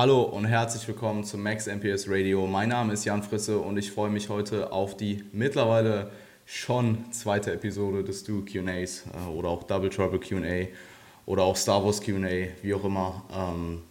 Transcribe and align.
Hallo 0.00 0.22
und 0.22 0.44
herzlich 0.44 0.86
willkommen 0.86 1.24
zum 1.24 1.42
Max 1.42 1.66
MPS 1.66 2.08
Radio. 2.08 2.46
Mein 2.46 2.68
Name 2.68 2.92
ist 2.92 3.04
Jan 3.04 3.24
Frisse 3.24 3.58
und 3.58 3.76
ich 3.78 3.90
freue 3.90 4.10
mich 4.10 4.28
heute 4.28 4.70
auf 4.70 4.96
die 4.96 5.24
mittlerweile 5.32 6.12
schon 6.46 7.10
zweite 7.10 7.52
Episode 7.52 8.04
des 8.04 8.22
Duo 8.22 8.42
QAs 8.42 9.02
äh, 9.12 9.28
oder 9.28 9.48
auch 9.48 9.64
Double 9.64 9.90
Trouble 9.90 10.20
QA 10.20 10.68
oder 11.26 11.42
auch 11.42 11.56
Star 11.56 11.84
Wars 11.84 12.00
QA, 12.00 12.46
wie 12.62 12.74
auch 12.74 12.84
immer. 12.84 13.24
Ähm, 13.36 13.82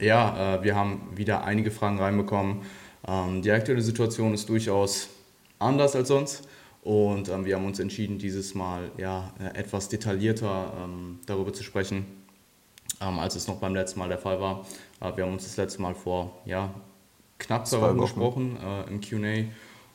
ja, 0.00 0.56
äh, 0.56 0.64
wir 0.64 0.74
haben 0.74 1.06
wieder 1.14 1.44
einige 1.44 1.70
Fragen 1.70 2.00
reinbekommen. 2.00 2.62
Ähm, 3.06 3.40
die 3.40 3.52
aktuelle 3.52 3.82
Situation 3.82 4.34
ist 4.34 4.48
durchaus 4.48 5.10
anders 5.60 5.94
als 5.94 6.08
sonst. 6.08 6.48
Und 6.82 7.28
ähm, 7.28 7.44
wir 7.44 7.54
haben 7.54 7.66
uns 7.66 7.78
entschieden, 7.78 8.18
dieses 8.18 8.56
Mal 8.56 8.90
ja, 8.98 9.32
äh, 9.38 9.56
etwas 9.56 9.88
detaillierter 9.88 10.88
darüber 11.24 11.52
zu 11.52 11.62
sprechen, 11.62 12.23
ähm, 13.04 13.18
als 13.18 13.36
es 13.36 13.46
noch 13.46 13.56
beim 13.56 13.74
letzten 13.74 13.98
Mal 13.98 14.08
der 14.08 14.18
Fall 14.18 14.40
war. 14.40 14.64
Äh, 15.00 15.16
wir 15.16 15.24
haben 15.24 15.32
uns 15.32 15.44
das 15.44 15.56
letzte 15.56 15.82
Mal 15.82 15.94
vor 15.94 16.32
ja, 16.44 16.72
knapp 17.38 17.66
zwei 17.66 17.80
Wochen 17.80 17.98
gesprochen 17.98 18.58
äh, 18.62 18.88
im 18.88 19.00
QA. 19.00 19.50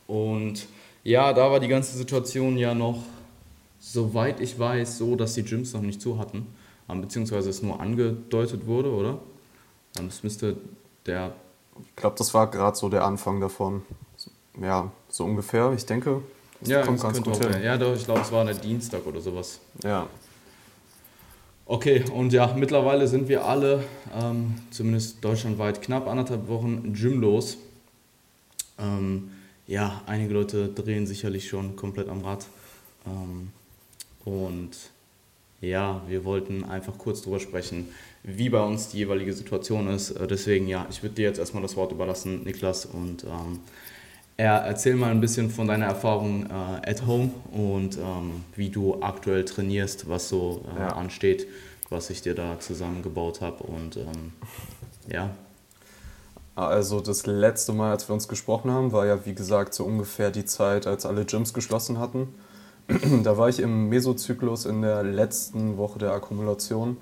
Und 0.07 0.67
ja, 1.03 1.33
da 1.33 1.51
war 1.51 1.59
die 1.59 1.67
ganze 1.67 1.97
Situation 1.97 2.57
ja 2.57 2.73
noch, 2.73 3.03
soweit 3.79 4.39
ich 4.39 4.57
weiß, 4.57 4.97
so, 4.97 5.15
dass 5.15 5.33
die 5.33 5.43
Gyms 5.43 5.73
noch 5.73 5.81
nicht 5.81 6.01
zu 6.01 6.17
hatten. 6.17 6.47
Ähm, 6.89 7.01
beziehungsweise 7.01 7.49
es 7.49 7.61
nur 7.61 7.79
angedeutet 7.79 8.65
wurde, 8.65 8.91
oder? 8.91 9.19
Ähm, 9.97 10.07
das 10.07 10.23
müsste 10.23 10.57
der. 11.05 11.33
Ich 11.79 11.95
glaube, 11.95 12.15
das 12.17 12.33
war 12.33 12.49
gerade 12.49 12.75
so 12.75 12.89
der 12.89 13.05
Anfang 13.05 13.39
davon. 13.39 13.83
Ja, 14.61 14.91
so 15.07 15.23
ungefähr. 15.23 15.71
Ich 15.73 15.85
denke, 15.85 16.21
das 16.59 16.69
ja, 16.69 16.81
kommt 16.81 17.01
ganz 17.01 17.21
gut 17.21 17.37
hin. 17.37 17.63
Ja, 17.63 17.77
doch, 17.77 17.95
ich 17.95 18.03
glaube, 18.03 18.19
es 18.21 18.31
war 18.31 18.43
der 18.43 18.55
Dienstag 18.55 19.05
oder 19.05 19.21
sowas. 19.21 19.61
Ja. 19.81 20.07
Okay, 21.71 22.03
und 22.15 22.33
ja, 22.33 22.55
mittlerweile 22.57 23.07
sind 23.07 23.29
wir 23.29 23.45
alle, 23.45 23.83
ähm, 24.19 24.55
zumindest 24.71 25.23
deutschlandweit, 25.23 25.83
knapp 25.83 26.07
anderthalb 26.07 26.47
Wochen 26.47 26.93
gymlos. 26.93 27.57
Ähm, 28.79 29.29
ja, 29.67 30.01
einige 30.07 30.33
Leute 30.33 30.69
drehen 30.69 31.05
sicherlich 31.05 31.47
schon 31.47 31.75
komplett 31.75 32.09
am 32.09 32.21
Rad. 32.21 32.47
Ähm, 33.05 33.49
und 34.25 34.71
ja, 35.61 36.01
wir 36.07 36.25
wollten 36.25 36.63
einfach 36.63 36.97
kurz 36.97 37.21
darüber 37.21 37.39
sprechen, 37.39 37.89
wie 38.23 38.49
bei 38.49 38.63
uns 38.63 38.89
die 38.89 38.97
jeweilige 38.97 39.33
Situation 39.33 39.89
ist. 39.89 40.09
Äh, 40.09 40.25
deswegen, 40.25 40.67
ja, 40.67 40.87
ich 40.89 41.03
würde 41.03 41.13
dir 41.13 41.25
jetzt 41.25 41.37
erstmal 41.37 41.61
das 41.61 41.75
Wort 41.75 41.91
überlassen, 41.91 42.45
Niklas, 42.45 42.87
und 42.87 43.25
ähm, 43.25 43.59
er, 44.39 44.63
erzähl 44.63 44.95
mal 44.95 45.11
ein 45.11 45.19
bisschen 45.19 45.51
von 45.51 45.67
deiner 45.67 45.87
Erfahrung 45.87 46.45
äh, 46.45 46.89
at 46.89 47.05
home 47.05 47.31
und 47.51 47.97
ähm, 47.97 48.45
wie 48.55 48.69
du 48.69 49.01
aktuell 49.01 49.43
trainierst, 49.43 50.07
was 50.07 50.29
so 50.29 50.63
äh, 50.77 50.79
ja. 50.79 50.87
ansteht, 50.93 51.45
was 51.89 52.09
ich 52.09 52.21
dir 52.21 52.35
da 52.35 52.57
zusammengebaut 52.57 53.41
habe 53.41 53.63
und 53.65 53.97
ähm, 53.97 54.31
ja. 55.11 55.31
Also 56.55 57.01
das 57.01 57.25
letzte 57.25 57.73
Mal, 57.73 57.91
als 57.91 58.07
wir 58.07 58.13
uns 58.13 58.29
gesprochen 58.29 58.71
haben, 58.71 58.93
war 58.93 59.05
ja 59.05 59.25
wie 59.25 59.35
gesagt 59.35 59.73
so 59.73 59.83
ungefähr 59.83 60.31
die 60.31 60.45
Zeit, 60.45 60.87
als 60.87 61.05
alle 61.05 61.25
Gyms 61.25 61.53
geschlossen 61.53 61.99
hatten. 61.99 62.33
da 63.23 63.37
war 63.37 63.49
ich 63.49 63.59
im 63.59 63.89
Mesozyklus 63.89 64.65
in 64.65 64.81
der 64.81 65.03
letzten 65.03 65.75
Woche 65.75 65.99
der 65.99 66.11
Akkumulation 66.13 66.95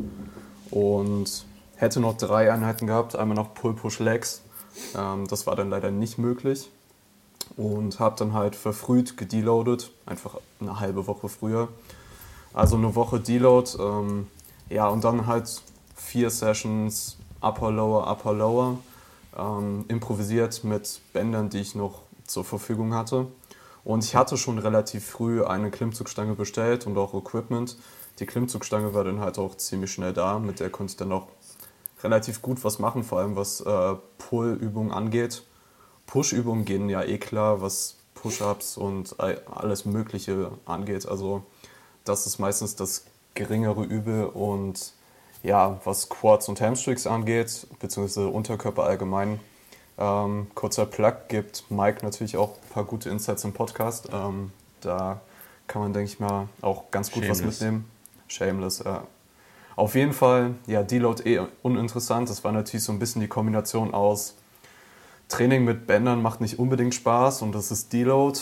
und 0.72 1.46
hätte 1.76 2.00
noch 2.00 2.18
drei 2.18 2.52
Einheiten 2.52 2.88
gehabt, 2.88 3.16
einmal 3.16 3.38
noch 3.38 3.54
Pull-Push-Legs. 3.54 4.42
Ähm, 4.98 5.28
das 5.28 5.45
war 5.45 5.56
dann 5.56 5.70
leider 5.70 5.92
nicht 5.92 6.17
möglich 6.17 6.72
und 7.56 8.00
habe 8.00 8.16
dann 8.18 8.34
halt 8.34 8.56
verfrüht 8.56 9.18
gedeloadet, 9.18 9.92
einfach 10.06 10.38
eine 10.60 10.80
halbe 10.80 11.08
Woche 11.08 11.30
früher. 11.30 11.70
Also 12.54 12.76
eine 12.76 12.96
Woche 12.96 13.20
Deload, 13.20 13.72
ähm, 13.80 14.28
ja, 14.70 14.88
und 14.88 15.04
dann 15.04 15.28
halt 15.28 15.62
vier 15.96 16.30
Sessions 16.30 17.18
Upper, 17.42 17.72
Lower, 17.72 18.10
Upper, 18.12 18.34
Lower, 18.34 18.78
ähm, 19.38 19.86
improvisiert 19.88 20.64
mit 20.64 21.00
Bändern, 21.14 21.50
die 21.50 21.60
ich 21.60 21.76
noch 21.76 22.02
zur 22.26 22.44
Verfügung 22.44 22.94
hatte. 22.94 23.28
Und 23.84 24.04
ich 24.04 24.16
hatte 24.16 24.38
schon 24.38 24.58
relativ 24.58 25.06
früh 25.06 25.44
eine 25.44 25.72
Klimmzugstange 25.72 26.34
bestellt 26.36 26.88
und 26.88 26.98
auch 26.98 27.14
Equipment. 27.14 27.78
Die 28.20 28.26
Klimmzugstange 28.26 28.94
war 28.94 29.04
dann 29.04 29.20
halt 29.20 29.38
auch 29.38 29.56
ziemlich 29.56 29.92
schnell 29.92 30.14
da, 30.14 30.40
mit 30.40 30.60
der 30.60 30.70
konnte 30.70 30.92
ich 30.92 30.98
dann 30.98 31.12
auch 31.12 31.28
relativ 32.04 32.42
gut 32.42 32.64
was 32.64 32.80
machen, 32.80 33.04
vor 33.04 33.20
allem 33.20 33.36
was 33.36 33.62
äh, 33.62 33.96
Pull-Übungen 34.18 34.92
angeht. 34.92 35.44
Push-Übungen 36.08 36.66
gehen 36.66 36.90
ja 36.90 37.04
eh 37.04 37.18
klar, 37.18 37.62
was 37.62 37.98
Push-Ups 38.16 38.78
und 38.78 39.16
alles 39.20 39.86
Mögliche 39.86 40.52
angeht. 40.66 41.08
Also 41.08 41.44
das 42.04 42.26
ist 42.26 42.40
meistens 42.40 42.76
das 42.76 43.06
geringere 43.36 43.84
Übel 43.84 44.26
und 44.26 44.94
ja, 45.44 45.80
was 45.84 46.10
Quads 46.10 46.50
und 46.50 46.60
Hamstrings 46.60 47.06
angeht, 47.06 47.67
beziehungsweise 47.80 48.28
Unterkörper 48.28 48.84
allgemein. 48.84 49.40
Ähm, 50.00 50.48
kurzer 50.56 50.86
Plug 50.86 51.14
gibt 51.28 51.70
Mike 51.70 52.04
natürlich 52.04 52.38
auch 52.38 52.50
ein 52.50 52.70
paar 52.73 52.84
gute 52.86 53.10
Insights 53.10 53.44
im 53.44 53.54
Podcast. 53.54 54.10
Ähm, 54.12 54.52
da 54.82 55.22
kann 55.67 55.82
man, 55.82 55.94
denke 55.94 56.12
ich 56.12 56.20
mal, 56.20 56.48
auch 56.62 56.90
ganz 56.92 57.12
gut 57.12 57.23
Shameless. 57.23 57.46
was 57.46 57.60
mitnehmen. 57.62 57.86
Shameless, 58.28 58.80
ja. 58.80 59.04
Auf 59.76 59.94
jeden 59.96 60.14
Fall, 60.14 60.56
ja, 60.66 60.82
Deload 60.82 61.23
eh 61.30 61.46
uninteressant. 61.62 62.30
Das 62.30 62.44
war 62.44 62.52
natürlich 62.52 62.84
so 62.84 62.92
ein 62.92 63.00
bisschen 63.00 63.22
die 63.22 63.28
Kombination 63.28 63.94
aus 63.94 64.36
Training 65.30 65.65
mit 65.65 65.88
Bändern 65.88 66.21
macht 66.21 66.42
nicht 66.42 66.60
unbedingt 66.60 66.95
Spaß 66.95 67.42
und 67.42 67.54
das 67.54 67.71
ist 67.71 67.92
Deload. 67.92 68.39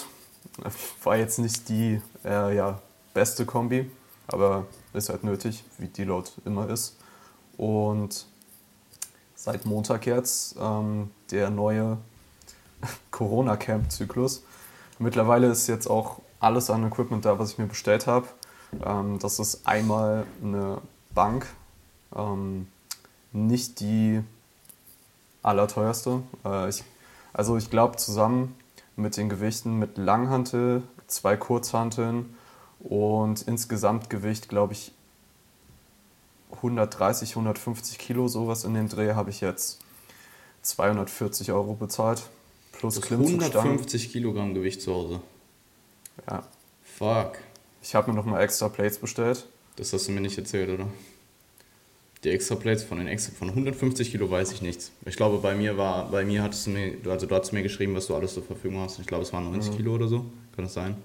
War 1.04 1.18
jetzt 1.18 1.40
nicht 1.40 1.68
die 1.70 2.02
äh, 2.24 2.56
ja, 2.56 2.80
beste 3.14 3.46
Kombi, 3.46 3.90
aber 4.28 4.66
ist 4.94 5.10
halt 5.10 5.24
nötig, 5.24 5.64
wie 5.78 5.88
Deload 5.88 6.30
immer 6.46 6.70
ist. 6.70 6.98
Und 7.58 8.28
seit 9.36 9.66
Montag 9.66 10.06
jetzt 10.06 10.56
ähm, 10.60 11.12
der 11.32 11.50
neue 11.50 11.98
Corona-Camp-Zyklus. 13.12 14.44
Mittlerweile 15.00 15.48
ist 15.48 15.68
jetzt 15.68 15.88
auch 15.88 16.22
alles 16.40 16.70
an 16.70 16.86
Equipment 16.88 17.26
da, 17.26 17.40
was 17.40 17.52
ich 17.52 17.58
mir 17.58 17.68
bestellt 17.68 18.08
habe. 18.08 18.28
Ähm, 18.86 19.20
das 19.20 19.40
ist 19.40 19.68
einmal 19.68 20.26
eine 20.44 20.82
Bank, 21.14 21.48
ähm, 22.16 22.68
nicht 23.32 23.80
die 23.80 24.22
allerteuerste. 25.46 26.24
Äh, 26.44 26.70
ich, 26.70 26.84
also 27.34 27.58
ich 27.58 27.70
glaube 27.70 27.98
zusammen 27.98 28.56
mit 28.96 29.18
den 29.18 29.30
Gewichten 29.30 29.78
mit 29.78 29.98
Langhantel, 29.98 30.84
zwei 31.08 31.38
Kurzhanteln 31.38 32.36
und 32.80 33.42
insgesamt 33.44 34.10
Gewicht, 34.10 34.50
glaube 34.50 34.74
ich, 34.74 34.92
130, 36.52 37.32
150 37.32 37.98
Kilo, 37.98 38.28
sowas 38.28 38.64
in 38.64 38.74
dem 38.74 38.88
Dreh, 38.88 39.14
habe 39.14 39.30
ich 39.30 39.42
jetzt 39.42 39.80
240 40.62 41.52
Euro 41.52 41.74
bezahlt. 41.74 42.24
Plus 42.72 43.02
Klimmzugstangen. 43.02 43.54
150 43.54 44.12
Kilogramm 44.12 44.54
Gewicht 44.54 44.82
zu 44.82 44.94
Hause. 44.94 45.22
Ja. 46.30 46.44
Fuck. 46.84 47.38
Ich 47.82 47.96
habe 47.96 48.12
mir 48.12 48.18
nochmal 48.18 48.42
extra 48.42 48.70
Plates 48.70 48.98
bestellt. 48.98 49.48
Das 49.76 49.94
hast 49.94 50.08
du 50.08 50.12
mir 50.12 50.22
nicht 50.22 50.38
erzählt, 50.38 50.70
oder? 50.70 50.88
Die 52.24 52.30
extra 52.30 52.56
Plates 52.56 52.84
von 52.84 52.98
den 52.98 53.08
extra 53.08 53.34
von 53.38 53.50
150 53.50 54.12
Kilo 54.12 54.30
weiß 54.32 54.52
ich 54.52 54.62
nichts. 54.62 54.92
Ich 55.06 55.16
glaube, 55.16 55.38
bei 55.38 55.54
mir 55.54 55.78
war, 55.78 56.10
bei 56.10 56.26
mir 56.26 56.42
hattest 56.42 56.66
du 56.66 56.72
mir, 56.72 56.94
also 57.08 57.28
du 57.28 57.36
hast 57.36 57.52
mir 57.52 57.62
geschrieben, 57.62 57.96
was 57.96 58.08
du 58.08 58.16
alles 58.16 58.34
zur 58.34 58.44
Verfügung 58.44 58.80
hast. 58.80 59.00
Ich 59.00 59.06
glaube, 59.06 59.24
es 59.24 59.34
waren 59.34 59.44
90 59.44 59.72
mhm. 59.72 59.78
Kilo 59.78 59.96
oder 59.96 60.08
so. 60.08 60.26
Kann 60.56 60.66
das 60.66 60.74
sein? 60.74 60.96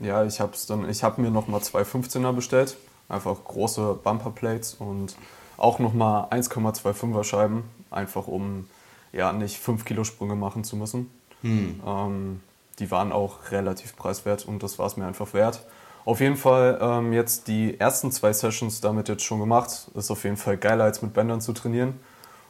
Ja, 0.00 0.24
ich 0.24 0.40
habe 0.40 0.52
dann, 0.68 0.88
ich 0.88 1.02
habe 1.02 1.20
mir 1.20 1.30
nochmal 1.30 1.60
zwei 1.62 1.82
15er 1.82 2.32
bestellt. 2.32 2.76
Einfach 3.08 3.36
große 3.44 4.00
Bumper 4.02 4.30
Plates 4.30 4.74
und 4.74 5.16
auch 5.56 5.78
nochmal 5.78 6.24
1,25er 6.30 7.24
Scheiben. 7.24 7.64
Einfach 7.90 8.26
um 8.26 8.66
ja 9.12 9.32
nicht 9.32 9.58
5 9.58 9.84
Kilo 9.84 10.04
Sprünge 10.04 10.34
machen 10.34 10.64
zu 10.64 10.76
müssen. 10.76 11.10
Mhm. 11.42 11.80
Ähm, 11.86 12.40
die 12.78 12.90
waren 12.90 13.12
auch 13.12 13.50
relativ 13.50 13.96
preiswert 13.96 14.46
und 14.46 14.62
das 14.62 14.78
war 14.78 14.86
es 14.86 14.96
mir 14.96 15.06
einfach 15.06 15.34
wert. 15.34 15.64
Auf 16.08 16.20
jeden 16.20 16.38
Fall 16.38 16.78
ähm, 16.80 17.12
jetzt 17.12 17.48
die 17.48 17.78
ersten 17.78 18.10
zwei 18.10 18.32
Sessions 18.32 18.80
damit 18.80 19.10
jetzt 19.10 19.22
schon 19.24 19.40
gemacht. 19.40 19.90
Ist 19.94 20.10
auf 20.10 20.24
jeden 20.24 20.38
Fall 20.38 20.56
geiler 20.56 20.84
als 20.84 21.02
mit 21.02 21.12
Bändern 21.12 21.42
zu 21.42 21.52
trainieren. 21.52 22.00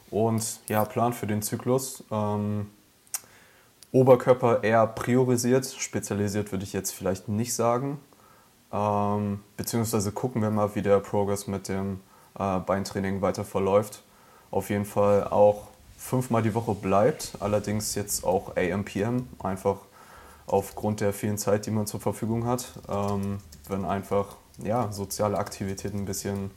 Und 0.09 0.61
ja, 0.69 0.85
Plan 0.85 1.11
für 1.11 1.27
den 1.27 1.41
Zyklus. 1.41 2.05
Ähm, 2.09 2.67
Oberkörper 3.91 4.63
eher 4.63 4.87
priorisiert, 4.87 5.65
spezialisiert 5.65 6.53
würde 6.53 6.63
ich 6.63 6.71
jetzt 6.71 6.91
vielleicht 6.91 7.27
nicht 7.27 7.53
sagen. 7.53 7.99
Ähm, 8.71 9.41
beziehungsweise 9.57 10.13
gucken 10.13 10.41
wir 10.41 10.51
mal, 10.51 10.73
wie 10.75 10.81
der 10.81 11.01
Progress 11.01 11.45
mit 11.45 11.67
dem 11.67 11.99
äh, 12.39 12.59
Beintraining 12.59 13.21
weiter 13.21 13.43
verläuft. 13.43 14.03
Auf 14.51 14.69
jeden 14.69 14.85
Fall 14.85 15.25
auch 15.25 15.67
fünfmal 15.97 16.43
die 16.43 16.55
Woche 16.55 16.75
bleibt, 16.75 17.33
allerdings 17.41 17.93
jetzt 17.95 18.23
auch 18.23 18.55
AM-PM, 18.55 19.27
einfach 19.43 19.79
aufgrund 20.47 21.01
der 21.01 21.11
vielen 21.11 21.37
Zeit, 21.37 21.65
die 21.65 21.71
man 21.71 21.87
zur 21.87 21.99
Verfügung 21.99 22.45
hat, 22.45 22.71
ähm, 22.87 23.39
wenn 23.69 23.85
einfach 23.85 24.35
ja, 24.57 24.91
soziale 24.91 25.37
Aktivitäten 25.37 25.99
ein 25.99 26.05
bisschen 26.05 26.51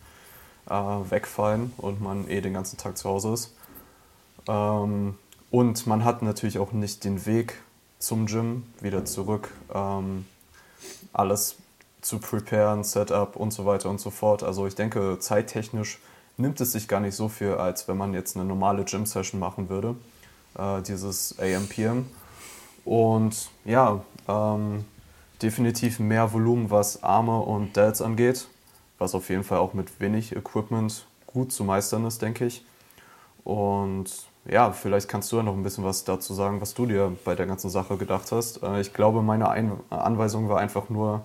äh, 0.69 0.75
wegfallen 0.75 1.73
und 1.77 2.01
man 2.01 2.29
eh 2.29 2.41
den 2.41 2.55
ganzen 2.55 2.79
Tag 2.79 2.99
zu 2.99 3.09
Hause 3.09 3.33
ist. 3.33 3.55
Ähm, 4.49 5.17
und 5.51 5.87
man 5.87 6.05
hat 6.05 6.23
natürlich 6.23 6.59
auch 6.59 6.73
nicht 6.73 7.05
den 7.05 7.27
Weg 7.27 7.61
zum 7.99 8.27
Gym 8.27 8.65
wieder 8.81 9.05
zurück, 9.05 9.51
ähm, 9.73 10.27
alles 11.13 11.57
zu 12.01 12.19
preparen, 12.19 12.83
Setup 12.83 13.37
und 13.37 13.53
so 13.53 13.65
weiter 13.65 13.89
und 13.89 14.01
so 14.01 14.11
fort. 14.11 14.43
Also 14.43 14.67
ich 14.67 14.75
denke, 14.75 15.19
zeittechnisch 15.21 16.01
nimmt 16.37 16.61
es 16.61 16.73
sich 16.73 16.89
gar 16.89 17.01
nicht 17.01 17.15
so 17.15 17.29
viel, 17.29 17.55
als 17.55 17.87
wenn 17.87 17.97
man 17.97 18.15
jetzt 18.15 18.37
eine 18.37 18.45
normale 18.45 18.85
Gym-Session 18.85 19.39
machen 19.39 19.69
würde, 19.69 19.95
äh, 20.59 20.83
dieses 20.83 21.39
AMPM. 21.39 22.07
Und 22.85 23.51
ja, 23.65 24.03
ähm, 24.27 24.85
definitiv 25.43 25.99
mehr 25.99 26.33
Volumen, 26.33 26.71
was 26.71 27.03
Arme 27.03 27.41
und 27.41 27.77
Delts 27.77 28.01
angeht, 28.01 28.47
was 28.99 29.15
auf 29.15 29.29
jeden 29.29 29.45
Fall 29.45 29.59
auch 29.59 29.75
mit 29.75 30.01
wenig 30.01 30.37
Equipment 30.37 31.07
gut 31.27 31.53
zu 31.53 31.65
meistern 31.65 32.07
ist, 32.07 32.23
denke 32.23 32.47
ich. 32.47 32.65
Und 33.45 34.07
ja, 34.45 34.73
vielleicht 34.73 35.09
kannst 35.09 35.31
du 35.33 35.37
ja 35.37 35.43
noch 35.43 35.55
ein 35.55 35.63
bisschen 35.63 35.85
was 35.85 36.05
dazu 36.05 36.35
sagen, 36.35 36.61
was 36.61 36.75
du 36.75 36.87
dir 36.87 37.17
bei 37.25 37.35
der 37.35 37.47
ganzen 37.47 37.71
Sache 37.71 37.97
gedacht 37.97 38.33
hast. 38.33 38.63
Äh, 38.63 38.81
ich 38.81 38.93
glaube, 38.93 39.23
meine 39.23 39.49
Ein 39.49 39.73
Anweisung 39.91 40.49
war 40.49 40.59
einfach 40.59 40.89
nur, 40.89 41.25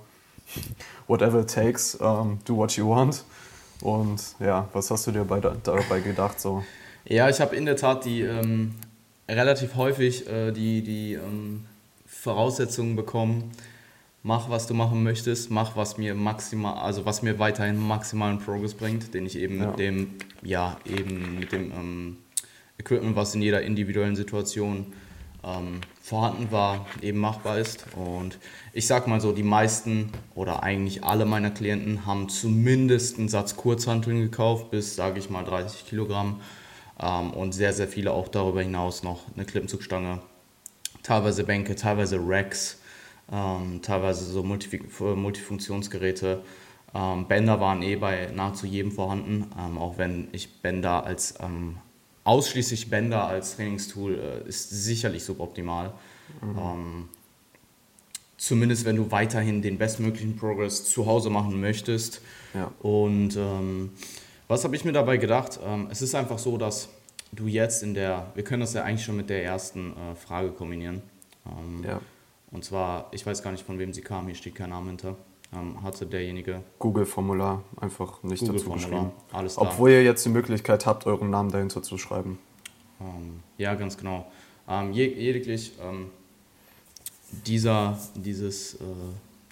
whatever 1.07 1.41
it 1.41 1.53
takes, 1.53 1.95
um, 1.95 2.39
do 2.45 2.55
what 2.55 2.71
you 2.73 2.89
want. 2.89 3.23
Und 3.81 4.21
ja, 4.39 4.67
was 4.73 4.89
hast 4.89 5.07
du 5.07 5.11
dir 5.11 5.23
bei, 5.23 5.39
dabei 5.39 5.99
gedacht? 5.99 6.39
So? 6.39 6.63
Ja, 7.05 7.29
ich 7.29 7.39
habe 7.39 7.55
in 7.55 7.65
der 7.65 7.75
Tat 7.75 8.05
die 8.05 8.21
ähm, 8.21 8.75
relativ 9.29 9.75
häufig 9.75 10.27
äh, 10.27 10.51
die, 10.51 10.81
die 10.81 11.13
ähm, 11.13 11.65
Voraussetzungen 12.05 12.95
bekommen. 12.95 13.51
Mach, 14.27 14.49
was 14.49 14.67
du 14.67 14.73
machen 14.73 15.03
möchtest, 15.03 15.51
mach, 15.51 15.77
was 15.77 15.97
mir 15.97 16.13
maximal, 16.13 16.79
also 16.79 17.05
was 17.05 17.21
mir 17.21 17.39
weiterhin 17.39 17.79
maximalen 17.79 18.39
Progress 18.39 18.73
bringt, 18.73 19.13
den 19.13 19.25
ich 19.25 19.37
eben 19.37 19.61
ja. 19.61 19.67
mit 19.67 19.79
dem, 19.79 20.15
ja, 20.43 20.77
eben 20.83 21.39
mit 21.39 21.53
dem 21.53 21.71
ähm, 21.71 22.17
Equipment, 22.77 23.15
was 23.15 23.33
in 23.35 23.41
jeder 23.41 23.61
individuellen 23.61 24.17
Situation 24.17 24.87
ähm, 25.45 25.79
vorhanden 26.01 26.51
war, 26.51 26.85
eben 27.01 27.19
machbar 27.19 27.57
ist. 27.57 27.85
Und 27.95 28.37
ich 28.73 28.85
sag 28.85 29.07
mal 29.07 29.21
so, 29.21 29.31
die 29.31 29.43
meisten 29.43 30.09
oder 30.35 30.61
eigentlich 30.61 31.05
alle 31.05 31.23
meiner 31.23 31.51
Klienten 31.51 32.05
haben 32.05 32.27
zumindest 32.27 33.17
einen 33.17 33.29
Satz 33.29 33.55
Kurzhanteln 33.55 34.19
gekauft, 34.19 34.71
bis, 34.71 34.97
sage 34.97 35.19
ich 35.19 35.29
mal, 35.29 35.45
30 35.45 35.87
Kilogramm. 35.87 36.41
Ähm, 36.99 37.31
und 37.31 37.53
sehr, 37.53 37.71
sehr 37.71 37.87
viele 37.87 38.11
auch 38.11 38.27
darüber 38.27 38.61
hinaus 38.61 39.03
noch 39.03 39.21
eine 39.37 39.45
Klippenzugstange, 39.45 40.19
teilweise 41.01 41.45
Bänke, 41.45 41.77
teilweise 41.77 42.19
Racks, 42.21 42.81
ähm, 43.31 43.81
teilweise 43.81 44.25
so 44.25 44.43
Multif 44.43 44.99
Multifunktionsgeräte. 44.99 46.41
Ähm, 46.93 47.27
Bänder 47.27 47.59
waren 47.59 47.81
eh 47.81 47.95
bei 47.95 48.31
nahezu 48.33 48.65
jedem 48.65 48.91
vorhanden, 48.91 49.47
ähm, 49.57 49.77
auch 49.77 49.97
wenn 49.97 50.29
ich 50.31 50.61
Bänder 50.61 51.05
als 51.05 51.35
ähm, 51.41 51.77
ausschließlich 52.23 52.89
Bänder 52.89 53.27
als 53.27 53.55
Trainingstool 53.55 54.15
äh, 54.15 54.47
ist 54.47 54.69
sicherlich 54.69 55.23
suboptimal. 55.23 55.93
Mhm. 56.41 56.57
Ähm, 56.57 57.09
zumindest 58.37 58.85
wenn 58.85 58.95
du 58.95 59.11
weiterhin 59.11 59.61
den 59.61 59.77
bestmöglichen 59.77 60.37
Progress 60.37 60.85
zu 60.85 61.05
Hause 61.05 61.29
machen 61.29 61.59
möchtest. 61.59 62.21
Ja. 62.53 62.71
Und 62.79 63.35
ähm, 63.35 63.91
was 64.47 64.63
habe 64.63 64.75
ich 64.75 64.85
mir 64.85 64.93
dabei 64.93 65.17
gedacht? 65.17 65.59
Es 65.89 66.01
ist 66.01 66.15
einfach 66.15 66.37
so, 66.37 66.57
dass 66.57 66.87
du 67.33 67.47
jetzt 67.47 67.83
in 67.83 67.93
der, 67.93 68.31
wir 68.35 68.43
können 68.43 68.61
das 68.61 68.73
ja 68.73 68.83
eigentlich 68.83 69.03
schon 69.03 69.17
mit 69.17 69.29
der 69.29 69.43
ersten 69.43 69.91
äh, 69.91 70.15
Frage 70.15 70.51
kombinieren. 70.51 71.01
Ja. 71.83 71.99
Und 72.51 72.63
zwar, 72.63 73.07
ich 73.11 73.25
weiß 73.25 73.43
gar 73.43 73.51
nicht, 73.51 73.65
von 73.65 73.79
wem 73.79 73.93
sie 73.93 74.01
kam, 74.01 74.25
hier 74.25 74.35
steht 74.35 74.55
kein 74.55 74.69
Name 74.69 74.87
hinter 74.87 75.15
ähm, 75.53 75.81
hatte 75.81 76.05
derjenige. 76.05 76.61
Google-Formular, 76.79 77.63
einfach 77.79 78.21
nicht 78.23 78.41
Google 78.41 78.57
dazu 78.57 78.71
geschrieben. 78.71 79.11
Alles 79.31 79.55
da. 79.55 79.61
Obwohl 79.61 79.91
ihr 79.91 80.03
jetzt 80.03 80.25
die 80.25 80.29
Möglichkeit 80.29 80.85
habt, 80.85 81.05
euren 81.05 81.29
Namen 81.29 81.51
dahinter 81.51 81.81
zu 81.81 81.97
schreiben. 81.97 82.39
Ähm, 82.99 83.41
ja, 83.57 83.75
ganz 83.75 83.97
genau. 83.97 84.29
Ähm, 84.67 84.91
lediglich 84.91 85.73
ähm, 85.81 86.07
dieser, 87.45 87.97
dieses, 88.15 88.75
äh, 88.75 88.77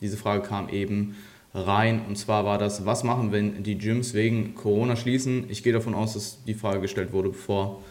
diese 0.02 0.18
Frage 0.18 0.42
kam 0.42 0.70
eben 0.70 1.16
rein 1.54 2.02
und 2.08 2.18
zwar 2.18 2.44
war 2.44 2.58
das, 2.58 2.86
was 2.86 3.06
machen, 3.06 3.32
wenn 3.32 3.64
die 3.64 3.78
Gyms 3.78 4.14
wegen 4.14 4.56
Corona 4.56 4.98
schließen? 4.98 5.50
Ich 5.50 5.64
gehe 5.64 5.72
davon 5.72 5.94
aus, 5.94 6.14
dass 6.14 6.44
die 6.44 6.54
Frage 6.54 6.82
gestellt 6.82 7.14
wurde, 7.14 7.30
bevor 7.30 7.82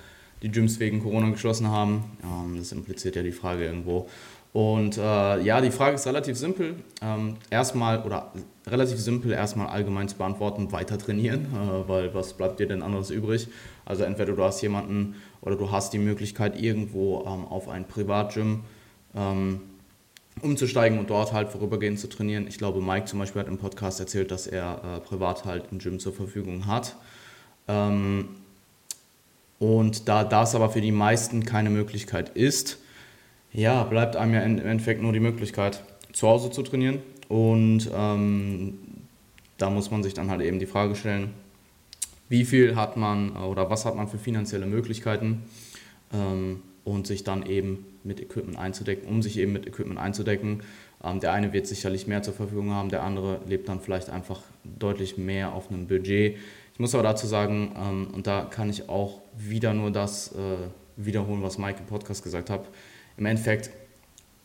die 0.42 0.50
Gyms 0.50 0.78
wegen 0.78 1.02
Corona 1.02 1.30
geschlossen 1.30 1.68
haben. 1.68 2.04
Ähm, 2.22 2.58
das 2.58 2.72
impliziert 2.72 3.16
ja 3.16 3.22
die 3.22 3.32
Frage 3.32 3.64
irgendwo. 3.64 4.08
Und 4.54 4.98
äh, 4.98 5.40
ja, 5.40 5.60
die 5.60 5.72
Frage 5.72 5.96
ist 5.96 6.06
relativ 6.06 6.38
simpel. 6.38 6.76
Ähm, 7.02 7.38
erstmal 7.50 8.04
oder 8.04 8.30
relativ 8.68 9.00
simpel 9.00 9.32
erstmal 9.32 9.66
allgemein 9.66 10.08
zu 10.08 10.16
beantworten, 10.16 10.70
weiter 10.70 10.96
trainieren, 10.96 11.46
äh, 11.52 11.88
weil 11.88 12.14
was 12.14 12.34
bleibt 12.34 12.60
dir 12.60 12.68
denn 12.68 12.80
anderes 12.80 13.10
übrig? 13.10 13.48
Also 13.84 14.04
entweder 14.04 14.32
du 14.32 14.44
hast 14.44 14.62
jemanden 14.62 15.16
oder 15.40 15.56
du 15.56 15.72
hast 15.72 15.92
die 15.92 15.98
Möglichkeit 15.98 16.62
irgendwo 16.62 17.24
ähm, 17.26 17.46
auf 17.48 17.68
ein 17.68 17.88
Privatgym 17.88 18.60
ähm, 19.16 19.60
umzusteigen 20.40 21.00
und 21.00 21.10
dort 21.10 21.32
halt 21.32 21.48
vorübergehend 21.48 21.98
zu 21.98 22.08
trainieren. 22.08 22.46
Ich 22.46 22.56
glaube, 22.56 22.80
Mike 22.80 23.06
zum 23.06 23.18
Beispiel 23.18 23.40
hat 23.40 23.48
im 23.48 23.58
Podcast 23.58 23.98
erzählt, 23.98 24.30
dass 24.30 24.46
er 24.46 24.80
äh, 24.84 25.00
privat 25.00 25.44
halt 25.46 25.72
ein 25.72 25.80
Gym 25.80 25.98
zur 25.98 26.12
Verfügung 26.12 26.68
hat. 26.68 26.94
Ähm, 27.66 28.28
und 29.58 30.08
da 30.08 30.22
das 30.22 30.54
aber 30.54 30.70
für 30.70 30.80
die 30.80 30.92
meisten 30.92 31.44
keine 31.44 31.70
Möglichkeit 31.70 32.28
ist, 32.36 32.78
ja, 33.54 33.84
bleibt 33.84 34.16
einem 34.16 34.34
ja 34.34 34.40
im 34.40 34.58
Endeffekt 34.58 35.00
nur 35.00 35.12
die 35.12 35.20
Möglichkeit, 35.20 35.82
zu 36.12 36.28
Hause 36.28 36.50
zu 36.50 36.62
trainieren. 36.62 36.98
Und 37.28 37.88
ähm, 37.96 38.78
da 39.56 39.70
muss 39.70 39.90
man 39.90 40.02
sich 40.02 40.12
dann 40.12 40.30
halt 40.30 40.42
eben 40.42 40.58
die 40.58 40.66
Frage 40.66 40.94
stellen, 40.96 41.30
wie 42.28 42.44
viel 42.44 42.76
hat 42.76 42.96
man 42.96 43.36
oder 43.36 43.70
was 43.70 43.84
hat 43.84 43.96
man 43.96 44.08
für 44.08 44.18
finanzielle 44.18 44.66
Möglichkeiten 44.66 45.42
ähm, 46.12 46.62
und 46.82 47.06
sich 47.06 47.24
dann 47.24 47.46
eben 47.46 47.86
mit 48.02 48.20
Equipment 48.20 48.58
einzudecken, 48.58 49.08
um 49.08 49.22
sich 49.22 49.38
eben 49.38 49.52
mit 49.52 49.66
Equipment 49.66 49.98
einzudecken. 49.98 50.62
Ähm, 51.02 51.20
der 51.20 51.32
eine 51.32 51.52
wird 51.52 51.66
sicherlich 51.66 52.06
mehr 52.06 52.22
zur 52.22 52.34
Verfügung 52.34 52.72
haben, 52.72 52.88
der 52.88 53.02
andere 53.04 53.40
lebt 53.46 53.68
dann 53.68 53.80
vielleicht 53.80 54.10
einfach 54.10 54.40
deutlich 54.64 55.16
mehr 55.16 55.52
auf 55.52 55.70
einem 55.70 55.86
Budget. 55.86 56.36
Ich 56.72 56.80
muss 56.80 56.94
aber 56.94 57.04
dazu 57.04 57.28
sagen, 57.28 57.72
ähm, 57.78 58.08
und 58.12 58.26
da 58.26 58.42
kann 58.42 58.68
ich 58.68 58.88
auch 58.88 59.20
wieder 59.36 59.74
nur 59.74 59.92
das 59.92 60.32
äh, 60.32 60.56
wiederholen, 60.96 61.42
was 61.42 61.58
Mike 61.58 61.78
im 61.78 61.86
Podcast 61.86 62.24
gesagt 62.24 62.50
hat, 62.50 62.68
im 63.16 63.26
Endeffekt, 63.26 63.70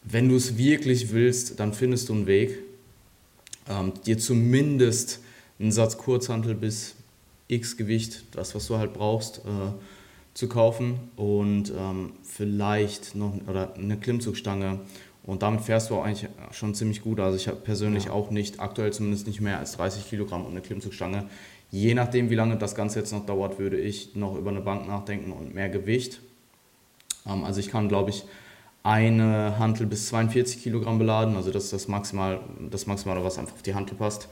wenn 0.03 0.29
du 0.29 0.35
es 0.35 0.57
wirklich 0.57 1.11
willst, 1.11 1.59
dann 1.59 1.73
findest 1.73 2.09
du 2.09 2.13
einen 2.13 2.27
Weg, 2.27 2.59
ähm, 3.67 3.93
dir 4.05 4.17
zumindest 4.17 5.19
einen 5.59 5.71
Satz 5.71 5.97
Kurzhantel 5.97 6.55
bis 6.55 6.95
X 7.47 7.77
Gewicht, 7.77 8.23
das 8.31 8.55
was 8.55 8.67
du 8.67 8.77
halt 8.77 8.93
brauchst, 8.93 9.39
äh, 9.39 9.71
zu 10.33 10.47
kaufen 10.47 10.99
und 11.15 11.73
ähm, 11.77 12.13
vielleicht 12.23 13.15
noch 13.15 13.33
oder 13.47 13.73
eine 13.75 13.97
Klimmzugstange 13.97 14.79
und 15.23 15.43
damit 15.43 15.61
fährst 15.61 15.89
du 15.89 15.95
auch 15.95 16.05
eigentlich 16.05 16.27
schon 16.51 16.73
ziemlich 16.73 17.03
gut. 17.03 17.19
Also 17.19 17.35
ich 17.35 17.47
habe 17.47 17.57
persönlich 17.57 18.05
ja. 18.05 18.11
auch 18.11 18.31
nicht, 18.31 18.59
aktuell 18.59 18.91
zumindest 18.91 19.27
nicht 19.27 19.41
mehr 19.41 19.59
als 19.59 19.73
30 19.73 20.09
Kilogramm 20.09 20.43
und 20.43 20.51
eine 20.51 20.61
Klimmzugstange. 20.61 21.29
Je 21.69 21.93
nachdem, 21.93 22.31
wie 22.31 22.35
lange 22.35 22.57
das 22.57 22.73
Ganze 22.73 22.97
jetzt 22.97 23.11
noch 23.11 23.27
dauert, 23.27 23.59
würde 23.59 23.77
ich 23.77 24.15
noch 24.15 24.35
über 24.35 24.49
eine 24.49 24.61
Bank 24.61 24.87
nachdenken 24.87 25.31
und 25.31 25.53
mehr 25.53 25.69
Gewicht. 25.69 26.19
Ähm, 27.27 27.43
also 27.43 27.59
ich 27.59 27.69
kann, 27.69 27.89
glaube 27.89 28.09
ich, 28.09 28.23
eine 28.83 29.59
Hantel 29.59 29.85
bis 29.85 30.07
42 30.07 30.63
Kilogramm 30.63 30.99
beladen, 30.99 31.35
also 31.35 31.51
das 31.51 31.65
ist 31.65 31.73
das 31.73 31.87
Maximal, 31.87 32.39
das 32.69 32.87
Maximale, 32.87 33.23
was 33.23 33.37
einfach 33.37 33.53
auf 33.53 33.61
die 33.61 33.75
Hantel 33.75 33.95
passt. 33.95 34.29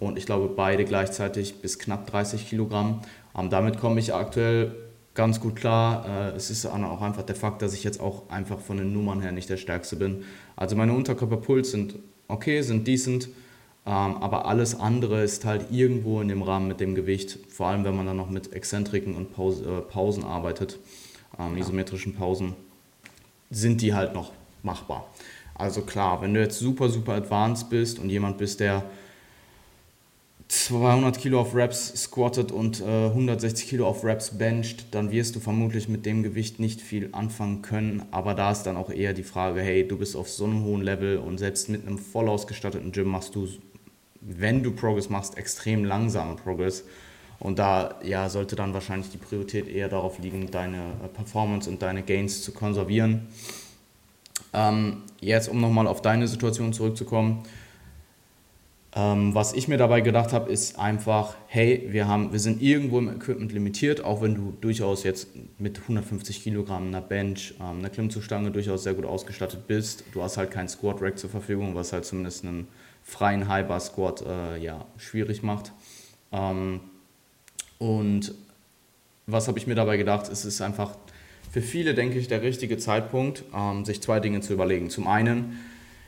Und 0.00 0.18
ich 0.18 0.26
glaube, 0.26 0.48
beide 0.48 0.84
gleichzeitig 0.84 1.60
bis 1.62 1.78
knapp 1.78 2.10
30 2.10 2.48
Kilogramm. 2.48 3.00
Ähm, 3.38 3.50
damit 3.50 3.78
komme 3.78 4.00
ich 4.00 4.12
aktuell 4.12 4.74
ganz 5.14 5.40
gut 5.40 5.56
klar. 5.56 6.32
Äh, 6.32 6.36
es 6.36 6.50
ist 6.50 6.66
auch 6.66 7.00
einfach 7.00 7.22
der 7.22 7.36
Fakt, 7.36 7.62
dass 7.62 7.74
ich 7.74 7.84
jetzt 7.84 8.00
auch 8.00 8.28
einfach 8.28 8.58
von 8.58 8.76
den 8.76 8.92
Nummern 8.92 9.20
her 9.20 9.32
nicht 9.32 9.48
der 9.48 9.56
Stärkste 9.56 9.96
bin. 9.96 10.24
Also 10.56 10.74
meine 10.74 10.92
Unterkörperpuls 10.92 11.70
sind 11.70 11.94
okay, 12.28 12.62
sind 12.62 12.86
decent, 12.86 13.28
ähm, 13.86 14.16
aber 14.16 14.46
alles 14.46 14.78
andere 14.78 15.22
ist 15.22 15.44
halt 15.44 15.70
irgendwo 15.70 16.20
in 16.20 16.28
dem 16.28 16.42
Rahmen 16.42 16.68
mit 16.68 16.80
dem 16.80 16.94
Gewicht, 16.94 17.38
vor 17.48 17.66
allem 17.68 17.84
wenn 17.84 17.96
man 17.96 18.06
dann 18.06 18.16
noch 18.16 18.30
mit 18.30 18.52
Exzentriken 18.52 19.14
und 19.14 19.32
Pause, 19.32 19.64
äh, 19.64 19.80
Pausen 19.80 20.24
arbeitet, 20.24 20.78
ähm, 21.38 21.56
isometrischen 21.56 22.14
Pausen 22.14 22.54
sind 23.54 23.80
die 23.80 23.94
halt 23.94 24.14
noch 24.14 24.32
machbar. 24.62 25.06
Also 25.54 25.82
klar, 25.82 26.20
wenn 26.20 26.34
du 26.34 26.40
jetzt 26.40 26.58
super, 26.58 26.88
super 26.88 27.14
advanced 27.14 27.70
bist 27.70 27.98
und 27.98 28.10
jemand 28.10 28.38
bist, 28.38 28.60
der 28.60 28.84
200 30.48 31.18
Kilo 31.18 31.40
auf 31.40 31.54
Reps 31.54 32.02
squattet 32.02 32.52
und 32.52 32.80
äh, 32.80 33.06
160 33.06 33.68
Kilo 33.68 33.86
auf 33.86 34.04
Reps 34.04 34.36
bencht, 34.36 34.86
dann 34.90 35.10
wirst 35.10 35.34
du 35.36 35.40
vermutlich 35.40 35.88
mit 35.88 36.04
dem 36.04 36.22
Gewicht 36.22 36.60
nicht 36.60 36.80
viel 36.80 37.08
anfangen 37.12 37.62
können. 37.62 38.04
Aber 38.10 38.34
da 38.34 38.52
ist 38.52 38.64
dann 38.64 38.76
auch 38.76 38.90
eher 38.90 39.14
die 39.14 39.22
Frage, 39.22 39.62
hey, 39.62 39.86
du 39.86 39.96
bist 39.96 40.16
auf 40.16 40.28
so 40.28 40.44
einem 40.44 40.64
hohen 40.64 40.82
Level 40.82 41.18
und 41.18 41.38
selbst 41.38 41.68
mit 41.68 41.86
einem 41.86 41.98
voll 41.98 42.28
ausgestatteten 42.28 42.92
Gym 42.92 43.08
machst 43.08 43.34
du, 43.34 43.48
wenn 44.20 44.62
du 44.62 44.72
Progress 44.72 45.08
machst, 45.08 45.38
extrem 45.38 45.84
langsame 45.84 46.36
Progress. 46.36 46.84
Und 47.44 47.58
da 47.58 47.96
ja, 48.02 48.30
sollte 48.30 48.56
dann 48.56 48.72
wahrscheinlich 48.72 49.10
die 49.10 49.18
Priorität 49.18 49.68
eher 49.68 49.90
darauf 49.90 50.18
liegen, 50.18 50.50
deine 50.50 50.78
äh, 50.78 51.08
Performance 51.12 51.68
und 51.68 51.82
deine 51.82 52.02
Gains 52.02 52.42
zu 52.42 52.52
konservieren. 52.52 53.26
Ähm, 54.54 55.02
jetzt, 55.20 55.50
um 55.50 55.60
nochmal 55.60 55.86
auf 55.86 56.00
deine 56.00 56.26
Situation 56.26 56.72
zurückzukommen, 56.72 57.42
ähm, 58.94 59.34
was 59.34 59.52
ich 59.52 59.68
mir 59.68 59.76
dabei 59.76 60.00
gedacht 60.00 60.32
habe, 60.32 60.50
ist 60.50 60.78
einfach, 60.78 61.34
hey, 61.46 61.86
wir, 61.90 62.08
haben, 62.08 62.32
wir 62.32 62.40
sind 62.40 62.62
irgendwo 62.62 62.98
im 62.98 63.14
Equipment 63.14 63.52
limitiert, 63.52 64.02
auch 64.02 64.22
wenn 64.22 64.34
du 64.34 64.54
durchaus 64.62 65.04
jetzt 65.04 65.28
mit 65.58 65.78
150 65.82 66.42
Kilogramm 66.42 66.86
einer 66.86 67.02
Bench, 67.02 67.52
ähm, 67.60 67.80
einer 67.80 67.90
Klimmzugstange 67.90 68.52
durchaus 68.52 68.84
sehr 68.84 68.94
gut 68.94 69.04
ausgestattet 69.04 69.66
bist. 69.66 70.04
Du 70.14 70.22
hast 70.22 70.38
halt 70.38 70.50
kein 70.50 70.70
Squat 70.70 71.02
Rack 71.02 71.18
zur 71.18 71.28
Verfügung, 71.28 71.74
was 71.74 71.92
halt 71.92 72.06
zumindest 72.06 72.42
einen 72.42 72.68
freien 73.02 73.48
High 73.48 73.68
Bar 73.68 73.80
Squat 73.80 74.24
äh, 74.26 74.56
ja, 74.56 74.86
schwierig 74.96 75.42
macht. 75.42 75.72
Ähm, 76.32 76.80
Und 77.84 78.34
was 79.26 79.46
habe 79.46 79.58
ich 79.58 79.66
mir 79.66 79.74
dabei 79.74 79.98
gedacht? 79.98 80.30
Es 80.30 80.46
ist 80.46 80.62
einfach 80.62 80.96
für 81.50 81.60
viele, 81.60 81.94
denke 81.94 82.18
ich, 82.18 82.28
der 82.28 82.40
richtige 82.40 82.78
Zeitpunkt, 82.78 83.44
ähm, 83.54 83.84
sich 83.84 84.00
zwei 84.00 84.20
Dinge 84.20 84.40
zu 84.40 84.54
überlegen. 84.54 84.88
Zum 84.88 85.06
einen, 85.06 85.58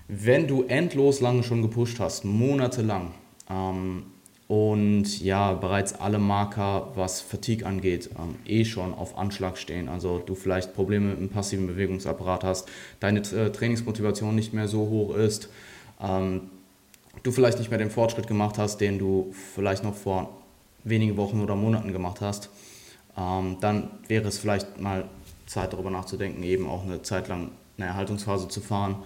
wenn 0.08 0.48
du 0.48 0.62
endlos 0.62 1.20
lange 1.20 1.42
schon 1.42 1.60
gepusht 1.60 2.00
hast, 2.00 2.24
monatelang, 2.24 3.12
ähm, 3.50 4.04
und 4.48 5.20
ja, 5.20 5.54
bereits 5.54 5.92
alle 5.94 6.20
Marker, 6.20 6.92
was 6.94 7.20
Fatigue 7.20 7.66
angeht, 7.66 8.10
ähm, 8.16 8.36
eh 8.46 8.64
schon 8.64 8.94
auf 8.94 9.18
Anschlag 9.18 9.58
stehen. 9.58 9.88
Also 9.88 10.22
du 10.24 10.34
vielleicht 10.36 10.72
Probleme 10.72 11.08
mit 11.10 11.18
dem 11.18 11.28
passiven 11.28 11.66
Bewegungsapparat 11.66 12.44
hast, 12.44 12.68
deine 13.00 13.20
äh, 13.20 13.50
Trainingsmotivation 13.50 14.34
nicht 14.34 14.54
mehr 14.54 14.68
so 14.68 14.88
hoch 14.88 15.16
ist, 15.16 15.50
ähm, 16.00 16.42
du 17.24 17.32
vielleicht 17.32 17.58
nicht 17.58 17.70
mehr 17.70 17.78
den 17.78 17.90
Fortschritt 17.90 18.28
gemacht 18.28 18.56
hast, 18.56 18.78
den 18.78 18.98
du 18.98 19.34
vielleicht 19.54 19.82
noch 19.82 19.94
vor 19.94 20.45
wenigen 20.88 21.16
Wochen 21.16 21.40
oder 21.40 21.56
Monaten 21.56 21.92
gemacht 21.92 22.20
hast, 22.20 22.50
ähm, 23.18 23.58
dann 23.60 23.90
wäre 24.08 24.28
es 24.28 24.38
vielleicht 24.38 24.80
mal 24.80 25.04
Zeit 25.46 25.72
darüber 25.72 25.90
nachzudenken, 25.90 26.42
eben 26.42 26.68
auch 26.68 26.84
eine 26.84 27.02
Zeit 27.02 27.28
lang 27.28 27.50
eine 27.78 27.86
Erhaltungsphase 27.88 28.48
zu 28.48 28.60
fahren, 28.60 28.96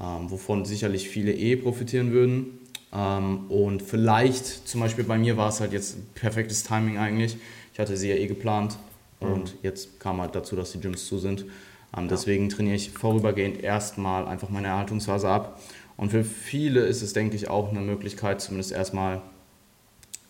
ähm, 0.00 0.30
wovon 0.30 0.64
sicherlich 0.64 1.08
viele 1.08 1.32
eh 1.32 1.56
profitieren 1.56 2.12
würden. 2.12 2.58
Ähm, 2.92 3.50
und 3.50 3.82
vielleicht, 3.82 4.68
zum 4.68 4.80
Beispiel 4.80 5.04
bei 5.04 5.18
mir 5.18 5.36
war 5.36 5.48
es 5.48 5.60
halt 5.60 5.72
jetzt 5.72 6.14
perfektes 6.14 6.62
Timing 6.62 6.98
eigentlich. 6.98 7.36
Ich 7.72 7.78
hatte 7.78 7.96
sie 7.96 8.08
ja 8.08 8.16
eh 8.16 8.26
geplant 8.26 8.78
mhm. 9.20 9.32
und 9.32 9.56
jetzt 9.62 10.00
kam 10.00 10.20
halt 10.20 10.34
dazu, 10.34 10.56
dass 10.56 10.72
die 10.72 10.80
Gyms 10.80 11.06
zu 11.06 11.18
sind. 11.18 11.42
Ähm, 11.96 12.04
ja. 12.04 12.06
Deswegen 12.08 12.48
trainiere 12.48 12.76
ich 12.76 12.90
vorübergehend 12.90 13.62
erstmal 13.62 14.26
einfach 14.26 14.48
meine 14.48 14.68
Erhaltungsphase 14.68 15.28
ab. 15.28 15.60
Und 15.96 16.10
für 16.10 16.22
viele 16.22 16.80
ist 16.82 17.02
es, 17.02 17.12
denke 17.12 17.34
ich, 17.34 17.50
auch 17.50 17.70
eine 17.70 17.80
Möglichkeit, 17.80 18.40
zumindest 18.40 18.72
erstmal 18.72 19.20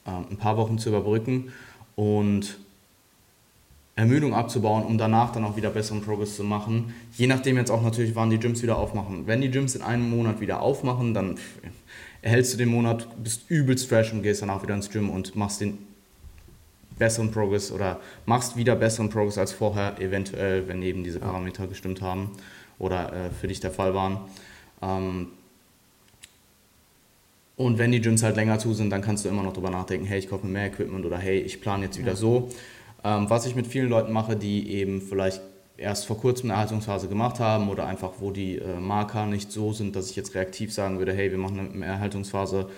ein 0.08 0.36
paar 0.36 0.56
Wochen 0.56 0.78
zu 0.78 0.88
überbrücken 0.88 1.52
und 1.96 2.58
Ermüdung 3.98 4.32
abzubauen, 4.32 4.84
um 4.84 4.96
danach 4.96 5.32
dann 5.32 5.44
auch 5.44 5.56
wieder 5.56 5.70
besseren 5.70 6.02
Progress 6.02 6.36
zu 6.36 6.44
machen. 6.44 6.94
Je 7.16 7.26
nachdem 7.26 7.56
jetzt 7.56 7.70
auch 7.70 7.82
natürlich, 7.82 8.14
wann 8.14 8.30
die 8.30 8.38
Gyms 8.38 8.62
wieder 8.62 8.78
aufmachen. 8.78 9.26
Wenn 9.26 9.40
die 9.40 9.50
Gyms 9.50 9.74
in 9.74 9.82
einem 9.82 10.08
Monat 10.08 10.40
wieder 10.40 10.62
aufmachen, 10.62 11.14
dann 11.14 11.36
erhältst 12.22 12.54
du 12.54 12.58
den 12.58 12.68
Monat, 12.68 13.08
bist 13.22 13.50
übelst 13.50 13.88
fresh 13.88 14.12
und 14.12 14.22
gehst 14.22 14.40
danach 14.40 14.62
wieder 14.62 14.74
ins 14.74 14.88
Gym 14.88 15.10
und 15.10 15.34
machst 15.34 15.60
den 15.60 15.78
besseren 16.96 17.32
Progress 17.32 17.72
oder 17.72 17.98
machst 18.24 18.56
wieder 18.56 18.76
besseren 18.76 19.10
Progress 19.10 19.36
als 19.36 19.52
vorher, 19.52 20.00
eventuell, 20.00 20.68
wenn 20.68 20.80
eben 20.82 21.02
diese 21.02 21.18
Parameter 21.18 21.66
gestimmt 21.66 22.00
haben 22.00 22.30
oder 22.78 23.12
äh, 23.12 23.30
für 23.30 23.48
dich 23.48 23.58
der 23.58 23.72
Fall 23.72 23.94
waren. 23.94 24.20
Ähm, 24.80 25.28
und 27.58 27.76
wenn 27.76 27.90
die 27.90 28.00
Gyms 28.00 28.22
halt 28.22 28.36
länger 28.36 28.60
zu 28.60 28.72
sind, 28.72 28.90
dann 28.90 29.02
kannst 29.02 29.24
du 29.24 29.28
immer 29.28 29.42
noch 29.42 29.52
darüber 29.52 29.70
nachdenken, 29.70 30.06
hey, 30.06 30.20
ich 30.20 30.30
kaufe 30.30 30.46
mir 30.46 30.52
mehr 30.52 30.66
Equipment 30.66 31.04
oder 31.04 31.18
hey, 31.18 31.40
ich 31.40 31.60
plane 31.60 31.86
jetzt 31.86 31.98
wieder 31.98 32.12
ja. 32.12 32.16
so. 32.16 32.50
Ähm, 33.02 33.28
was 33.28 33.46
ich 33.46 33.56
mit 33.56 33.66
vielen 33.66 33.88
Leuten 33.88 34.12
mache, 34.12 34.36
die 34.36 34.70
eben 34.70 35.02
vielleicht 35.02 35.40
erst 35.76 36.06
vor 36.06 36.20
kurzem 36.20 36.50
eine 36.50 36.54
Erhaltungsphase 36.54 37.08
gemacht 37.08 37.40
haben 37.40 37.68
oder 37.68 37.86
einfach, 37.86 38.12
wo 38.20 38.30
die 38.30 38.58
äh, 38.58 38.78
Marker 38.78 39.26
nicht 39.26 39.50
so 39.50 39.72
sind, 39.72 39.96
dass 39.96 40.08
ich 40.08 40.14
jetzt 40.14 40.36
reaktiv 40.36 40.72
sagen 40.72 41.00
würde, 41.00 41.12
hey, 41.12 41.32
wir 41.32 41.38
machen 41.38 41.70
eine 41.74 41.84
Erhaltungsphase, 41.84 42.68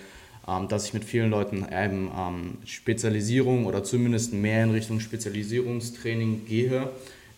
ähm, 0.47 0.67
dass 0.67 0.87
ich 0.87 0.95
mit 0.95 1.05
vielen 1.05 1.29
Leuten 1.29 1.63
eben 1.71 2.09
ähm, 2.17 2.57
Spezialisierung 2.65 3.67
oder 3.67 3.83
zumindest 3.83 4.33
mehr 4.33 4.63
in 4.63 4.71
Richtung 4.71 4.99
Spezialisierungstraining 4.99 6.45
gehe, 6.45 6.89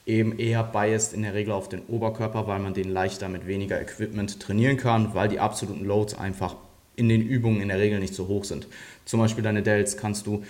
eben 0.06 0.40
eher 0.40 0.64
biased 0.64 1.12
in 1.12 1.24
der 1.24 1.34
Regel 1.34 1.52
auf 1.52 1.68
den 1.68 1.82
Oberkörper, 1.90 2.48
weil 2.48 2.60
man 2.60 2.74
den 2.74 2.90
leichter 2.90 3.28
mit 3.28 3.48
weniger 3.48 3.82
Equipment 3.82 4.40
trainieren 4.40 4.78
kann, 4.78 5.14
weil 5.14 5.28
die 5.28 5.42
absoluten 5.42 5.84
Loads 5.84 6.18
einfach 6.18 6.56
in 6.96 7.10
den 7.10 7.22
Übungen 7.22 7.62
in 7.62 7.70
der 7.70 7.80
Regel 7.80 8.00
nicht 8.00 8.14
so 8.14 8.28
hoch 8.28 8.44
sind. 8.44 8.68
Zum 9.06 9.20
Beispiel 9.20 9.44
deine 9.44 9.64
Delts 9.64 9.98
kannst 9.98 10.28
du 10.28 10.44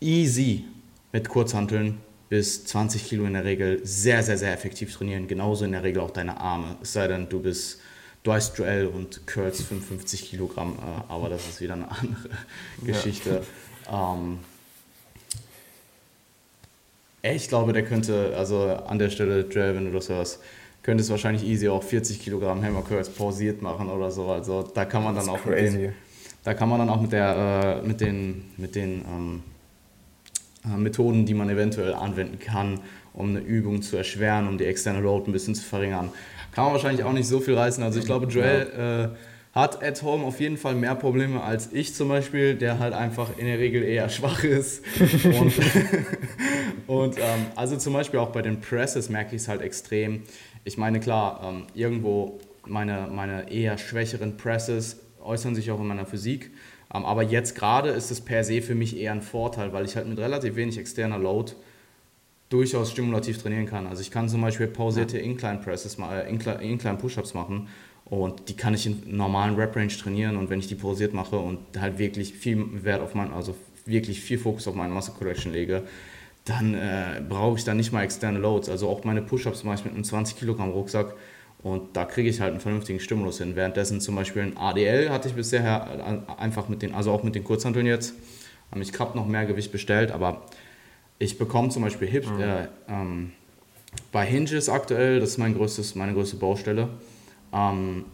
easy 0.00 0.64
mit 1.12 1.28
Kurzhanteln 1.28 1.98
bis 2.28 2.64
20 2.64 3.04
Kilo 3.06 3.24
in 3.24 3.32
der 3.32 3.44
Regel 3.44 3.80
sehr, 3.84 4.22
sehr, 4.22 4.38
sehr 4.38 4.52
effektiv 4.52 4.94
trainieren. 4.94 5.26
Genauso 5.26 5.64
in 5.64 5.72
der 5.72 5.82
Regel 5.82 6.00
auch 6.00 6.10
deine 6.12 6.38
Arme. 6.38 6.76
Es 6.82 6.92
sei 6.92 7.08
denn, 7.08 7.28
du 7.28 7.40
bist 7.40 7.80
du 8.22 8.32
heißt 8.32 8.58
Joel 8.58 8.86
und 8.86 9.26
curls 9.26 9.62
55 9.62 10.30
Kilogramm, 10.30 10.78
äh, 10.78 11.12
aber 11.12 11.28
das 11.28 11.48
ist 11.48 11.60
wieder 11.60 11.74
eine 11.74 11.90
andere 11.90 12.30
Geschichte. 12.84 13.42
Ja. 13.86 14.14
Ähm, 14.14 14.38
ich 17.22 17.48
glaube, 17.48 17.72
der 17.72 17.84
könnte, 17.84 18.34
also 18.36 18.62
an 18.62 18.98
der 18.98 19.10
Stelle, 19.10 19.46
Joel, 19.48 19.74
wenn 19.74 19.84
du 19.84 19.92
das 19.92 20.08
hörst, 20.08 20.40
könnte 20.82 21.02
es 21.02 21.10
wahrscheinlich 21.10 21.44
easy 21.44 21.68
auch 21.68 21.82
40 21.82 22.20
Kilogramm 22.20 22.64
Hammer 22.64 22.82
Curls 22.82 23.10
pausiert 23.10 23.62
machen 23.62 23.88
oder 23.88 24.10
so. 24.10 24.26
Also 24.26 24.62
da 24.62 24.84
kann 24.84 25.04
man 25.04 25.14
dann 25.14 25.28
auch 25.28 25.42
crazy. 25.42 25.76
mit 25.76 25.82
den, 25.82 25.92
da 26.44 26.54
kann 26.54 26.68
man 26.68 26.78
dann 26.78 26.88
auch 26.88 27.00
mit 27.00 27.12
der, 27.12 27.82
äh, 27.82 27.86
mit 27.86 28.00
den, 28.00 28.44
mit 28.56 28.74
den 28.74 29.04
ähm, 29.04 29.42
äh, 30.64 30.76
Methoden, 30.76 31.26
die 31.26 31.34
man 31.34 31.50
eventuell 31.50 31.94
anwenden 31.94 32.38
kann, 32.38 32.80
um 33.12 33.30
eine 33.30 33.40
Übung 33.40 33.82
zu 33.82 33.96
erschweren, 33.96 34.48
um 34.48 34.58
die 34.58 34.64
externe 34.64 35.00
Load 35.00 35.30
ein 35.30 35.32
bisschen 35.32 35.54
zu 35.54 35.64
verringern. 35.64 36.10
Kann 36.52 36.64
man 36.64 36.72
wahrscheinlich 36.72 37.04
auch 37.04 37.12
nicht 37.12 37.28
so 37.28 37.40
viel 37.40 37.54
reißen. 37.54 37.82
Also 37.84 37.98
ich 38.00 38.06
glaube, 38.06 38.26
Joel 38.26 39.12
äh, 39.14 39.16
hat 39.52 39.82
at 39.82 40.02
home 40.02 40.24
auf 40.24 40.40
jeden 40.40 40.56
Fall 40.56 40.74
mehr 40.74 40.94
Probleme 40.94 41.42
als 41.42 41.72
ich 41.72 41.94
zum 41.94 42.08
Beispiel, 42.08 42.54
der 42.54 42.78
halt 42.78 42.94
einfach 42.94 43.36
in 43.36 43.46
der 43.46 43.58
Regel 43.58 43.82
eher 43.82 44.08
schwach 44.10 44.44
ist. 44.44 44.82
und, 45.24 45.52
und 46.86 47.18
ähm, 47.18 47.46
also 47.56 47.76
zum 47.76 47.92
Beispiel 47.92 48.20
auch 48.20 48.30
bei 48.30 48.42
den 48.42 48.60
Presses 48.60 49.08
merke 49.08 49.36
ich 49.36 49.42
es 49.42 49.48
halt 49.48 49.60
extrem. 49.60 50.22
Ich 50.64 50.76
meine, 50.78 51.00
klar, 51.00 51.40
ähm, 51.44 51.64
irgendwo 51.74 52.38
meine, 52.66 53.08
meine 53.10 53.50
eher 53.50 53.78
schwächeren 53.78 54.36
Presses 54.36 55.00
äußern 55.22 55.54
sich 55.54 55.70
auch 55.70 55.80
in 55.80 55.86
meiner 55.86 56.06
Physik. 56.06 56.50
Ähm, 56.92 57.04
aber 57.04 57.22
jetzt 57.22 57.54
gerade 57.54 57.90
ist 57.90 58.10
es 58.10 58.20
per 58.20 58.44
se 58.44 58.62
für 58.62 58.74
mich 58.74 58.96
eher 58.96 59.12
ein 59.12 59.22
Vorteil, 59.22 59.72
weil 59.72 59.84
ich 59.84 59.96
halt 59.96 60.08
mit 60.08 60.18
relativ 60.18 60.56
wenig 60.56 60.78
externer 60.78 61.18
Load 61.18 61.52
durchaus 62.48 62.90
stimulativ 62.90 63.38
trainieren 63.38 63.66
kann. 63.66 63.86
Also 63.86 64.02
ich 64.02 64.10
kann 64.10 64.28
zum 64.28 64.40
Beispiel 64.42 64.66
pausierte 64.66 65.18
Incline 65.18 65.58
Presses, 65.58 65.96
äh, 65.98 66.28
Incline 66.28 66.98
Push-Ups 66.98 67.32
machen 67.32 67.68
und 68.04 68.48
die 68.48 68.56
kann 68.56 68.74
ich 68.74 68.86
in 68.86 69.16
normalen 69.16 69.54
Rep-Range 69.54 69.92
trainieren 69.92 70.36
und 70.36 70.50
wenn 70.50 70.58
ich 70.58 70.66
die 70.66 70.74
pausiert 70.74 71.14
mache 71.14 71.38
und 71.38 71.60
halt 71.78 71.98
wirklich 71.98 72.34
viel 72.34 72.84
Wert 72.84 73.02
auf 73.02 73.14
mein, 73.14 73.32
also 73.32 73.54
wirklich 73.86 74.20
viel 74.20 74.38
Fokus 74.38 74.66
auf 74.66 74.74
meine 74.74 74.92
Muscle 74.92 75.14
Correction 75.16 75.52
lege, 75.52 75.84
dann 76.50 76.74
äh, 76.74 77.22
brauche 77.26 77.58
ich 77.58 77.64
dann 77.64 77.76
nicht 77.76 77.92
mal 77.92 78.02
externe 78.02 78.38
Loads. 78.38 78.68
Also 78.68 78.88
auch 78.88 79.04
meine 79.04 79.22
Push-Ups 79.22 79.64
mache 79.64 79.76
ich 79.76 79.84
mit 79.84 79.94
einem 79.94 80.04
20 80.04 80.36
Kilogramm 80.36 80.70
Rucksack 80.70 81.14
und 81.62 81.96
da 81.96 82.04
kriege 82.04 82.28
ich 82.28 82.40
halt 82.40 82.52
einen 82.52 82.60
vernünftigen 82.60 83.00
Stimulus 83.00 83.38
hin. 83.38 83.54
Währenddessen 83.54 84.00
zum 84.00 84.16
Beispiel 84.16 84.42
ein 84.42 84.56
ADL 84.56 85.10
hatte 85.10 85.28
ich 85.28 85.34
bisher 85.34 86.26
einfach 86.38 86.68
mit 86.68 86.82
den, 86.82 86.94
also 86.94 87.12
auch 87.12 87.22
mit 87.22 87.34
den 87.34 87.44
Kurzhanteln 87.44 87.86
jetzt. 87.86 88.14
Ich 88.74 88.98
habe 88.98 89.16
noch 89.16 89.26
mehr 89.26 89.46
Gewicht 89.46 89.72
bestellt, 89.72 90.10
aber 90.10 90.42
ich 91.18 91.38
bekomme 91.38 91.68
zum 91.68 91.82
Beispiel 91.82 92.08
Hip, 92.08 92.28
mhm. 92.28 92.40
äh, 92.40 92.68
ähm, 92.88 93.32
bei 94.12 94.24
Hinges 94.24 94.68
aktuell, 94.68 95.20
das 95.20 95.30
ist 95.30 95.38
mein 95.38 95.54
größtes, 95.54 95.94
meine 95.94 96.14
größte 96.14 96.36
Baustelle. 96.36 96.88
Ähm, 97.52 98.04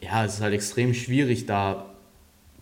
ja, 0.00 0.24
es 0.24 0.34
ist 0.34 0.40
halt 0.42 0.54
extrem 0.54 0.94
schwierig, 0.94 1.46
da 1.46 1.86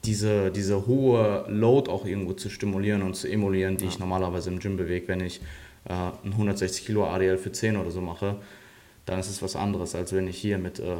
diese, 0.04 0.50
diese 0.50 0.86
hohe 0.86 1.44
Load 1.48 1.90
auch 1.90 2.04
irgendwo 2.06 2.32
zu 2.34 2.50
stimulieren 2.50 3.02
und 3.02 3.14
zu 3.14 3.28
emulieren, 3.28 3.76
die 3.76 3.84
ja. 3.84 3.90
ich 3.90 3.98
normalerweise 3.98 4.50
im 4.50 4.58
Gym 4.58 4.76
bewege, 4.76 5.08
wenn 5.08 5.20
ich 5.20 5.40
äh, 5.84 5.92
ein 5.92 6.32
160 6.32 6.86
Kilo 6.86 7.06
ADL 7.06 7.38
für 7.38 7.52
10 7.52 7.76
oder 7.76 7.90
so 7.90 8.00
mache 8.00 8.36
dann 9.06 9.18
ist 9.18 9.28
es 9.28 9.42
was 9.42 9.56
anderes, 9.56 9.94
als 9.94 10.12
wenn 10.12 10.28
ich 10.28 10.38
hier 10.38 10.58
mit, 10.58 10.78
äh, 10.78 10.96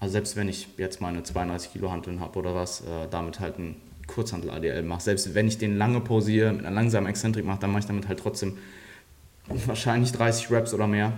also 0.00 0.12
selbst 0.12 0.36
wenn 0.36 0.48
ich 0.48 0.68
jetzt 0.78 1.00
meine 1.00 1.22
32 1.22 1.72
Kilo 1.72 1.90
Hanteln 1.90 2.20
habe 2.20 2.38
oder 2.38 2.54
was, 2.54 2.80
äh, 2.80 3.08
damit 3.10 3.40
halt 3.40 3.58
ein 3.58 3.76
Kurzhantel-ADL 4.06 4.82
mache. 4.82 5.02
Selbst 5.02 5.34
wenn 5.34 5.48
ich 5.48 5.58
den 5.58 5.76
lange 5.76 6.00
pausiere, 6.00 6.52
mit 6.52 6.64
einer 6.64 6.74
langsamen 6.74 7.08
Exzentrik 7.08 7.44
mache, 7.44 7.60
dann 7.60 7.70
mache 7.70 7.80
ich 7.80 7.86
damit 7.86 8.08
halt 8.08 8.18
trotzdem 8.18 8.58
wahrscheinlich 9.66 10.12
30 10.12 10.50
Reps 10.50 10.74
oder 10.74 10.86
mehr. 10.86 11.12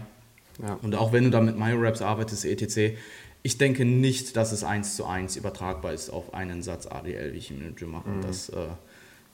Ja. 0.62 0.78
Und 0.82 0.94
auch 0.94 1.12
wenn 1.12 1.24
du 1.24 1.30
dann 1.30 1.46
mit 1.46 1.58
Myo-Reps 1.58 2.02
arbeitest, 2.02 2.44
etc., 2.44 2.96
ich 3.46 3.58
denke 3.58 3.84
nicht, 3.84 4.36
dass 4.36 4.52
es 4.52 4.64
eins 4.64 4.96
zu 4.96 5.04
eins 5.04 5.36
übertragbar 5.36 5.92
ist 5.92 6.08
auf 6.08 6.32
einen 6.32 6.62
Satz 6.62 6.86
ADL, 6.86 7.34
wie 7.34 7.36
ich 7.36 7.50
ihn 7.50 7.60
im 7.60 7.76
Gym 7.76 7.90
mache. 7.90 8.08
Mhm. 8.08 8.22
Das 8.22 8.48
äh, 8.48 8.68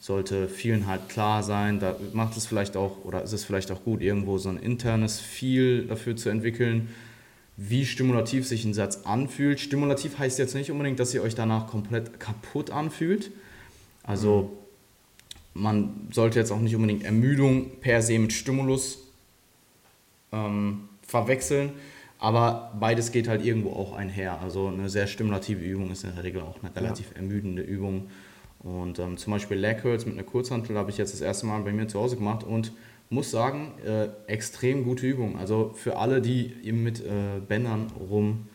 sollte 0.00 0.48
vielen 0.48 0.88
halt 0.88 1.08
klar 1.08 1.44
sein. 1.44 1.78
Da 1.78 1.94
macht 2.12 2.36
es 2.36 2.44
vielleicht 2.44 2.76
auch, 2.76 3.04
oder 3.04 3.22
ist 3.22 3.32
es 3.32 3.44
vielleicht 3.44 3.70
auch 3.70 3.84
gut, 3.84 4.02
irgendwo 4.02 4.36
so 4.38 4.48
ein 4.48 4.56
internes 4.56 5.20
Feel 5.20 5.86
dafür 5.86 6.16
zu 6.16 6.28
entwickeln, 6.28 6.88
wie 7.56 7.86
stimulativ 7.86 8.48
sich 8.48 8.64
ein 8.64 8.74
Satz 8.74 9.02
anfühlt. 9.04 9.60
Stimulativ 9.60 10.18
heißt 10.18 10.40
jetzt 10.40 10.56
nicht 10.56 10.72
unbedingt, 10.72 10.98
dass 10.98 11.14
ihr 11.14 11.22
euch 11.22 11.36
danach 11.36 11.68
komplett 11.68 12.18
kaputt 12.18 12.70
anfühlt. 12.70 13.30
Also 14.02 14.58
mhm. 15.54 15.62
man 15.62 16.08
sollte 16.10 16.40
jetzt 16.40 16.50
auch 16.50 16.58
nicht 16.58 16.74
unbedingt 16.74 17.04
Ermüdung 17.04 17.78
per 17.80 18.02
se 18.02 18.18
mit 18.18 18.32
Stimulus 18.32 18.98
ähm, 20.32 20.88
verwechseln. 21.06 21.70
Aber 22.20 22.70
beides 22.78 23.12
geht 23.12 23.28
halt 23.28 23.44
irgendwo 23.44 23.70
auch 23.70 23.94
einher. 23.94 24.40
Also 24.42 24.68
eine 24.68 24.90
sehr 24.90 25.06
stimulative 25.06 25.64
Übung 25.64 25.90
ist 25.90 26.04
in 26.04 26.14
der 26.14 26.22
Regel 26.22 26.42
auch 26.42 26.62
eine 26.62 26.74
relativ 26.76 27.10
ja. 27.12 27.16
ermüdende 27.16 27.62
Übung. 27.62 28.08
Und 28.58 28.98
ähm, 28.98 29.16
zum 29.16 29.32
Beispiel 29.32 29.56
Leg 29.56 29.80
Curls 29.80 30.04
mit 30.04 30.14
einer 30.14 30.22
Kurzhantel 30.22 30.76
habe 30.76 30.90
ich 30.90 30.98
jetzt 30.98 31.14
das 31.14 31.22
erste 31.22 31.46
Mal 31.46 31.62
bei 31.62 31.72
mir 31.72 31.88
zu 31.88 31.98
Hause 31.98 32.16
gemacht 32.16 32.44
und 32.44 32.72
muss 33.08 33.30
sagen, 33.30 33.72
äh, 33.86 34.08
extrem 34.30 34.84
gute 34.84 35.06
Übung. 35.06 35.38
Also 35.38 35.72
für 35.74 35.96
alle, 35.96 36.20
die 36.20 36.52
eben 36.62 36.82
mit 36.82 37.00
äh, 37.00 37.40
Bändern 37.48 37.90
rum 38.10 38.48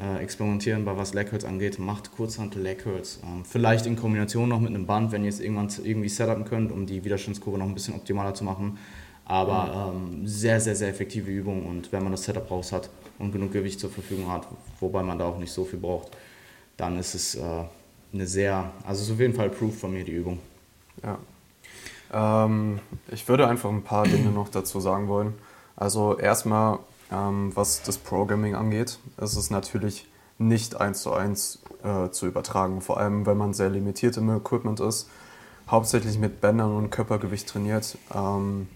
äh, 0.00 0.22
experimentieren 0.22 0.86
bei 0.86 0.96
was 0.96 1.12
Leg 1.12 1.32
angeht. 1.44 1.78
Macht 1.78 2.12
Kurzhantel 2.12 2.62
Leg 2.62 2.82
Ähm, 2.86 3.44
vielleicht 3.44 3.84
in 3.84 3.96
Kombination 3.96 4.48
noch 4.48 4.60
mit 4.60 4.70
einem 4.70 4.86
Band, 4.86 5.12
wenn 5.12 5.22
ihr 5.22 5.28
es 5.28 5.40
irgendwann 5.40 5.68
irgendwie 5.84 6.08
setupen 6.08 6.46
könnt, 6.46 6.72
um 6.72 6.86
die 6.86 7.04
Widerstandskurve 7.04 7.58
noch 7.58 7.66
ein 7.66 7.74
bisschen 7.74 7.94
optimaler 7.94 8.32
zu 8.32 8.44
machen. 8.44 8.78
Aber 9.26 9.92
ähm, 9.92 10.26
sehr, 10.26 10.60
sehr, 10.60 10.76
sehr 10.76 10.88
effektive 10.88 11.30
Übung 11.30 11.66
und 11.66 11.90
wenn 11.90 12.02
man 12.02 12.12
das 12.12 12.22
Setup 12.24 12.48
raus 12.50 12.72
hat 12.72 12.88
und 13.18 13.32
genug 13.32 13.52
Gewicht 13.52 13.80
zur 13.80 13.90
Verfügung 13.90 14.30
hat, 14.30 14.46
wobei 14.78 15.02
man 15.02 15.18
da 15.18 15.26
auch 15.26 15.38
nicht 15.38 15.52
so 15.52 15.64
viel 15.64 15.80
braucht, 15.80 16.16
dann 16.76 16.96
ist 16.98 17.14
es 17.14 17.34
äh, 17.34 17.64
eine 18.12 18.26
sehr, 18.26 18.70
also 18.86 19.02
ist 19.02 19.10
auf 19.10 19.18
jeden 19.18 19.34
Fall 19.34 19.50
Proof 19.50 19.78
von 19.78 19.92
mir 19.92 20.04
die 20.04 20.12
Übung. 20.12 20.38
Ja. 21.02 21.18
Ähm, 22.12 22.78
ich 23.10 23.28
würde 23.28 23.48
einfach 23.48 23.68
ein 23.68 23.82
paar 23.82 24.04
Dinge 24.04 24.30
noch 24.30 24.48
dazu 24.48 24.78
sagen 24.78 25.08
wollen. 25.08 25.34
Also 25.74 26.16
erstmal, 26.18 26.78
ähm, 27.10 27.50
was 27.54 27.82
das 27.82 27.98
Programming 27.98 28.54
angeht, 28.54 28.98
ist 29.16 29.36
es 29.36 29.50
natürlich 29.50 30.06
nicht 30.38 30.80
eins 30.80 31.02
zu 31.02 31.12
eins 31.12 31.62
äh, 31.82 32.10
zu 32.10 32.26
übertragen, 32.26 32.80
vor 32.80 32.98
allem 32.98 33.26
wenn 33.26 33.36
man 33.36 33.54
sehr 33.54 33.70
limitiert 33.70 34.16
im 34.18 34.34
Equipment 34.34 34.80
ist, 34.80 35.08
hauptsächlich 35.68 36.18
mit 36.18 36.40
Bändern 36.40 36.76
und 36.76 36.90
Körpergewicht 36.90 37.48
trainiert. 37.48 37.98
Ähm, 38.14 38.68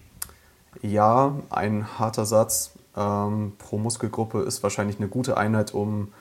ja, 0.81 1.35
ein 1.49 1.99
harter 1.99 2.25
Satz 2.25 2.71
ähm, 2.95 3.53
pro 3.57 3.77
Muskelgruppe 3.77 4.41
ist 4.41 4.63
wahrscheinlich 4.63 4.97
eine 4.97 5.07
gute 5.07 5.37
Einheit, 5.37 5.73
um 5.73 6.13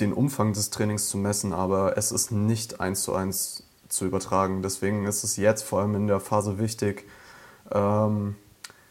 den 0.00 0.12
Umfang 0.12 0.52
des 0.52 0.70
Trainings 0.70 1.08
zu 1.08 1.18
messen, 1.18 1.52
aber 1.52 1.96
es 1.96 2.12
ist 2.12 2.30
nicht 2.32 2.80
eins 2.80 3.02
zu 3.02 3.14
eins 3.14 3.64
zu 3.88 4.06
übertragen. 4.06 4.62
Deswegen 4.62 5.06
ist 5.06 5.22
es 5.22 5.36
jetzt 5.36 5.62
vor 5.62 5.80
allem 5.80 5.94
in 5.94 6.06
der 6.06 6.20
Phase 6.20 6.58
wichtig, 6.58 7.06
ähm, 7.70 8.36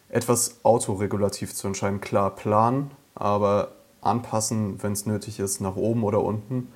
etwas 0.09 0.63
autoregulativ 0.63 1.55
zu 1.55 1.67
entscheiden. 1.67 2.01
Klar, 2.01 2.35
planen, 2.35 2.91
aber 3.15 3.73
anpassen, 4.01 4.81
wenn 4.83 4.93
es 4.93 5.05
nötig 5.05 5.39
ist, 5.39 5.61
nach 5.61 5.75
oben 5.75 6.03
oder 6.03 6.21
unten. 6.21 6.71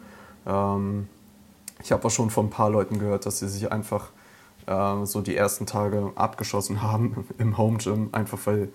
Ähm, 0.46 1.08
ich 1.84 1.92
habe 1.92 2.06
auch 2.06 2.12
schon 2.12 2.30
von 2.30 2.48
ein 2.48 2.52
paar 2.52 2.70
Leuten 2.70 3.00
gehört, 3.00 3.26
dass 3.26 3.40
sie 3.40 3.50
sich 3.50 3.72
einfach 3.72 4.10
äh, 4.68 5.06
so 5.06 5.22
die 5.22 5.36
ersten 5.36 5.66
Tage 5.66 6.12
abgeschossen 6.16 6.82
haben 6.82 7.28
im 7.38 7.58
Home 7.58 7.78
Gym, 7.78 8.10
einfach 8.12 8.40
weil 8.46 8.70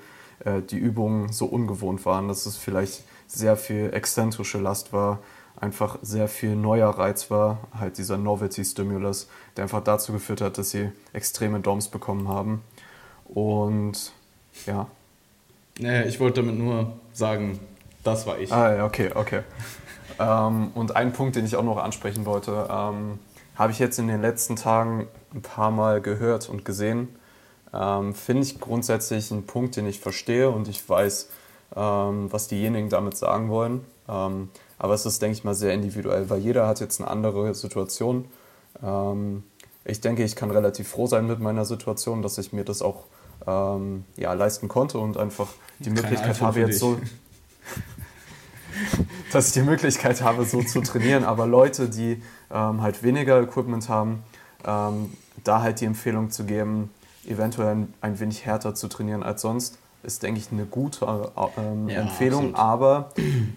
äh, 0.44 0.62
die 0.62 0.78
Übungen 0.78 1.32
so 1.32 1.46
ungewohnt 1.46 2.04
waren, 2.06 2.28
dass 2.28 2.46
es 2.46 2.56
vielleicht 2.56 3.02
sehr 3.26 3.56
viel 3.56 3.90
exzentrische 3.92 4.58
Last 4.58 4.92
war, 4.92 5.18
einfach 5.60 5.98
sehr 6.02 6.28
viel 6.28 6.56
neuer 6.56 6.90
Reiz 6.90 7.30
war, 7.30 7.58
halt 7.78 7.98
dieser 7.98 8.16
Novelty-Stimulus, 8.18 9.28
der 9.56 9.64
einfach 9.64 9.84
dazu 9.84 10.12
geführt 10.12 10.40
hat, 10.40 10.58
dass 10.58 10.70
sie 10.70 10.90
extreme 11.12 11.60
DOMs 11.60 11.88
bekommen 11.88 12.28
haben. 12.28 12.62
Und 13.26 14.12
ja. 14.66 14.86
Nee, 15.78 16.04
ich 16.04 16.18
wollte 16.18 16.42
damit 16.42 16.58
nur 16.58 16.92
sagen, 17.12 17.60
das 18.02 18.26
war 18.26 18.38
ich. 18.38 18.52
Ah, 18.52 18.76
ja, 18.76 18.84
okay, 18.86 19.10
okay. 19.14 19.42
ähm, 20.18 20.70
und 20.74 20.96
ein 20.96 21.12
Punkt, 21.12 21.36
den 21.36 21.44
ich 21.44 21.56
auch 21.56 21.62
noch 21.62 21.78
ansprechen 21.78 22.24
wollte, 22.26 22.68
ähm, 22.70 23.18
habe 23.54 23.72
ich 23.72 23.78
jetzt 23.78 23.98
in 23.98 24.08
den 24.08 24.22
letzten 24.22 24.56
Tagen 24.56 25.06
ein 25.34 25.42
paar 25.42 25.70
Mal 25.70 26.00
gehört 26.00 26.48
und 26.48 26.64
gesehen. 26.64 27.08
Ähm, 27.72 28.14
Finde 28.14 28.42
ich 28.42 28.60
grundsätzlich 28.60 29.30
einen 29.30 29.46
Punkt, 29.46 29.76
den 29.76 29.86
ich 29.86 30.00
verstehe 30.00 30.50
und 30.50 30.68
ich 30.68 30.88
weiß, 30.88 31.28
ähm, 31.76 32.32
was 32.32 32.48
diejenigen 32.48 32.88
damit 32.88 33.16
sagen 33.16 33.48
wollen. 33.48 33.84
Ähm, 34.08 34.50
aber 34.78 34.94
es 34.94 35.06
ist, 35.06 35.22
denke 35.22 35.36
ich 35.36 35.44
mal, 35.44 35.54
sehr 35.54 35.72
individuell, 35.72 36.30
weil 36.30 36.40
jeder 36.40 36.66
hat 36.66 36.80
jetzt 36.80 37.00
eine 37.00 37.10
andere 37.10 37.54
Situation. 37.54 38.24
Ähm, 38.82 39.44
ich 39.84 40.00
denke, 40.00 40.24
ich 40.24 40.36
kann 40.36 40.50
relativ 40.50 40.88
froh 40.88 41.06
sein 41.06 41.26
mit 41.26 41.40
meiner 41.40 41.64
Situation, 41.64 42.22
dass 42.22 42.38
ich 42.38 42.52
mir 42.52 42.64
das 42.64 42.82
auch 42.82 43.04
ähm, 43.46 44.04
ja, 44.16 44.32
leisten 44.32 44.68
konnte 44.68 44.98
und 44.98 45.16
einfach 45.16 45.48
die 45.78 45.90
Möglichkeit 45.90 46.40
habe, 46.40 46.60
jetzt 46.60 46.78
so. 46.78 46.98
dass 49.32 49.48
ich 49.48 49.52
die 49.52 49.62
Möglichkeit 49.62 50.22
habe, 50.22 50.44
so 50.44 50.62
zu 50.62 50.80
trainieren. 50.80 51.24
Aber 51.24 51.46
Leute, 51.46 51.88
die 51.88 52.22
ähm, 52.50 52.82
halt 52.82 53.02
weniger 53.02 53.40
Equipment 53.40 53.88
haben, 53.88 54.22
ähm, 54.64 55.12
da 55.44 55.62
halt 55.62 55.80
die 55.80 55.86
Empfehlung 55.86 56.30
zu 56.30 56.44
geben, 56.44 56.90
eventuell 57.26 57.68
ein, 57.68 57.94
ein, 58.00 58.20
wenig 58.20 58.44
härter 58.46 58.74
zu 58.74 58.88
trainieren 58.88 59.22
als 59.22 59.42
sonst, 59.42 59.78
ist, 60.02 60.22
denke 60.22 60.40
ich, 60.40 60.50
eine 60.50 60.64
gute 60.64 61.04
äh, 61.04 61.92
ja, 61.92 62.00
Empfehlung. 62.00 62.54
Absolut. 62.54 62.58
Aber 62.58 63.10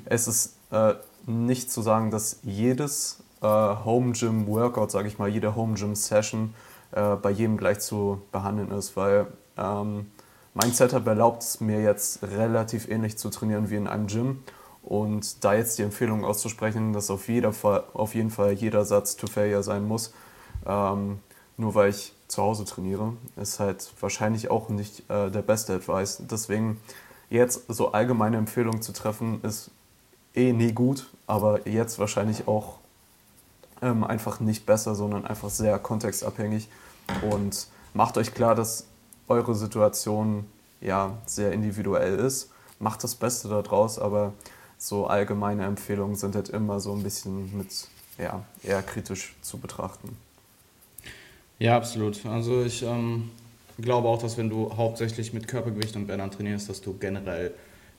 es 0.06 0.28
ist 0.28 0.58
äh, 0.72 0.94
nicht 1.26 1.72
zu 1.72 1.82
sagen, 1.82 2.12
dass 2.12 2.39
jedes 2.44 3.24
äh, 3.42 3.48
Home 3.48 4.13
Gym 4.13 4.48
Workout, 4.48 4.92
sage 4.92 5.08
ich 5.08 5.20
mal, 5.20 5.30
jede 5.30 5.56
Home 5.56 5.76
Gym 5.76 5.96
Session 5.96 6.54
äh, 6.92 7.16
bei 7.16 7.32
jedem 7.32 7.58
gleich 7.58 7.80
zu 7.80 8.22
behandeln 8.32 8.72
ist, 8.72 8.98
weil 8.98 9.28
ähm, 9.58 10.08
mein 10.54 10.72
Setup 10.72 11.06
erlaubt 11.08 11.44
es 11.44 11.62
mir 11.62 11.82
jetzt 11.82 12.22
relativ 12.24 12.88
ähnlich 12.89 13.18
zu 13.18 13.30
trainieren 13.30 13.70
wie 13.70 13.76
in 13.76 13.88
einem 13.88 14.08
Gym. 14.08 14.44
Und 14.84 15.44
da 15.46 15.54
jetzt 15.54 15.80
die 15.80 15.84
Empfehlung 15.84 16.26
auszusprechen, 16.26 16.92
dass 16.92 17.10
auf, 17.10 17.30
jeder 17.30 17.54
Fall, 17.54 17.86
auf 17.94 18.16
jeden 18.16 18.30
Fall 18.30 18.52
jeder 18.52 18.84
Satz 18.84 19.16
to 19.16 19.28
Failure 19.28 19.63
sein 19.63 19.88
muss, 19.88 20.13
ähm, 20.65 21.19
nur 21.58 21.76
weil 21.76 21.89
ich 21.89 22.13
zu 22.28 22.41
Hause 22.41 22.65
trainiere, 22.65 23.13
ist 23.36 23.60
halt 23.60 23.93
wahrscheinlich 23.99 24.49
auch 24.49 24.69
nicht 24.69 25.10
äh, 25.10 25.30
der 25.30 25.41
beste 25.41 25.76
Advice. 25.76 26.21
Deswegen 26.30 26.80
jetzt 27.30 27.63
so 27.67 27.91
allgemeine 27.91 28.38
Empfehlungen 28.38 28.82
zu 28.82 28.91
treffen, 28.91 29.41
ist 29.43 29.69
eh 30.34 30.52
nie 30.54 30.71
gut, 30.71 31.10
aber 31.28 31.67
jetzt 31.67 31.99
wahrscheinlich 31.99 32.47
auch 32.47 32.78
ähm, 33.82 34.04
einfach 34.04 34.39
nicht 34.39 34.65
besser, 34.65 34.95
sondern 34.95 35.26
einfach 35.26 35.49
sehr 35.49 35.78
kontextabhängig. 35.78 36.69
Und 37.30 37.67
macht 37.93 38.17
euch 38.17 38.34
klar, 38.34 38.56
dass 38.56 38.86
eure 39.28 39.56
Situation 39.56 40.45
ja 40.82 41.17
sehr 41.26 41.52
individuell 41.52 42.17
ist. 42.17 42.49
Macht 42.80 43.04
das 43.04 43.15
Beste 43.15 43.47
daraus, 43.47 43.99
aber 43.99 44.34
so 44.78 45.08
allgemeine 45.08 45.65
Empfehlungen 45.65 46.15
sind 46.15 46.36
halt 46.36 46.49
immer 46.49 46.80
so 46.80 46.93
ein 46.93 47.04
bisschen 47.04 47.56
mit 47.58 47.88
ja, 48.17 48.43
eher 48.63 48.82
kritisch 48.82 49.36
zu 49.41 49.58
betrachten. 49.58 50.17
Ja, 51.63 51.78
absolut. 51.78 52.26
Also 52.26 52.65
ich 52.65 52.84
ähm, 52.84 53.30
glaube 53.80 54.10
auch, 54.10 54.21
dass 54.21 54.38
wenn 54.38 54.49
du 54.49 54.76
hauptsächlich 54.76 55.32
mit 55.32 55.47
Körpergewicht 55.47 55.95
und 55.95 56.08
Bändern 56.08 56.30
trainierst, 56.30 56.67
dass 56.67 56.82
du 56.82 56.97
generell 56.97 57.54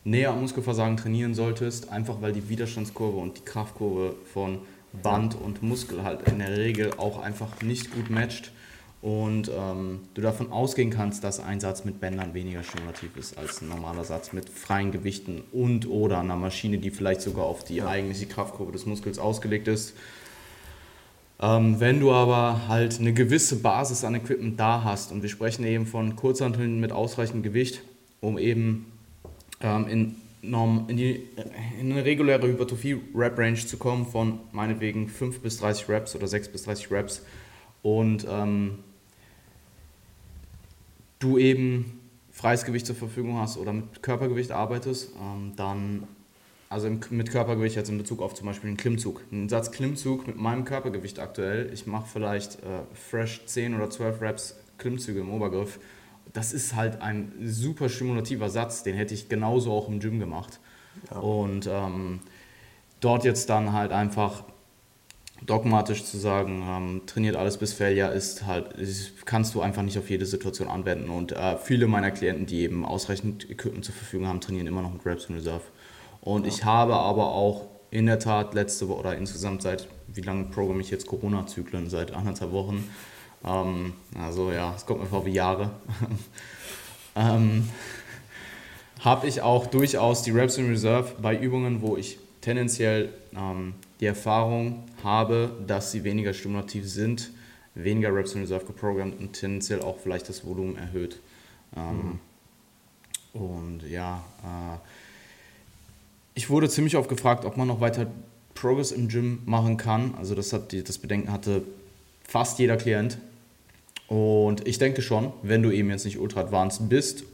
näher 0.04 0.32
am 0.32 0.42
Muskelversagen 0.42 0.98
trainieren 0.98 1.34
solltest, 1.34 1.88
einfach 1.88 2.20
weil 2.20 2.34
die 2.34 2.50
Widerstandskurve 2.50 3.16
und 3.16 3.38
die 3.38 3.44
Kraftkurve 3.46 4.16
von 4.34 4.58
Band 5.02 5.34
und 5.34 5.62
Muskel 5.62 6.02
halt 6.02 6.28
in 6.28 6.40
der 6.40 6.54
Regel 6.58 6.92
auch 6.98 7.22
einfach 7.22 7.62
nicht 7.62 7.90
gut 7.90 8.10
matcht 8.10 8.52
und 9.00 9.50
ähm, 9.50 10.00
du 10.12 10.20
davon 10.20 10.52
ausgehen 10.52 10.90
kannst, 10.90 11.24
dass 11.24 11.40
ein 11.40 11.58
Satz 11.58 11.86
mit 11.86 12.00
Bändern 12.02 12.34
weniger 12.34 12.62
stimulativ 12.64 13.16
ist 13.16 13.38
als 13.38 13.62
ein 13.62 13.70
normaler 13.70 14.04
Satz 14.04 14.34
mit 14.34 14.50
freien 14.50 14.92
Gewichten 14.92 15.42
und 15.52 15.88
oder 15.88 16.20
einer 16.20 16.36
Maschine, 16.36 16.76
die 16.76 16.90
vielleicht 16.90 17.22
sogar 17.22 17.46
auf 17.46 17.64
die 17.64 17.80
eigentliche 17.80 18.26
Kraftkurve 18.26 18.72
des 18.72 18.84
Muskels 18.84 19.18
ausgelegt 19.18 19.68
ist. 19.68 19.94
Ähm, 21.44 21.78
wenn 21.78 22.00
du 22.00 22.10
aber 22.10 22.68
halt 22.68 22.98
eine 22.98 23.12
gewisse 23.12 23.56
Basis 23.56 24.02
an 24.02 24.14
Equipment 24.14 24.58
da 24.58 24.82
hast 24.82 25.12
und 25.12 25.20
wir 25.20 25.28
sprechen 25.28 25.66
eben 25.66 25.84
von 25.84 26.16
Kurzhanteln 26.16 26.80
mit 26.80 26.90
ausreichendem 26.90 27.42
Gewicht, 27.42 27.82
um 28.22 28.38
eben 28.38 28.86
ähm, 29.60 29.86
in, 29.88 30.16
norm, 30.40 30.86
in, 30.88 30.96
die, 30.96 31.22
in 31.78 31.92
eine 31.92 32.02
reguläre 32.02 32.48
Hypertrophie-Rap-Range 32.48 33.56
zu 33.56 33.76
kommen 33.76 34.06
von 34.06 34.40
meinetwegen 34.52 35.06
5 35.06 35.40
bis 35.40 35.58
30 35.58 35.86
Reps 35.90 36.16
oder 36.16 36.26
6 36.28 36.48
bis 36.48 36.62
30 36.62 36.90
Reps 36.90 37.20
und 37.82 38.26
ähm, 38.26 38.78
du 41.18 41.36
eben 41.36 42.00
freies 42.30 42.64
Gewicht 42.64 42.86
zur 42.86 42.96
Verfügung 42.96 43.36
hast 43.36 43.58
oder 43.58 43.74
mit 43.74 44.02
Körpergewicht 44.02 44.50
arbeitest, 44.50 45.10
ähm, 45.20 45.52
dann, 45.56 46.04
also 46.74 46.88
im, 46.88 46.98
mit 47.10 47.30
Körpergewicht 47.30 47.76
jetzt 47.76 47.88
in 47.88 47.98
Bezug 47.98 48.20
auf 48.20 48.34
zum 48.34 48.46
Beispiel 48.46 48.66
einen 48.66 48.76
Klimmzug. 48.76 49.22
Ein 49.30 49.48
Satz 49.48 49.70
Klimmzug 49.70 50.26
mit 50.26 50.36
meinem 50.36 50.64
Körpergewicht 50.64 51.20
aktuell, 51.20 51.70
ich 51.72 51.86
mache 51.86 52.06
vielleicht 52.12 52.56
äh, 52.56 52.82
fresh 52.92 53.46
10 53.46 53.76
oder 53.76 53.90
12 53.90 54.20
Reps 54.20 54.56
Klimmzüge 54.76 55.20
im 55.20 55.32
Obergriff. 55.32 55.78
Das 56.32 56.52
ist 56.52 56.74
halt 56.74 57.00
ein 57.00 57.32
super 57.44 57.88
stimulativer 57.88 58.50
Satz, 58.50 58.82
den 58.82 58.96
hätte 58.96 59.14
ich 59.14 59.28
genauso 59.28 59.70
auch 59.70 59.88
im 59.88 60.00
Gym 60.00 60.18
gemacht. 60.18 60.58
Ja. 61.12 61.18
Und 61.18 61.68
ähm, 61.70 62.18
dort 62.98 63.22
jetzt 63.22 63.48
dann 63.50 63.72
halt 63.72 63.92
einfach 63.92 64.42
dogmatisch 65.46 66.04
zu 66.04 66.18
sagen, 66.18 66.64
ähm, 66.68 67.02
trainiert 67.06 67.36
alles 67.36 67.56
bis 67.56 67.72
Failure 67.72 68.12
ist 68.12 68.46
halt, 68.46 68.72
ist, 68.72 69.24
kannst 69.26 69.54
du 69.54 69.60
einfach 69.60 69.82
nicht 69.82 69.98
auf 69.98 70.10
jede 70.10 70.26
Situation 70.26 70.66
anwenden. 70.66 71.08
Und 71.08 71.30
äh, 71.30 71.56
viele 71.56 71.86
meiner 71.86 72.10
Klienten, 72.10 72.46
die 72.46 72.62
eben 72.62 72.84
ausreichend 72.84 73.48
Equipment 73.48 73.84
zur 73.84 73.94
Verfügung 73.94 74.26
haben, 74.26 74.40
trainieren 74.40 74.66
immer 74.66 74.82
noch 74.82 74.92
mit 74.92 75.06
Reps 75.06 75.26
in 75.26 75.36
Reserve. 75.36 75.62
Und 76.24 76.46
ja. 76.46 76.52
ich 76.52 76.64
habe 76.64 76.94
aber 76.94 77.32
auch 77.32 77.66
in 77.90 78.06
der 78.06 78.18
Tat 78.18 78.54
letzte 78.54 78.88
Woche 78.88 79.00
oder 79.00 79.16
insgesamt 79.16 79.62
seit, 79.62 79.86
wie 80.08 80.22
lange 80.22 80.44
programme 80.46 80.80
ich 80.80 80.90
jetzt 80.90 81.06
Corona-Zyklen? 81.06 81.90
Seit 81.90 82.12
anderthalb 82.12 82.50
Wochen. 82.50 82.88
Ähm, 83.44 83.92
also 84.18 84.50
ja, 84.50 84.74
es 84.74 84.86
kommt 84.86 85.00
mir 85.00 85.06
vor 85.06 85.26
wie 85.26 85.32
Jahre. 85.32 85.70
ähm, 87.14 87.68
habe 89.00 89.26
ich 89.26 89.42
auch 89.42 89.66
durchaus 89.66 90.22
die 90.22 90.30
Reps 90.30 90.56
in 90.56 90.68
Reserve 90.68 91.12
bei 91.20 91.36
Übungen, 91.36 91.82
wo 91.82 91.96
ich 91.98 92.18
tendenziell 92.40 93.12
ähm, 93.36 93.74
die 94.00 94.06
Erfahrung 94.06 94.84
habe, 95.02 95.52
dass 95.66 95.92
sie 95.92 96.04
weniger 96.04 96.32
stimulativ 96.32 96.88
sind, 96.88 97.30
weniger 97.74 98.14
Reps 98.14 98.34
in 98.34 98.40
Reserve 98.40 98.64
geprogrammt 98.64 99.20
und 99.20 99.34
tendenziell 99.34 99.82
auch 99.82 99.98
vielleicht 99.98 100.28
das 100.30 100.46
Volumen 100.46 100.76
erhöht. 100.76 101.20
Ähm, 101.76 102.18
mhm. 103.34 103.40
Und 103.40 103.82
ja, 103.90 104.24
äh, 104.42 104.78
ich 106.34 106.50
wurde 106.50 106.68
ziemlich 106.68 106.96
oft 106.96 107.08
gefragt, 107.08 107.44
ob 107.44 107.56
man 107.56 107.68
noch 107.68 107.80
weiter 107.80 108.06
Progress 108.54 108.92
im 108.92 109.08
Gym 109.08 109.42
machen 109.44 109.76
kann. 109.76 110.14
Also 110.16 110.34
das, 110.34 110.52
hat 110.52 110.72
das 110.72 110.98
Bedenken 110.98 111.32
hatte 111.32 111.62
fast 112.26 112.58
jeder 112.58 112.76
Klient. 112.76 113.18
Und 114.08 114.66
ich 114.66 114.78
denke 114.78 115.02
schon, 115.02 115.32
wenn 115.42 115.62
du 115.62 115.70
eben 115.70 115.90
jetzt 115.90 116.04
nicht 116.04 116.18
ultra 116.18 116.40
advanced 116.40 116.88
bist 116.88 117.24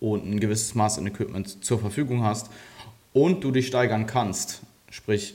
und 0.00 0.26
ein 0.26 0.40
gewisses 0.40 0.74
Maß 0.74 0.98
an 0.98 1.06
Equipment 1.06 1.64
zur 1.64 1.78
Verfügung 1.78 2.24
hast 2.24 2.50
und 3.12 3.44
du 3.44 3.50
dich 3.50 3.66
steigern 3.66 4.06
kannst, 4.06 4.62
sprich 4.90 5.34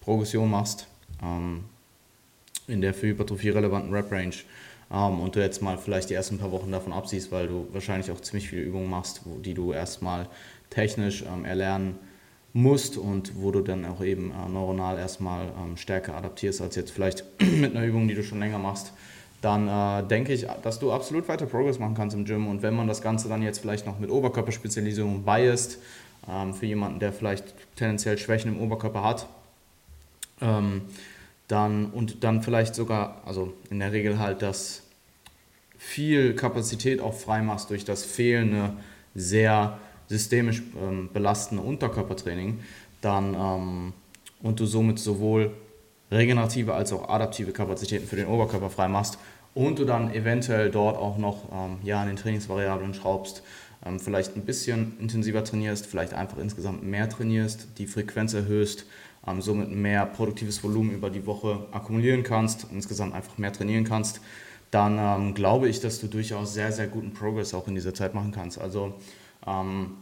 Progression 0.00 0.50
machst 0.50 0.86
ähm, 1.22 1.64
in 2.66 2.80
der 2.80 2.94
für 2.94 3.08
Hypertrophie 3.08 3.50
relevanten 3.50 3.92
Rep-Range 3.92 4.34
ähm, 4.90 5.20
und 5.20 5.36
du 5.36 5.40
jetzt 5.40 5.62
mal 5.62 5.78
vielleicht 5.78 6.10
die 6.10 6.14
ersten 6.14 6.38
paar 6.38 6.52
Wochen 6.52 6.70
davon 6.70 6.92
absiehst, 6.92 7.30
weil 7.30 7.46
du 7.46 7.68
wahrscheinlich 7.72 8.10
auch 8.10 8.20
ziemlich 8.20 8.48
viele 8.48 8.62
Übungen 8.62 8.90
machst, 8.90 9.22
wo, 9.24 9.38
die 9.38 9.54
du 9.54 9.72
erstmal 9.72 10.28
technisch 10.70 11.22
ähm, 11.22 11.44
erlernen 11.44 11.98
musst 12.54 12.96
und 12.96 13.32
wo 13.36 13.50
du 13.50 13.60
dann 13.60 13.84
auch 13.84 14.02
eben 14.02 14.30
äh, 14.30 14.48
neuronal 14.48 14.96
erstmal 14.96 15.46
ähm, 15.60 15.76
stärker 15.76 16.16
adaptierst 16.16 16.62
als 16.62 16.76
jetzt 16.76 16.92
vielleicht 16.92 17.24
mit 17.40 17.76
einer 17.76 17.84
Übung, 17.84 18.08
die 18.08 18.14
du 18.14 18.22
schon 18.22 18.38
länger 18.38 18.58
machst, 18.58 18.92
dann 19.42 19.68
äh, 19.68 20.06
denke 20.06 20.32
ich, 20.32 20.46
dass 20.62 20.78
du 20.78 20.92
absolut 20.92 21.28
weiter 21.28 21.46
Progress 21.46 21.78
machen 21.78 21.94
kannst 21.94 22.16
im 22.16 22.24
Gym. 22.24 22.46
Und 22.46 22.62
wenn 22.62 22.74
man 22.74 22.86
das 22.86 23.02
Ganze 23.02 23.28
dann 23.28 23.42
jetzt 23.42 23.58
vielleicht 23.58 23.86
noch 23.86 23.98
mit 23.98 24.08
Oberkörperspezialisierung 24.08 25.24
biased, 25.24 25.78
ähm, 26.30 26.54
für 26.54 26.66
jemanden, 26.66 27.00
der 27.00 27.12
vielleicht 27.12 27.54
tendenziell 27.76 28.16
Schwächen 28.16 28.54
im 28.54 28.60
Oberkörper 28.60 29.02
hat, 29.02 29.26
ähm, 30.40 30.82
dann 31.48 31.86
und 31.86 32.24
dann 32.24 32.42
vielleicht 32.42 32.74
sogar, 32.74 33.20
also 33.26 33.52
in 33.68 33.80
der 33.80 33.92
Regel 33.92 34.18
halt, 34.18 34.42
dass 34.42 34.82
viel 35.76 36.34
Kapazität 36.34 37.00
auch 37.00 37.14
frei 37.14 37.42
machst 37.42 37.68
durch 37.68 37.84
das 37.84 38.04
fehlende, 38.04 38.72
sehr 39.14 39.78
systemisch 40.08 40.62
ähm, 40.80 41.08
belastende 41.12 41.62
Unterkörpertraining, 41.62 42.60
dann 43.00 43.34
ähm, 43.34 43.92
und 44.42 44.60
du 44.60 44.66
somit 44.66 44.98
sowohl 44.98 45.52
regenerative 46.10 46.74
als 46.74 46.92
auch 46.92 47.08
adaptive 47.08 47.52
Kapazitäten 47.52 48.06
für 48.06 48.16
den 48.16 48.26
Oberkörper 48.26 48.70
frei 48.70 48.88
machst 48.88 49.18
und 49.54 49.78
du 49.78 49.84
dann 49.84 50.12
eventuell 50.12 50.70
dort 50.70 50.96
auch 50.96 51.16
noch 51.18 51.50
ähm, 51.52 51.78
ja, 51.82 52.00
an 52.00 52.08
den 52.08 52.16
Trainingsvariablen 52.16 52.94
schraubst, 52.94 53.42
ähm, 53.84 54.00
vielleicht 54.00 54.36
ein 54.36 54.44
bisschen 54.44 54.98
intensiver 55.00 55.44
trainierst, 55.44 55.86
vielleicht 55.86 56.14
einfach 56.14 56.38
insgesamt 56.38 56.82
mehr 56.82 57.08
trainierst, 57.08 57.68
die 57.78 57.86
Frequenz 57.86 58.34
erhöhst, 58.34 58.86
ähm, 59.26 59.40
somit 59.40 59.70
mehr 59.70 60.06
produktives 60.06 60.62
Volumen 60.62 60.90
über 60.90 61.10
die 61.10 61.26
Woche 61.26 61.66
akkumulieren 61.72 62.22
kannst, 62.22 62.66
insgesamt 62.72 63.14
einfach 63.14 63.38
mehr 63.38 63.52
trainieren 63.52 63.84
kannst, 63.84 64.20
dann 64.70 64.98
ähm, 64.98 65.34
glaube 65.34 65.68
ich, 65.68 65.80
dass 65.80 66.00
du 66.00 66.08
durchaus 66.08 66.52
sehr, 66.52 66.72
sehr 66.72 66.88
guten 66.88 67.12
Progress 67.12 67.54
auch 67.54 67.68
in 67.68 67.74
dieser 67.74 67.94
Zeit 67.94 68.14
machen 68.14 68.32
kannst. 68.32 68.60
Also 68.60 68.94
ähm, 69.46 69.96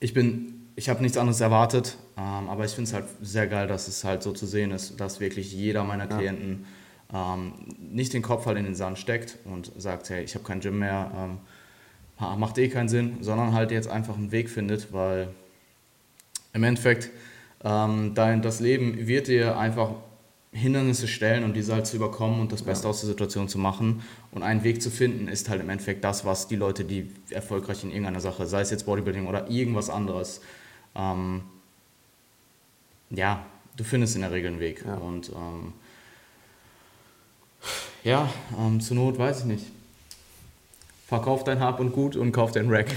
ich 0.00 0.14
bin, 0.14 0.68
ich 0.76 0.88
habe 0.88 1.02
nichts 1.02 1.16
anderes 1.16 1.40
erwartet, 1.40 1.96
ähm, 2.16 2.48
aber 2.48 2.64
ich 2.64 2.72
finde 2.72 2.88
es 2.88 2.94
halt 2.94 3.06
sehr 3.20 3.46
geil, 3.46 3.66
dass 3.66 3.88
es 3.88 4.04
halt 4.04 4.22
so 4.22 4.32
zu 4.32 4.46
sehen 4.46 4.70
ist, 4.70 5.00
dass 5.00 5.20
wirklich 5.20 5.52
jeder 5.52 5.84
meiner 5.84 6.06
Klienten 6.06 6.66
ähm, 7.12 7.54
nicht 7.78 8.12
den 8.12 8.22
Kopf 8.22 8.46
halt 8.46 8.58
in 8.58 8.64
den 8.64 8.74
Sand 8.74 8.98
steckt 8.98 9.38
und 9.44 9.72
sagt, 9.76 10.10
hey, 10.10 10.22
ich 10.22 10.34
habe 10.34 10.44
kein 10.44 10.60
Gym 10.60 10.78
mehr, 10.78 11.10
ähm, 11.16 12.38
macht 12.38 12.58
eh 12.58 12.68
keinen 12.68 12.88
Sinn, 12.88 13.18
sondern 13.20 13.52
halt 13.52 13.70
jetzt 13.70 13.88
einfach 13.88 14.16
einen 14.16 14.32
Weg 14.32 14.50
findet, 14.50 14.92
weil 14.92 15.28
im 16.52 16.64
Endeffekt 16.64 17.10
ähm, 17.64 18.12
dein, 18.14 18.42
das 18.42 18.60
Leben 18.60 19.06
wird 19.06 19.28
dir 19.28 19.58
einfach 19.58 19.90
Hindernisse 20.58 21.08
stellen 21.08 21.44
und 21.44 21.54
diese 21.54 21.72
halt 21.72 21.86
zu 21.86 21.96
überkommen 21.96 22.40
und 22.40 22.52
das 22.52 22.62
Beste 22.62 22.84
ja. 22.84 22.90
aus 22.90 23.00
der 23.00 23.08
Situation 23.08 23.48
zu 23.48 23.58
machen. 23.58 24.02
Und 24.32 24.42
einen 24.42 24.64
Weg 24.64 24.82
zu 24.82 24.90
finden, 24.90 25.28
ist 25.28 25.48
halt 25.48 25.60
im 25.60 25.70
Endeffekt 25.70 26.04
das, 26.04 26.24
was 26.24 26.48
die 26.48 26.56
Leute, 26.56 26.84
die 26.84 27.10
erfolgreich 27.30 27.84
in 27.84 27.90
irgendeiner 27.90 28.20
Sache, 28.20 28.46
sei 28.46 28.60
es 28.60 28.70
jetzt 28.70 28.86
Bodybuilding 28.86 29.26
oder 29.26 29.48
irgendwas 29.48 29.90
anderes, 29.90 30.40
ähm, 30.94 31.42
ja, 33.10 33.44
du 33.76 33.84
findest 33.84 34.16
in 34.16 34.22
der 34.22 34.32
Regel 34.32 34.50
einen 34.50 34.60
Weg. 34.60 34.84
Ja. 34.84 34.96
Und 34.96 35.30
ähm, 35.30 35.72
ja, 38.04 38.28
ähm, 38.58 38.80
zur 38.80 38.96
Not 38.96 39.18
weiß 39.18 39.40
ich 39.40 39.44
nicht. 39.46 39.66
Verkauf 41.06 41.44
dein 41.44 41.60
Hab 41.60 41.80
und 41.80 41.92
Gut 41.92 42.16
und 42.16 42.32
kauf 42.32 42.52
dein 42.52 42.68
Rack. 42.68 42.88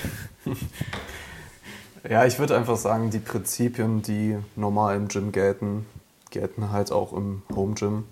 ja, 2.10 2.26
ich 2.26 2.39
würde 2.39 2.58
einfach 2.58 2.76
sagen, 2.76 3.10
die 3.10 3.19
Prinzipien, 3.19 4.02
die 4.02 4.38
normal 4.56 4.97
im 4.97 5.08
Gym 5.08 5.32
gelten, 5.32 5.86
gelten 6.32 6.72
halt 6.72 6.91
auch 6.91 7.13
im 7.13 7.44
Home 7.56 7.76
Gym. 7.76 8.06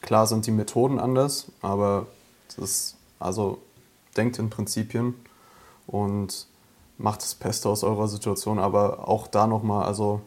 Klar 0.00 0.26
sind 0.26 0.46
die 0.46 0.50
Methoden 0.50 0.98
anders, 0.98 1.50
aber 1.62 2.06
das 2.56 2.96
also 3.18 3.58
denkt 4.16 4.38
in 4.38 4.50
Prinzipien 4.50 5.14
und 5.86 6.46
macht 6.98 7.22
das 7.22 7.34
Beste 7.34 7.68
aus 7.68 7.84
eurer 7.84 8.08
Situation. 8.08 8.58
Aber 8.58 9.08
auch 9.08 9.26
da 9.26 9.46
nochmal, 9.46 9.86
also 9.86 10.20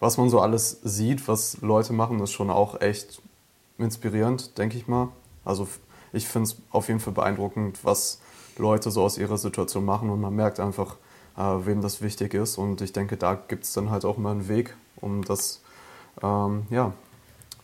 was 0.00 0.18
man 0.18 0.30
so 0.30 0.40
alles 0.40 0.80
sieht, 0.82 1.28
was 1.28 1.60
Leute 1.60 1.92
machen, 1.92 2.20
ist 2.20 2.32
schon 2.32 2.50
auch 2.50 2.80
echt 2.80 3.22
inspirierend, 3.78 4.58
denke 4.58 4.76
ich 4.76 4.88
mal. 4.88 5.08
Also 5.44 5.68
ich 6.12 6.26
finde 6.26 6.50
es 6.50 6.56
auf 6.70 6.88
jeden 6.88 7.00
Fall 7.00 7.12
beeindruckend, 7.12 7.84
was 7.84 8.20
Leute 8.58 8.90
so 8.90 9.02
aus 9.02 9.18
ihrer 9.18 9.38
Situation 9.38 9.84
machen 9.84 10.10
und 10.10 10.20
man 10.20 10.34
merkt 10.34 10.60
einfach, 10.60 10.96
äh, 11.36 11.40
wem 11.40 11.80
das 11.80 12.02
wichtig 12.02 12.34
ist. 12.34 12.58
Und 12.58 12.80
ich 12.80 12.92
denke, 12.92 13.16
da 13.16 13.34
gibt 13.34 13.64
es 13.64 13.72
dann 13.72 13.90
halt 13.90 14.04
auch 14.04 14.18
mal 14.18 14.32
einen 14.32 14.48
Weg, 14.48 14.76
um 14.96 15.24
das 15.24 15.61
ähm, 16.22 16.66
ja, 16.70 16.92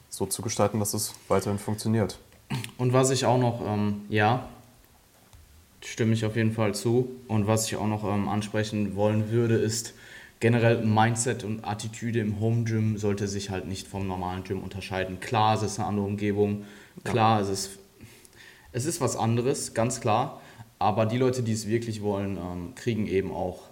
so 0.09 0.27
zu 0.27 0.43
gestalten, 0.43 0.79
dass 0.79 0.95
es 0.95 1.15
weiterhin 1.29 1.59
funktioniert. 1.59 2.19
Und 2.79 2.93
was 2.93 3.11
ich 3.11 3.27
auch 3.27 3.39
noch, 3.39 3.61
ähm, 3.67 4.03
ja, 4.09 4.49
stimme 5.85 6.13
ich 6.13 6.25
auf 6.25 6.37
jeden 6.37 6.53
Fall 6.53 6.75
zu. 6.75 7.11
Und 7.29 7.47
was 7.47 7.67
ich 7.67 7.77
auch 7.77 7.87
noch 7.87 8.05
ähm, 8.05 8.29
ansprechen 8.29 8.97
wollen 8.97 9.31
würde, 9.31 9.57
ist 9.57 9.95
generell 10.41 10.85
Mindset 10.85 11.45
und 11.45 11.65
Attitüde 11.65 12.21
im 12.21 12.41
Home 12.41 12.65
Gym 12.65 12.97
sollte 12.97 13.29
sich 13.29 13.51
halt 13.51 13.67
nicht 13.67 13.89
vom 13.89 14.07
normalen 14.07 14.45
Gym 14.45 14.63
unterscheiden. 14.63 15.21
Klar, 15.21 15.57
es 15.57 15.63
ist 15.63 15.79
eine 15.79 15.89
andere 15.89 16.07
Umgebung. 16.07 16.65
Klar, 17.05 17.39
ja. 17.39 17.45
es, 17.45 17.51
ist, 17.51 17.79
es 18.73 18.85
ist 18.87 19.01
was 19.01 19.17
anderes, 19.17 19.75
ganz 19.75 20.01
klar. 20.01 20.41
Aber 20.79 21.07
die 21.07 21.19
Leute, 21.19 21.43
die 21.43 21.53
es 21.53 21.67
wirklich 21.67 22.03
wollen, 22.03 22.37
ähm, 22.37 22.75
kriegen 22.75 23.07
eben 23.07 23.33
auch 23.33 23.63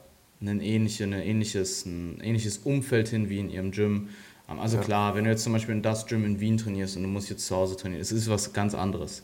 ein, 0.41 0.61
ähnliche, 0.61 1.05
ein, 1.05 1.12
ähnliches, 1.12 1.87
ein 1.87 2.21
ähnliches 2.21 2.59
Umfeld 2.59 3.09
hin 3.09 3.29
wie 3.31 3.39
in 3.39 3.51
ihrem 3.51 3.71
Gym. 3.71 4.09
Also 4.49 4.77
ja. 4.77 4.83
klar, 4.83 5.15
wenn 5.15 5.25
du 5.25 5.31
jetzt 5.31 5.43
zum 5.43 5.53
Beispiel 5.53 5.75
in 5.75 5.83
das 5.83 6.07
Gym 6.07 6.25
in 6.25 6.39
Wien 6.41 6.57
trainierst 6.57 6.97
und 6.97 7.03
du 7.03 7.09
musst 7.09 7.31
jetzt 7.31 7.47
zu 7.47 7.57
Hause 7.57 7.77
trainieren, 7.77 8.01
es 8.01 8.13
ist 8.13 8.31
was 8.31 8.53
ganz 8.53 8.75
anderes. 8.75 9.23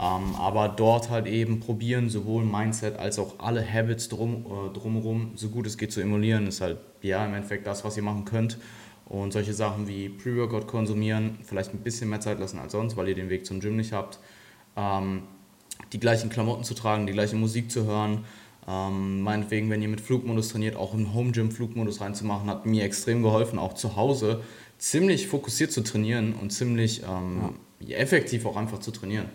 Ähm, 0.00 0.34
aber 0.36 0.68
dort 0.68 1.10
halt 1.10 1.26
eben 1.26 1.60
probieren, 1.60 2.08
sowohl 2.08 2.44
Mindset 2.44 2.98
als 2.98 3.18
auch 3.18 3.38
alle 3.38 3.64
Habits 3.66 4.08
drum, 4.08 4.46
äh, 4.46 4.72
drumherum, 4.72 5.32
so 5.36 5.50
gut 5.50 5.66
es 5.66 5.76
geht 5.76 5.92
zu 5.92 6.00
emulieren, 6.00 6.46
ist 6.46 6.60
halt 6.60 6.78
ja 7.02 7.24
im 7.24 7.34
Endeffekt 7.34 7.66
das, 7.66 7.84
was 7.84 7.96
ihr 7.96 8.02
machen 8.02 8.24
könnt. 8.24 8.58
Und 9.04 9.32
solche 9.32 9.52
Sachen 9.52 9.86
wie 9.88 10.08
Pre-Workout 10.08 10.66
konsumieren, 10.66 11.38
vielleicht 11.42 11.74
ein 11.74 11.80
bisschen 11.80 12.08
mehr 12.08 12.20
Zeit 12.20 12.40
lassen 12.40 12.58
als 12.58 12.72
sonst, 12.72 12.96
weil 12.96 13.08
ihr 13.08 13.14
den 13.14 13.28
Weg 13.28 13.44
zum 13.44 13.60
Gym 13.60 13.76
nicht 13.76 13.92
habt. 13.92 14.18
Ähm, 14.74 15.24
die 15.92 16.00
gleichen 16.00 16.30
Klamotten 16.30 16.64
zu 16.64 16.74
tragen, 16.74 17.06
die 17.06 17.12
gleiche 17.12 17.36
Musik 17.36 17.70
zu 17.70 17.84
hören. 17.84 18.24
Ähm, 18.66 19.20
meinetwegen, 19.22 19.70
wenn 19.70 19.82
ihr 19.82 19.88
mit 19.88 20.00
Flugmodus 20.00 20.48
trainiert, 20.48 20.76
auch 20.76 20.94
im 20.94 21.12
Home 21.12 21.32
Gym 21.32 21.50
Flugmodus 21.50 22.00
reinzumachen, 22.00 22.48
hat 22.48 22.64
mir 22.64 22.84
extrem 22.84 23.22
geholfen, 23.22 23.58
auch 23.58 23.74
zu 23.74 23.96
Hause 23.96 24.42
ziemlich 24.82 25.28
fokussiert 25.28 25.70
zu 25.70 25.82
trainieren 25.82 26.34
und 26.34 26.52
ziemlich 26.52 27.02
ähm, 27.08 27.54
ja. 27.78 27.96
effektiv 27.96 28.44
auch 28.46 28.56
einfach 28.56 28.80
zu 28.80 28.90
trainieren. 28.90 29.28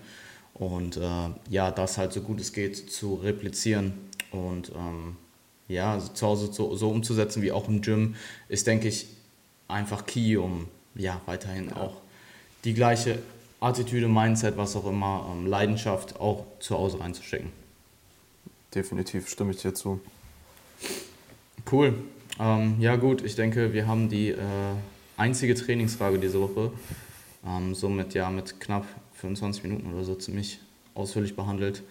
Und 0.54 0.98
äh, 0.98 1.30
ja, 1.50 1.72
das 1.72 1.98
halt 1.98 2.12
so 2.12 2.20
gut 2.22 2.42
es 2.42 2.52
geht 2.52 2.92
zu 2.92 3.16
replizieren 3.16 3.94
und 4.32 4.74
ähm, 4.76 5.16
ja, 5.70 6.00
zu 6.00 6.28
Hause 6.28 6.52
so, 6.52 6.76
so, 6.76 6.90
umzusetzen 6.90 7.42
wie 7.42 7.54
auch 7.54 7.70
im 7.70 7.82
Gym, 7.82 8.16
ist, 8.50 8.68
denke 8.68 8.90
ich, 8.90 9.08
einfach 9.70 10.06
key, 10.06 10.36
um 10.36 10.68
ja, 10.96 11.22
weiterhin 11.26 11.70
ja. 11.70 11.78
auch 11.78 12.02
die 12.66 12.74
gleiche 12.74 13.20
Attitüde, 13.62 14.10
Mindset, 14.10 14.58
was 14.58 14.76
auch 14.76 14.86
immer, 14.86 15.30
ähm, 15.32 15.46
Leidenschaft 15.46 16.20
auch 16.20 16.46
zu 16.60 16.78
Hause 16.78 17.00
reinzustecken. 17.00 17.52
Definitiv 18.76 19.30
stimme 19.30 19.52
ich 19.52 19.62
dir 19.62 19.74
zu. 19.74 20.02
Cool. 21.72 21.94
Ähm, 22.38 22.76
ja 22.80 22.98
gut, 22.98 23.24
ich 23.24 23.36
denke, 23.36 23.72
wir 23.72 23.88
haben 23.88 24.10
die 24.10 24.30
äh, 24.30 24.76
einzige 25.18 25.56
Trainingsfrage 25.56 26.20
diese 26.20 26.40
Woche. 26.40 26.72
Ähm, 27.46 27.76
somit 27.76 28.14
ja 28.14 28.30
mit 28.30 28.60
knapp 28.60 28.86
25 29.16 29.64
Minuten 29.64 29.94
oder 29.94 30.04
so 30.04 30.16
ziemlich 30.16 30.60
ausführlich 30.96 31.36
behandelt. 31.36 31.84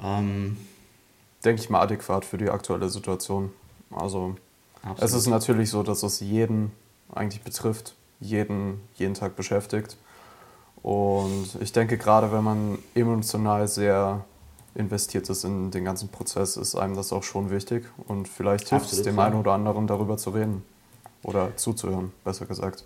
Ähm, 0.00 0.56
Denke 1.44 1.62
ich 1.62 1.70
mal 1.70 1.80
adäquat 1.80 2.24
für 2.24 2.38
die 2.38 2.48
aktuelle 2.48 2.88
Situation. 2.88 3.50
Also 3.90 4.36
absolut. 4.82 5.02
es 5.02 5.12
ist 5.12 5.26
natürlich 5.26 5.70
so, 5.70 5.82
dass 5.82 6.02
es 6.02 6.20
jeden 6.20 6.70
eigentlich 7.12 7.42
betrifft, 7.42 7.94
jeden, 8.20 8.80
jeden 8.94 9.14
Tag 9.14 9.36
beschäftigt. 9.36 9.96
Und 10.82 11.48
ich 11.60 11.72
denke, 11.72 11.98
gerade 11.98 12.32
wenn 12.32 12.42
man 12.42 12.78
emotional 12.94 13.68
sehr 13.68 14.24
investiert 14.74 15.28
ist 15.28 15.44
in 15.44 15.70
den 15.70 15.84
ganzen 15.84 16.08
Prozess, 16.08 16.56
ist 16.56 16.74
einem 16.74 16.96
das 16.96 17.12
auch 17.12 17.22
schon 17.22 17.50
wichtig. 17.50 17.84
Und 18.08 18.28
vielleicht 18.28 18.70
hilft 18.70 18.86
Absolut, 18.86 19.06
es 19.06 19.12
dem 19.12 19.18
einen 19.18 19.36
oder 19.36 19.52
anderen, 19.52 19.86
darüber 19.86 20.16
zu 20.16 20.30
reden. 20.30 20.64
Oder 21.22 21.56
zuzuhören, 21.56 22.12
besser 22.24 22.46
gesagt. 22.46 22.84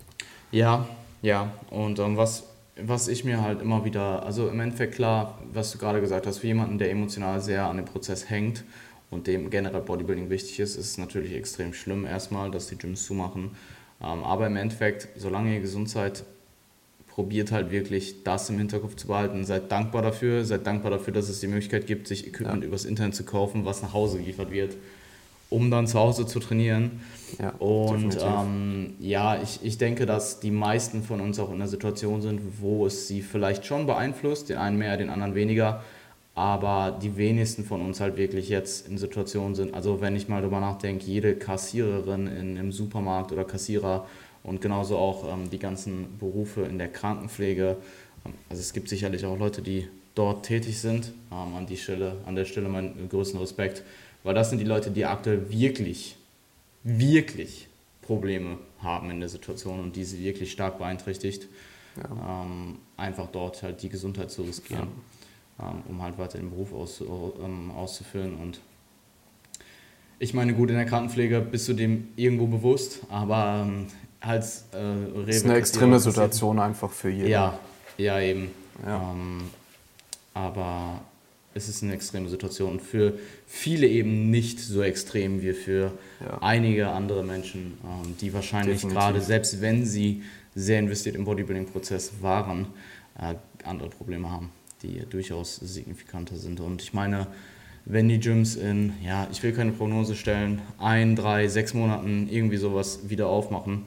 Ja, 0.51 0.87
ja. 1.21 1.51
Und 1.69 1.99
ähm, 1.99 2.17
was, 2.17 2.43
was 2.79 3.07
ich 3.07 3.23
mir 3.23 3.41
halt 3.41 3.61
immer 3.61 3.83
wieder, 3.83 4.23
also 4.23 4.47
im 4.47 4.59
Endeffekt 4.59 4.95
klar, 4.95 5.39
was 5.53 5.71
du 5.71 5.77
gerade 5.77 6.01
gesagt 6.01 6.27
hast, 6.27 6.39
für 6.39 6.47
jemanden, 6.47 6.77
der 6.77 6.91
emotional 6.91 7.41
sehr 7.41 7.65
an 7.65 7.77
dem 7.77 7.85
Prozess 7.85 8.29
hängt 8.29 8.63
und 9.09 9.27
dem 9.27 9.49
generell 9.49 9.81
Bodybuilding 9.81 10.29
wichtig 10.29 10.59
ist, 10.59 10.75
ist 10.75 10.91
es 10.91 10.97
natürlich 10.97 11.33
extrem 11.33 11.73
schlimm 11.73 12.05
erstmal, 12.05 12.51
dass 12.51 12.67
die 12.67 12.77
Gyms 12.77 13.05
zumachen. 13.05 13.51
Ähm, 14.01 14.23
aber 14.23 14.47
im 14.47 14.55
Endeffekt, 14.55 15.07
solange 15.15 15.55
ihr 15.55 15.61
gesund 15.61 15.89
seid, 15.89 16.23
probiert 17.17 17.51
halt 17.51 17.71
wirklich 17.71 18.23
das 18.23 18.47
im 18.51 18.59
Hinterkopf 18.59 18.95
zu 18.95 19.07
behalten. 19.07 19.43
Seid 19.43 19.71
dankbar 19.71 20.03
dafür, 20.03 20.45
seid 20.45 20.67
dankbar 20.67 20.91
dafür, 20.91 21.13
dass 21.13 21.29
es 21.29 21.39
die 21.39 21.47
Möglichkeit 21.47 21.87
gibt, 21.87 22.07
sich 22.07 22.27
Equipment 22.27 22.61
ja. 22.61 22.67
übers 22.67 22.85
Internet 22.85 23.15
zu 23.15 23.23
kaufen, 23.23 23.65
was 23.65 23.81
nach 23.81 23.93
Hause 23.93 24.19
geliefert 24.19 24.51
wird, 24.51 24.75
um 25.49 25.71
dann 25.71 25.87
zu 25.87 25.99
Hause 25.99 26.25
zu 26.25 26.39
trainieren. 26.39 27.01
Ja, 27.39 27.49
und 27.59 28.17
ähm, 28.21 28.95
ja, 28.99 29.41
ich, 29.41 29.59
ich 29.63 29.77
denke, 29.77 30.05
dass 30.05 30.39
die 30.39 30.51
meisten 30.51 31.03
von 31.03 31.21
uns 31.21 31.39
auch 31.39 31.49
in 31.49 31.55
einer 31.55 31.67
Situation 31.67 32.21
sind, 32.21 32.41
wo 32.61 32.85
es 32.85 33.07
sie 33.07 33.21
vielleicht 33.21 33.65
schon 33.65 33.85
beeinflusst, 33.85 34.49
den 34.49 34.57
einen 34.57 34.77
mehr, 34.77 34.97
den 34.97 35.09
anderen 35.09 35.35
weniger, 35.35 35.83
aber 36.35 36.97
die 37.01 37.17
wenigsten 37.17 37.65
von 37.65 37.81
uns 37.81 37.99
halt 37.99 38.17
wirklich 38.17 38.49
jetzt 38.49 38.87
in 38.87 38.97
Situationen 38.97 39.55
sind. 39.55 39.73
Also 39.73 40.01
wenn 40.01 40.15
ich 40.15 40.29
mal 40.29 40.41
darüber 40.41 40.59
nachdenke, 40.59 41.05
jede 41.05 41.35
Kassiererin 41.35 42.27
in, 42.27 42.57
im 42.57 42.71
Supermarkt 42.71 43.31
oder 43.31 43.43
Kassierer 43.43 44.05
und 44.43 44.61
genauso 44.61 44.97
auch 44.97 45.31
ähm, 45.31 45.49
die 45.49 45.59
ganzen 45.59 46.17
Berufe 46.19 46.61
in 46.61 46.77
der 46.77 46.87
Krankenpflege. 46.87 47.77
Ähm, 48.25 48.33
also 48.49 48.61
es 48.61 48.71
gibt 48.73 48.87
sicherlich 48.87 49.25
auch 49.25 49.37
Leute, 49.37 49.61
die 49.61 49.87
dort 50.15 50.45
tätig 50.45 50.79
sind. 50.79 51.11
Ähm, 51.31 51.55
an, 51.55 51.65
die 51.65 51.77
Stelle, 51.77 52.17
an 52.25 52.35
der 52.35 52.45
Stelle 52.45 52.69
meinen 52.69 53.09
größten 53.09 53.39
Respekt, 53.39 53.83
weil 54.27 54.35
das 54.35 54.49
sind 54.49 54.59
die 54.59 54.65
Leute, 54.65 54.91
die 54.91 55.05
aktuell 55.05 55.49
wirklich, 55.49 56.17
wirklich 56.83 57.67
Probleme 58.01 58.57
haben 58.83 59.09
in 59.09 59.21
der 59.21 59.29
Situation 59.29 59.79
und 59.79 59.95
die 59.95 60.03
sie 60.03 60.21
wirklich 60.21 60.51
stark 60.51 60.79
beeinträchtigt. 60.79 61.47
Ja. 61.95 62.43
Ähm, 62.43 62.77
einfach 62.97 63.27
dort 63.31 63.63
halt 63.63 63.81
die 63.81 63.89
Gesundheit 63.89 64.29
zu 64.29 64.43
riskieren, 64.43 64.89
ja. 65.59 65.69
Ähm, 65.69 65.81
um 65.87 66.01
halt 66.03 66.17
weiter 66.17 66.37
den 66.37 66.49
Beruf 66.49 66.73
aus, 66.73 67.01
ähm, 67.01 67.71
auszuführen 67.71 68.35
und 68.35 68.59
ich 70.19 70.33
meine, 70.33 70.53
gut, 70.53 70.71
in 70.71 70.75
der 70.75 70.85
Krankenpflege 70.85 71.39
bist 71.41 71.69
du 71.69 71.73
dem 71.73 72.09
irgendwo 72.15 72.47
bewusst, 72.47 73.01
aber 73.09 73.69
als 74.19 74.65
äh, 74.73 74.77
Rewe. 74.77 75.25
Das 75.27 75.35
ist 75.37 75.45
eine 75.45 75.55
extreme 75.55 75.99
Situation 75.99 76.59
einfach 76.59 76.91
für 76.91 77.09
jeden. 77.09 77.29
Ja, 77.29 77.57
ja 77.97 78.19
eben. 78.19 78.51
Ja. 78.85 79.11
Ähm, 79.11 79.51
aber 80.33 81.01
es 81.57 81.67
ist 81.67 81.83
eine 81.83 81.93
extreme 81.93 82.29
Situation 82.29 82.73
und 82.73 82.81
für 82.81 83.13
viele 83.45 83.87
eben 83.87 84.29
nicht 84.29 84.59
so 84.59 84.83
extrem 84.83 85.41
wie 85.41 85.53
für 85.53 85.91
ja. 86.21 86.37
einige 86.41 86.89
andere 86.89 87.23
Menschen, 87.23 87.77
ähm, 87.83 88.15
die 88.21 88.33
wahrscheinlich 88.33 88.81
gerade, 88.83 89.19
selbst 89.21 89.61
wenn 89.61 89.85
sie 89.85 90.23
sehr 90.55 90.79
investiert 90.79 91.15
im 91.15 91.25
Bodybuilding-Prozess 91.25 92.13
waren, 92.21 92.67
äh, 93.19 93.35
andere 93.63 93.89
Probleme 93.89 94.31
haben, 94.31 94.51
die 94.83 95.01
durchaus 95.09 95.55
signifikanter 95.57 96.37
sind. 96.37 96.59
Und 96.59 96.81
ich 96.81 96.93
meine, 96.93 97.27
wenn 97.85 98.07
die 98.07 98.19
Gyms 98.19 98.55
in, 98.55 98.93
ja, 99.03 99.27
ich 99.31 99.41
will 99.43 99.53
keine 99.53 99.71
Prognose 99.71 100.15
stellen, 100.15 100.61
ein, 100.77 101.15
drei, 101.15 101.47
sechs 101.47 101.73
Monaten 101.73 102.27
irgendwie 102.29 102.57
sowas 102.57 103.09
wieder 103.09 103.27
aufmachen, 103.27 103.85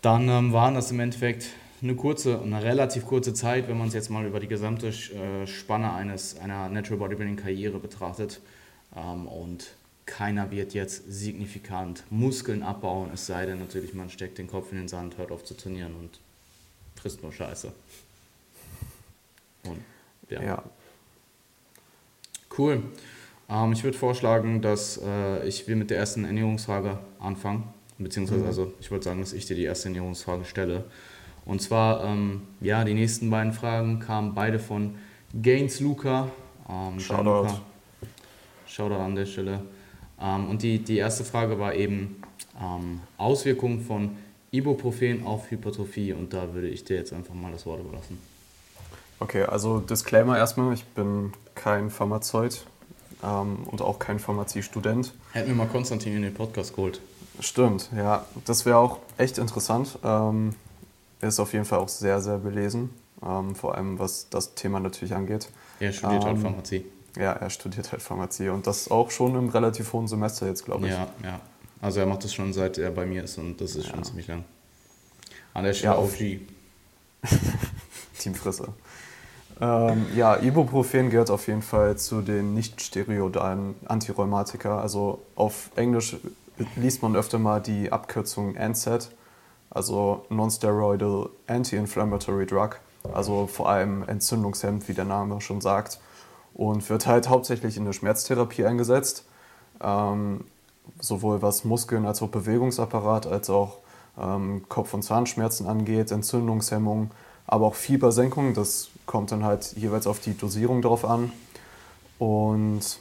dann 0.00 0.28
ähm, 0.28 0.52
waren 0.52 0.74
das 0.74 0.90
im 0.90 1.00
Endeffekt 1.00 1.48
eine 1.84 1.94
kurze, 1.94 2.40
eine 2.40 2.62
relativ 2.62 3.06
kurze 3.06 3.34
Zeit, 3.34 3.68
wenn 3.68 3.78
man 3.78 3.88
es 3.88 3.94
jetzt 3.94 4.08
mal 4.08 4.24
über 4.26 4.40
die 4.40 4.48
gesamte 4.48 4.88
äh, 4.88 5.46
Spanne 5.46 5.92
eines, 5.92 6.38
einer 6.38 6.68
Natural 6.68 6.98
Bodybuilding 6.98 7.36
Karriere 7.36 7.78
betrachtet. 7.78 8.40
Ähm, 8.96 9.28
und 9.28 9.74
keiner 10.06 10.50
wird 10.50 10.74
jetzt 10.74 11.04
signifikant 11.08 12.04
Muskeln 12.10 12.62
abbauen, 12.62 13.10
es 13.12 13.26
sei 13.26 13.46
denn 13.46 13.58
natürlich, 13.58 13.94
man 13.94 14.10
steckt 14.10 14.38
den 14.38 14.48
Kopf 14.48 14.72
in 14.72 14.78
den 14.78 14.88
Sand, 14.88 15.18
hört 15.18 15.30
auf 15.30 15.44
zu 15.44 15.54
trainieren 15.54 15.94
und 15.94 16.20
frisst 16.96 17.22
nur 17.22 17.32
Scheiße. 17.32 17.72
Und, 19.64 19.80
ja. 20.30 20.42
ja. 20.42 20.62
Cool. 22.56 22.82
Ähm, 23.50 23.72
ich 23.72 23.84
würde 23.84 23.98
vorschlagen, 23.98 24.62
dass 24.62 25.00
äh, 25.02 25.46
ich 25.46 25.68
wir 25.68 25.76
mit 25.76 25.90
der 25.90 25.98
ersten 25.98 26.24
Ernährungsfrage 26.24 26.98
anfangen. 27.18 27.64
Beziehungsweise, 27.98 28.40
mhm. 28.40 28.46
also 28.46 28.74
ich 28.80 28.90
würde 28.90 29.04
sagen, 29.04 29.20
dass 29.20 29.32
ich 29.32 29.46
dir 29.46 29.56
die 29.56 29.64
erste 29.64 29.88
Ernährungsfrage 29.88 30.44
stelle. 30.44 30.84
Und 31.44 31.60
zwar, 31.60 32.04
ähm, 32.04 32.42
ja, 32.60 32.84
die 32.84 32.94
nächsten 32.94 33.30
beiden 33.30 33.52
Fragen 33.52 34.00
kamen 34.00 34.34
beide 34.34 34.58
von 34.58 34.94
Gaines 35.34 35.80
Luca. 35.80 36.28
Ähm, 36.68 36.98
Shoutout. 36.98 37.48
Luca. 37.48 37.60
Shoutout 38.66 38.94
an 39.00 39.14
der 39.14 39.26
Stelle. 39.26 39.60
Ähm, 40.20 40.48
und 40.48 40.62
die, 40.62 40.78
die 40.78 40.96
erste 40.96 41.24
Frage 41.24 41.58
war 41.58 41.74
eben 41.74 42.22
ähm, 42.60 43.00
Auswirkungen 43.18 43.80
von 43.80 44.16
Ibuprofen 44.50 45.26
auf 45.26 45.50
Hypertrophie. 45.50 46.12
Und 46.12 46.32
da 46.32 46.54
würde 46.54 46.68
ich 46.68 46.84
dir 46.84 46.96
jetzt 46.96 47.12
einfach 47.12 47.34
mal 47.34 47.52
das 47.52 47.66
Wort 47.66 47.80
überlassen. 47.80 48.18
Okay, 49.20 49.42
also 49.42 49.80
Disclaimer 49.80 50.36
erstmal, 50.36 50.72
ich 50.74 50.84
bin 50.84 51.32
kein 51.54 51.90
Pharmazeut 51.90 52.66
ähm, 53.22 53.58
und 53.70 53.82
auch 53.82 53.98
kein 53.98 54.18
Pharmaziestudent. 54.18 55.12
Hätten 55.32 55.48
wir 55.48 55.54
mal 55.54 55.66
Konstantin 55.66 56.16
in 56.16 56.22
den 56.22 56.34
Podcast 56.34 56.74
geholt. 56.74 57.00
Stimmt, 57.40 57.90
ja. 57.96 58.24
Das 58.44 58.64
wäre 58.64 58.78
auch 58.78 58.98
echt 59.18 59.38
interessant. 59.38 59.98
Ähm, 60.04 60.54
ist 61.28 61.40
auf 61.40 61.52
jeden 61.52 61.64
Fall 61.64 61.78
auch 61.78 61.88
sehr, 61.88 62.20
sehr 62.20 62.38
belesen. 62.38 62.90
Ähm, 63.24 63.54
vor 63.54 63.74
allem 63.74 63.98
was 63.98 64.28
das 64.28 64.54
Thema 64.54 64.80
natürlich 64.80 65.14
angeht. 65.14 65.48
Er 65.80 65.92
studiert 65.92 66.24
halt 66.24 66.36
ähm, 66.36 66.42
halt 66.42 66.52
Pharmazie. 66.52 66.84
Ja, 67.16 67.32
er 67.32 67.50
studiert 67.50 67.92
halt 67.92 68.02
Pharmazie 68.02 68.48
und 68.48 68.66
das 68.66 68.90
auch 68.90 69.10
schon 69.10 69.36
im 69.36 69.48
relativ 69.48 69.92
hohen 69.92 70.08
Semester 70.08 70.46
jetzt, 70.46 70.64
glaube 70.64 70.86
ich. 70.86 70.92
Ja, 70.92 71.08
ja. 71.22 71.40
Also 71.80 72.00
er 72.00 72.06
macht 72.06 72.24
das 72.24 72.34
schon 72.34 72.52
seit 72.52 72.78
er 72.78 72.90
bei 72.90 73.06
mir 73.06 73.24
ist 73.24 73.38
und 73.38 73.60
das 73.60 73.76
ist 73.76 73.86
ja. 73.86 73.94
schon 73.94 74.04
ziemlich 74.04 74.26
lang. 74.26 74.44
An 75.52 75.64
der 75.64 75.74
Stelle 75.74 75.94
ja, 75.94 75.98
auf 75.98 76.16
G. 76.16 76.40
Teamfrisser. 78.18 78.68
Ähm, 79.60 80.06
ja, 80.16 80.36
Ibuprofen 80.36 81.10
gehört 81.10 81.30
auf 81.30 81.46
jeden 81.46 81.62
Fall 81.62 81.96
zu 81.96 82.22
den 82.22 82.54
nicht 82.54 82.80
steroidalen 82.82 83.76
Antirheumatika. 83.86 84.80
Also 84.80 85.22
auf 85.36 85.70
Englisch 85.76 86.16
liest 86.76 87.02
man 87.02 87.14
öfter 87.16 87.38
mal 87.38 87.60
die 87.60 87.92
Abkürzung 87.92 88.54
NSAID, 88.54 89.10
also 89.74 90.24
Non-Steroidal 90.30 91.28
Anti-Inflammatory 91.48 92.46
Drug, 92.46 92.76
also 93.12 93.46
vor 93.46 93.68
allem 93.68 94.04
Entzündungshemd, 94.04 94.88
wie 94.88 94.94
der 94.94 95.04
Name 95.04 95.40
schon 95.40 95.60
sagt, 95.60 95.98
und 96.54 96.88
wird 96.88 97.06
halt 97.06 97.28
hauptsächlich 97.28 97.76
in 97.76 97.84
der 97.84 97.92
Schmerztherapie 97.92 98.64
eingesetzt, 98.64 99.24
ähm, 99.82 100.44
sowohl 101.00 101.42
was 101.42 101.64
Muskeln 101.64 102.06
als 102.06 102.22
auch 102.22 102.28
Bewegungsapparat, 102.28 103.26
als 103.26 103.50
auch 103.50 103.78
ähm, 104.18 104.64
Kopf- 104.68 104.94
und 104.94 105.02
Zahnschmerzen 105.02 105.66
angeht, 105.66 106.12
Entzündungshemmung, 106.12 107.10
aber 107.46 107.66
auch 107.66 107.74
Fiebersenkung, 107.74 108.54
das 108.54 108.88
kommt 109.06 109.32
dann 109.32 109.44
halt 109.44 109.74
jeweils 109.76 110.06
auf 110.06 110.20
die 110.20 110.36
Dosierung 110.36 110.80
drauf 110.80 111.04
an. 111.04 111.32
Und 112.18 112.98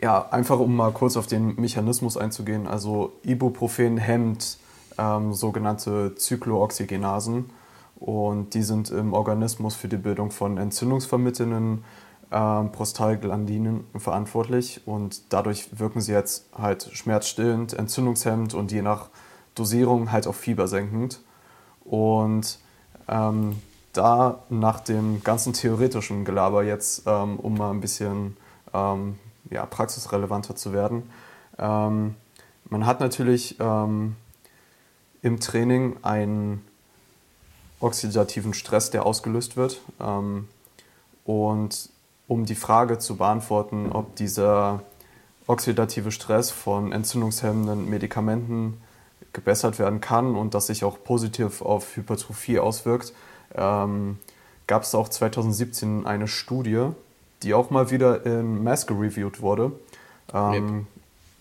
ja, 0.00 0.26
einfach 0.30 0.58
um 0.58 0.74
mal 0.74 0.90
kurz 0.92 1.16
auf 1.16 1.26
den 1.26 1.54
Mechanismus 1.60 2.16
einzugehen. 2.16 2.66
Also 2.66 3.12
Ibuprofen 3.22 3.98
hemmt 3.98 4.58
ähm, 4.98 5.32
sogenannte 5.32 6.14
Zyklooxygenasen 6.14 7.50
und 7.96 8.54
die 8.54 8.62
sind 8.62 8.90
im 8.90 9.12
Organismus 9.12 9.74
für 9.74 9.88
die 9.88 9.96
Bildung 9.96 10.30
von 10.30 10.58
entzündungsvermittelnden 10.58 11.84
ähm, 12.32 12.72
Prostaglandinen 12.72 13.84
verantwortlich 13.96 14.80
und 14.86 15.32
dadurch 15.32 15.78
wirken 15.78 16.00
sie 16.00 16.12
jetzt 16.12 16.46
halt 16.56 16.90
schmerzstillend, 16.92 17.74
entzündungshemmend 17.74 18.54
und 18.54 18.72
je 18.72 18.82
nach 18.82 19.08
Dosierung 19.54 20.10
halt 20.10 20.26
auch 20.26 20.34
fiebersenkend. 20.34 21.20
Und 21.84 22.58
ähm, 23.08 23.60
da 23.92 24.40
nach 24.48 24.80
dem 24.80 25.22
ganzen 25.22 25.52
theoretischen 25.52 26.24
Gelaber 26.24 26.64
jetzt, 26.64 27.04
ähm, 27.06 27.38
um 27.38 27.56
mal 27.56 27.70
ein 27.70 27.80
bisschen 27.80 28.36
ähm, 28.72 29.18
ja, 29.50 29.64
praxisrelevanter 29.66 30.56
zu 30.56 30.72
werden. 30.72 31.08
Ähm, 31.58 32.16
man 32.68 32.86
hat 32.86 33.00
natürlich 33.00 33.56
ähm, 33.60 34.16
im 35.24 35.40
Training 35.40 35.96
einen 36.02 36.62
oxidativen 37.80 38.52
Stress, 38.54 38.90
der 38.90 39.06
ausgelöst 39.06 39.56
wird. 39.56 39.80
Ähm, 39.98 40.48
und 41.24 41.88
um 42.28 42.44
die 42.44 42.54
Frage 42.54 42.98
zu 42.98 43.16
beantworten, 43.16 43.90
ob 43.90 44.14
dieser 44.16 44.82
oxidative 45.46 46.12
Stress 46.12 46.50
von 46.50 46.92
entzündungshemmenden 46.92 47.88
Medikamenten 47.88 48.80
gebessert 49.32 49.78
werden 49.78 50.00
kann 50.02 50.36
und 50.36 50.54
das 50.54 50.66
sich 50.66 50.84
auch 50.84 51.02
positiv 51.02 51.62
auf 51.62 51.96
Hypertrophie 51.96 52.58
auswirkt, 52.58 53.14
ähm, 53.54 54.18
gab 54.66 54.82
es 54.82 54.94
auch 54.94 55.08
2017 55.08 56.06
eine 56.06 56.28
Studie, 56.28 56.88
die 57.42 57.54
auch 57.54 57.70
mal 57.70 57.90
wieder 57.90 58.26
in 58.26 58.62
Mass 58.62 58.86
gereviewt 58.86 59.40
wurde. 59.40 59.72
Ähm, 60.32 60.52
yep. 60.52 60.86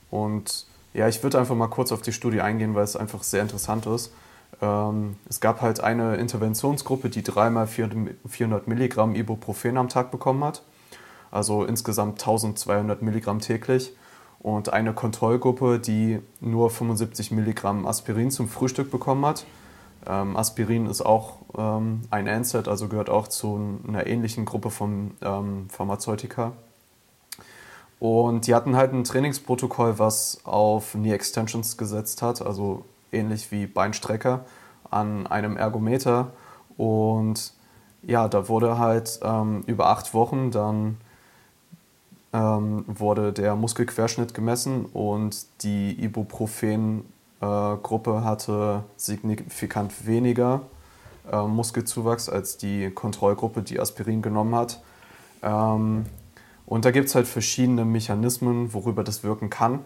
Und 0.10 0.66
ja, 0.94 1.08
ich 1.08 1.24
würde 1.24 1.40
einfach 1.40 1.56
mal 1.56 1.68
kurz 1.68 1.92
auf 1.92 2.02
die 2.02 2.14
Studie 2.14 2.42
eingehen, 2.42 2.76
weil 2.76 2.84
es 2.84 2.96
einfach 2.96 3.24
sehr 3.24 3.42
interessant 3.42 3.86
ist. 3.86 4.14
Ähm, 4.62 5.16
es 5.28 5.40
gab 5.40 5.62
halt 5.62 5.82
eine 5.82 6.16
Interventionsgruppe, 6.16 7.10
die 7.10 7.24
dreimal 7.24 7.68
400 7.68 8.68
Milligramm 8.68 9.16
Ibuprofen 9.16 9.78
am 9.78 9.90
Tag 9.90 10.12
bekommen 10.12 10.44
hat. 10.44 10.64
Also 11.32 11.66
insgesamt 11.66 12.22
1200 12.22 13.02
Milligramm 13.02 13.40
täglich. 13.40 13.96
Und 14.40 14.72
eine 14.74 14.94
Kontrollgruppe, 14.94 15.80
die 15.80 16.20
nur 16.42 16.70
75 16.70 17.32
Milligramm 17.32 17.88
Aspirin 17.88 18.30
zum 18.30 18.50
Frühstück 18.50 18.92
bekommen 18.92 19.26
hat. 19.26 19.46
Ähm, 20.06 20.36
Aspirin 20.36 20.86
ist 20.86 21.02
auch 21.02 21.38
ähm, 21.58 22.02
ein 22.12 22.26
NSAID, 22.26 22.68
also 22.68 22.90
gehört 22.90 23.10
auch 23.10 23.30
zu 23.30 23.80
einer 23.88 24.06
ähnlichen 24.06 24.44
Gruppe 24.44 24.70
von 24.70 25.12
ähm, 25.22 25.68
Pharmazeutika. 25.70 26.52
Und 28.04 28.46
die 28.48 28.54
hatten 28.54 28.76
halt 28.76 28.92
ein 28.92 29.06
Trainingsprotokoll, 29.06 29.98
was 29.98 30.40
auf 30.44 30.92
Knee 30.92 31.14
Extensions 31.14 31.78
gesetzt 31.78 32.22
hat, 32.22 32.42
also 32.42 32.84
ähnlich 33.14 33.50
wie 33.54 33.66
Beinstrecker 33.66 34.44
an 34.92 35.26
einem 35.26 35.56
Ergometer. 35.56 36.34
Und 36.76 37.54
ja, 38.02 38.28
da 38.28 38.50
wurde 38.50 38.78
halt 38.78 39.22
ähm, 39.24 39.64
über 39.68 39.88
acht 39.88 40.14
Wochen 40.14 40.52
dann 40.52 40.98
ähm, 42.34 42.84
wurde 42.88 43.32
der 43.32 43.56
Muskelquerschnitt 43.56 44.34
gemessen 44.34 44.84
und 44.88 45.46
die 45.62 45.92
Ibuprofen-Gruppe 46.04 48.12
äh, 48.12 48.26
hatte 48.26 48.84
signifikant 48.98 50.06
weniger 50.06 50.64
äh, 51.32 51.42
Muskelzuwachs 51.42 52.28
als 52.28 52.58
die 52.58 52.90
Kontrollgruppe, 52.90 53.62
die 53.62 53.80
Aspirin 53.80 54.22
genommen 54.22 54.56
hat. 54.56 54.82
Ähm, 55.42 56.06
und 56.66 56.86
da 56.86 56.92
gibt 56.92 57.08
es 57.08 57.16
halt 57.16 57.28
verschiedene 57.28 57.86
Mechanismen, 57.86 58.74
worüber 58.74 59.04
das 59.04 59.24
wirken 59.24 59.50
kann. 59.50 59.86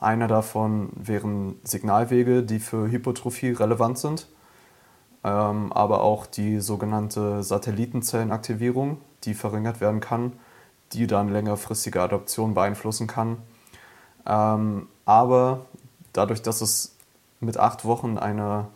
Einer 0.00 0.26
davon 0.26 0.90
wären 0.94 1.56
Signalwege, 1.62 2.42
die 2.42 2.58
für 2.58 2.90
Hypertrophie 2.90 3.52
relevant 3.52 3.98
sind, 3.98 4.26
ähm, 5.22 5.72
aber 5.72 6.02
auch 6.02 6.26
die 6.26 6.60
sogenannte 6.60 7.42
Satellitenzellenaktivierung, 7.42 8.98
die 9.24 9.34
verringert 9.34 9.80
werden 9.80 10.00
kann, 10.00 10.32
die 10.92 11.06
dann 11.06 11.28
längerfristige 11.28 12.02
Adoption 12.02 12.54
beeinflussen 12.54 13.06
kann. 13.06 13.38
Ähm, 14.26 14.88
aber 15.04 15.66
dadurch, 16.12 16.42
dass 16.42 16.60
es 16.60 16.96
mit 17.40 17.58
acht 17.58 17.84
Wochen 17.84 18.18
eine 18.18 18.68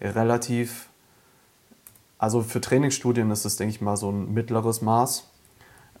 relativ, 0.00 0.88
also 2.18 2.42
für 2.42 2.60
Trainingsstudien 2.60 3.30
ist 3.30 3.44
es, 3.44 3.56
denke 3.56 3.74
ich 3.74 3.80
mal, 3.80 3.96
so 3.96 4.10
ein 4.10 4.32
mittleres 4.32 4.82
Maß, 4.82 5.28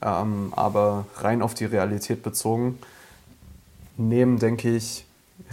ähm, 0.02 0.52
aber 0.56 1.06
rein 1.16 1.42
auf 1.42 1.54
die 1.54 1.64
Realität 1.64 2.22
bezogen, 2.22 2.78
nehmen, 3.96 4.38
denke 4.38 4.74
ich, 4.74 5.06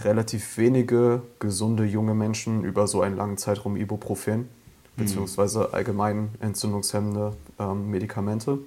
relativ 0.03 0.57
wenige 0.57 1.21
gesunde 1.39 1.85
junge 1.85 2.13
Menschen 2.13 2.63
über 2.63 2.87
so 2.87 3.01
einen 3.01 3.17
langen 3.17 3.37
Zeitraum 3.37 3.75
Ibuprofen, 3.75 4.39
mhm. 4.39 4.47
beziehungsweise 4.95 5.73
allgemein 5.73 6.29
entzündungshemmende 6.39 7.35
ähm, 7.59 7.89
Medikamente. 7.89 8.59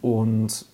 Und 0.00 0.66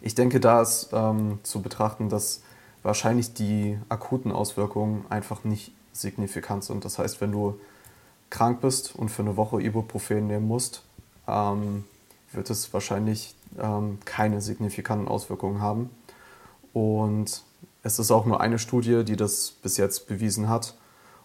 ich 0.00 0.14
denke, 0.14 0.40
da 0.40 0.62
ist 0.62 0.90
ähm, 0.92 1.38
zu 1.42 1.60
betrachten, 1.60 2.08
dass 2.08 2.42
wahrscheinlich 2.82 3.34
die 3.34 3.78
akuten 3.88 4.32
Auswirkungen 4.32 5.04
einfach 5.10 5.44
nicht 5.44 5.72
signifikant 5.92 6.64
sind. 6.64 6.84
Das 6.84 6.98
heißt, 6.98 7.20
wenn 7.20 7.32
du 7.32 7.60
krank 8.30 8.60
bist 8.60 8.94
und 8.94 9.10
für 9.10 9.22
eine 9.22 9.36
Woche 9.36 9.60
Ibuprofen 9.60 10.26
nehmen 10.26 10.48
musst, 10.48 10.82
ähm, 11.28 11.84
wird 12.32 12.50
es 12.50 12.72
wahrscheinlich 12.72 13.34
ähm, 13.58 13.98
keine 14.04 14.40
signifikanten 14.40 15.08
Auswirkungen 15.08 15.60
haben. 15.60 15.90
Und 16.72 17.42
es 17.82 17.98
ist 17.98 18.10
auch 18.10 18.26
nur 18.26 18.40
eine 18.40 18.58
Studie, 18.58 19.04
die 19.04 19.16
das 19.16 19.50
bis 19.62 19.76
jetzt 19.76 20.06
bewiesen 20.06 20.48
hat. 20.48 20.76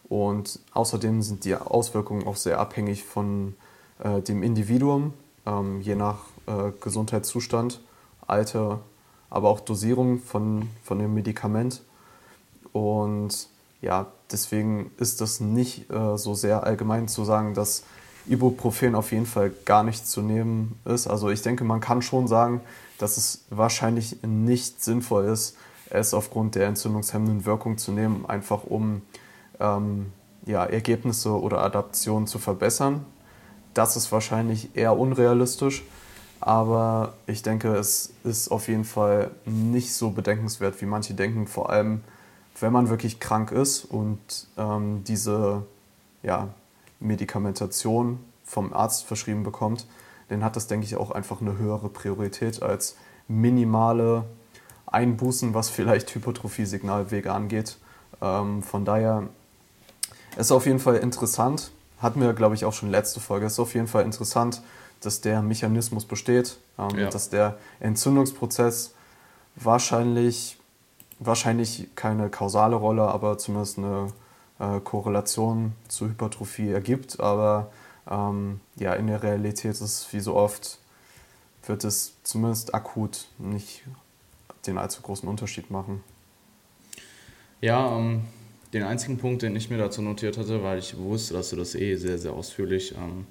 Und 0.08 0.60
außerdem 0.74 1.22
sind 1.22 1.46
die 1.46 1.56
Auswirkungen 1.56 2.28
auch 2.28 2.36
sehr 2.36 2.60
abhängig 2.60 3.04
von 3.04 3.56
äh, 4.00 4.22
dem 4.22 4.44
Individuum, 4.44 5.14
ähm, 5.46 5.82
je 5.82 5.96
nach 5.96 6.20
äh, 6.48 6.72
Gesundheitszustand, 6.80 7.82
Alter, 8.28 8.82
aber 9.30 9.50
auch 9.50 9.60
Dosierung 9.60 10.20
von, 10.20 10.70
von 10.84 11.00
dem 11.00 11.14
Medikament. 11.14 11.82
Und 12.72 13.50
ja, 13.82 14.08
deswegen 14.32 14.92
ist 14.98 15.22
das 15.22 15.40
nicht 15.40 15.90
äh, 15.90 16.18
so 16.18 16.34
sehr 16.34 16.64
allgemein 16.64 17.08
zu 17.08 17.24
sagen, 17.24 17.54
dass 17.54 17.84
Ibuprofen 18.28 18.96
auf 18.96 19.12
jeden 19.12 19.26
Fall 19.26 19.52
gar 19.66 19.84
nicht 19.84 20.08
zu 20.08 20.22
nehmen 20.22 20.80
ist. 20.86 21.08
Also 21.08 21.30
ich 21.30 21.42
denke, 21.42 21.64
man 21.64 21.80
kann 21.80 22.02
schon 22.02 22.28
sagen, 22.28 22.62
dass 22.98 23.18
es 23.18 23.46
wahrscheinlich 23.50 24.18
nicht 24.24 24.84
sinnvoll 24.84 25.26
ist, 25.26 25.58
es 25.90 26.14
aufgrund 26.14 26.56
der 26.56 26.68
entzündungshemmenden 26.68 27.46
Wirkung 27.46 27.78
zu 27.78 27.92
nehmen, 27.92 28.26
einfach 28.28 28.64
um 28.64 29.02
ähm, 29.60 30.12
ja, 30.46 30.66
Ergebnisse 30.66 31.40
oder 31.40 31.62
Adaptionen 31.62 32.28
zu 32.28 32.40
verbessern. 32.40 33.06
Das 33.74 33.96
ist 33.98 34.12
wahrscheinlich 34.12 34.76
eher 34.76 34.98
unrealistisch, 34.98 35.84
aber 36.40 37.14
ich 37.28 37.44
denke, 37.44 37.76
es 37.76 38.14
ist 38.24 38.50
auf 38.50 38.68
jeden 38.68 38.86
Fall 38.86 39.32
nicht 39.46 39.94
so 39.94 40.12
bedenkenswert, 40.12 40.82
wie 40.82 40.86
manche 40.86 41.14
denken, 41.14 41.48
vor 41.48 41.70
allem 41.70 42.02
wenn 42.60 42.72
man 42.72 42.90
wirklich 42.90 43.20
krank 43.20 43.52
ist 43.52 43.84
und 43.84 44.48
ähm, 44.58 45.04
diese 45.06 45.64
ja, 46.24 46.50
Medikamentation 47.06 48.20
vom 48.44 48.74
Arzt 48.74 49.06
verschrieben 49.06 49.44
bekommt, 49.44 49.88
dann 50.30 50.44
hat 50.44 50.56
das, 50.56 50.68
denke 50.68 50.86
ich, 50.86 50.96
auch 50.96 51.12
einfach 51.12 51.42
eine 51.42 51.58
höhere 51.58 51.90
Priorität 51.90 52.62
als 52.62 52.96
minimale 53.28 54.26
Einbußen, 54.86 55.54
was 55.54 55.70
vielleicht 55.70 56.14
Hypertrophie-Signalwege 56.14 57.32
angeht. 57.32 57.78
Ähm, 58.22 58.64
von 58.64 58.86
daher 58.86 59.24
ist 60.38 60.52
auf 60.52 60.66
jeden 60.66 60.80
Fall 60.80 60.98
interessant, 60.98 61.72
hatten 62.00 62.22
wir, 62.22 62.34
glaube 62.34 62.56
ich, 62.56 62.66
auch 62.66 62.74
schon 62.74 62.92
letzte 62.92 63.20
Folge, 63.20 63.46
ist 63.46 63.60
auf 63.60 63.74
jeden 63.74 63.88
Fall 63.88 64.04
interessant, 64.04 64.62
dass 65.02 65.22
der 65.22 65.42
Mechanismus 65.42 66.06
besteht, 66.06 66.58
ähm, 66.78 66.98
ja. 66.98 67.10
dass 67.10 67.30
der 67.30 67.58
Entzündungsprozess 67.80 68.94
wahrscheinlich, 69.56 70.58
wahrscheinlich 71.20 71.90
keine 71.96 72.30
kausale 72.30 72.76
Rolle, 72.76 73.04
aber 73.04 73.38
zumindest 73.38 73.78
eine 73.78 74.08
äh, 74.60 74.80
Korrelation 74.80 75.74
zu 75.88 76.08
Hypertrophie 76.08 76.70
ergibt. 76.70 77.20
Aber 77.20 77.72
ähm, 78.10 78.60
ja, 78.76 78.94
in 78.94 79.08
der 79.08 79.24
Realität 79.24 79.72
ist 79.72 79.82
es 79.82 80.14
wie 80.14 80.20
so 80.20 80.36
oft, 80.36 80.80
wird 81.66 81.84
es 81.84 82.14
zumindest 82.24 82.74
akut 82.74 83.28
nicht 83.38 83.84
den 84.68 84.78
allzu 84.78 85.02
großen 85.02 85.28
Unterschied 85.28 85.72
machen. 85.72 86.04
Ja, 87.62 87.98
ähm, 87.98 88.26
den 88.74 88.84
einzigen 88.84 89.18
Punkt, 89.18 89.42
den 89.42 89.56
ich 89.56 89.70
mir 89.70 89.78
dazu 89.78 90.02
notiert 90.02 90.38
hatte, 90.38 90.62
weil 90.64 90.80
ich 90.80 90.98
wusste, 90.98 91.34
dass 91.34 91.50
du 91.50 91.56
das 91.56 91.76
eh 91.76 91.96
sehr, 91.96 92.18
sehr 92.18 92.34
ausführlich, 92.34 92.94
ähm, 92.96 93.26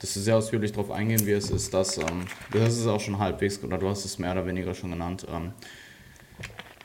dass 0.00 0.14
du 0.14 0.20
sehr 0.20 0.36
ausführlich 0.36 0.72
darauf 0.72 0.90
eingehen 0.90 1.26
wirst, 1.26 1.50
ist, 1.50 1.74
dass, 1.74 1.98
ähm, 1.98 2.26
das 2.52 2.78
ist 2.78 2.86
auch 2.86 3.00
schon 3.00 3.18
halbwegs, 3.18 3.62
oder 3.64 3.78
du 3.78 3.88
hast 3.88 4.04
es 4.04 4.18
mehr 4.18 4.32
oder 4.32 4.46
weniger 4.46 4.74
schon 4.74 4.90
genannt, 4.90 5.26
ähm, 5.28 5.52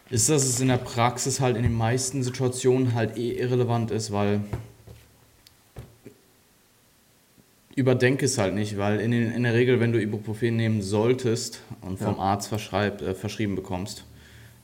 ist, 0.10 0.30
dass 0.30 0.44
es 0.44 0.60
in 0.60 0.68
der 0.68 0.78
Praxis 0.78 1.40
halt 1.40 1.58
in 1.58 1.64
den 1.64 1.74
meisten 1.74 2.24
Situationen 2.24 2.94
halt 2.94 3.18
eh 3.18 3.32
irrelevant 3.32 3.92
ist, 3.92 4.12
weil 4.12 4.42
überdenke 7.76 8.26
es 8.26 8.38
halt 8.38 8.54
nicht, 8.54 8.78
weil 8.78 9.00
in, 9.00 9.12
den, 9.12 9.32
in 9.32 9.44
der 9.44 9.54
Regel, 9.54 9.80
wenn 9.80 9.92
du 9.92 10.02
Ibuprofen 10.02 10.56
nehmen 10.56 10.82
solltest 10.82 11.62
und 11.82 11.98
vom 11.98 12.16
ja. 12.16 12.22
Arzt 12.22 12.52
äh, 12.52 13.14
verschrieben 13.16 13.56
bekommst, 13.56 14.06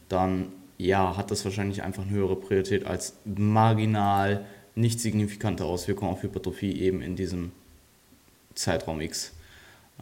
dann 0.07 0.47
ja, 0.77 1.17
hat 1.17 1.31
das 1.31 1.43
wahrscheinlich 1.43 1.83
einfach 1.83 2.03
eine 2.03 2.11
höhere 2.11 2.35
Priorität 2.35 2.85
als 2.85 3.15
marginal 3.25 4.45
nicht 4.75 4.99
signifikante 4.99 5.65
Auswirkungen 5.65 6.11
auf 6.11 6.23
Hypertrophie 6.23 6.79
eben 6.79 7.01
in 7.01 7.15
diesem 7.15 7.51
Zeitraum 8.55 9.01
X. 9.01 9.33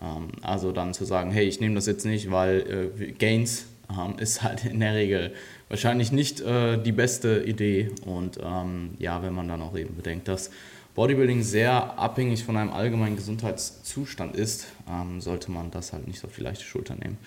Ähm, 0.01 0.27
also 0.41 0.71
dann 0.71 0.93
zu 0.93 1.05
sagen, 1.05 1.31
hey, 1.31 1.47
ich 1.47 1.59
nehme 1.59 1.75
das 1.75 1.87
jetzt 1.87 2.05
nicht, 2.05 2.29
weil 2.29 2.91
äh, 2.99 3.11
Gains 3.13 3.65
ähm, 3.89 4.19
ist 4.19 4.43
halt 4.43 4.65
in 4.65 4.79
der 4.79 4.95
Regel 4.95 5.33
wahrscheinlich 5.69 6.11
nicht 6.11 6.41
äh, 6.41 6.81
die 6.81 6.91
beste 6.91 7.43
Idee. 7.43 7.91
Und 8.05 8.39
ähm, 8.43 8.91
ja, 8.99 9.21
wenn 9.21 9.33
man 9.33 9.47
dann 9.47 9.61
auch 9.61 9.77
eben 9.77 9.95
bedenkt, 9.95 10.27
dass 10.27 10.49
Bodybuilding 10.95 11.43
sehr 11.43 11.99
abhängig 11.99 12.43
von 12.43 12.57
einem 12.57 12.71
allgemeinen 12.71 13.15
Gesundheitszustand 13.15 14.35
ist, 14.35 14.67
ähm, 14.89 15.21
sollte 15.21 15.51
man 15.51 15.71
das 15.71 15.93
halt 15.93 16.07
nicht 16.07 16.23
auf 16.25 16.35
die 16.35 16.41
leichte 16.41 16.63
Schulter 16.63 16.95
nehmen. 16.95 17.17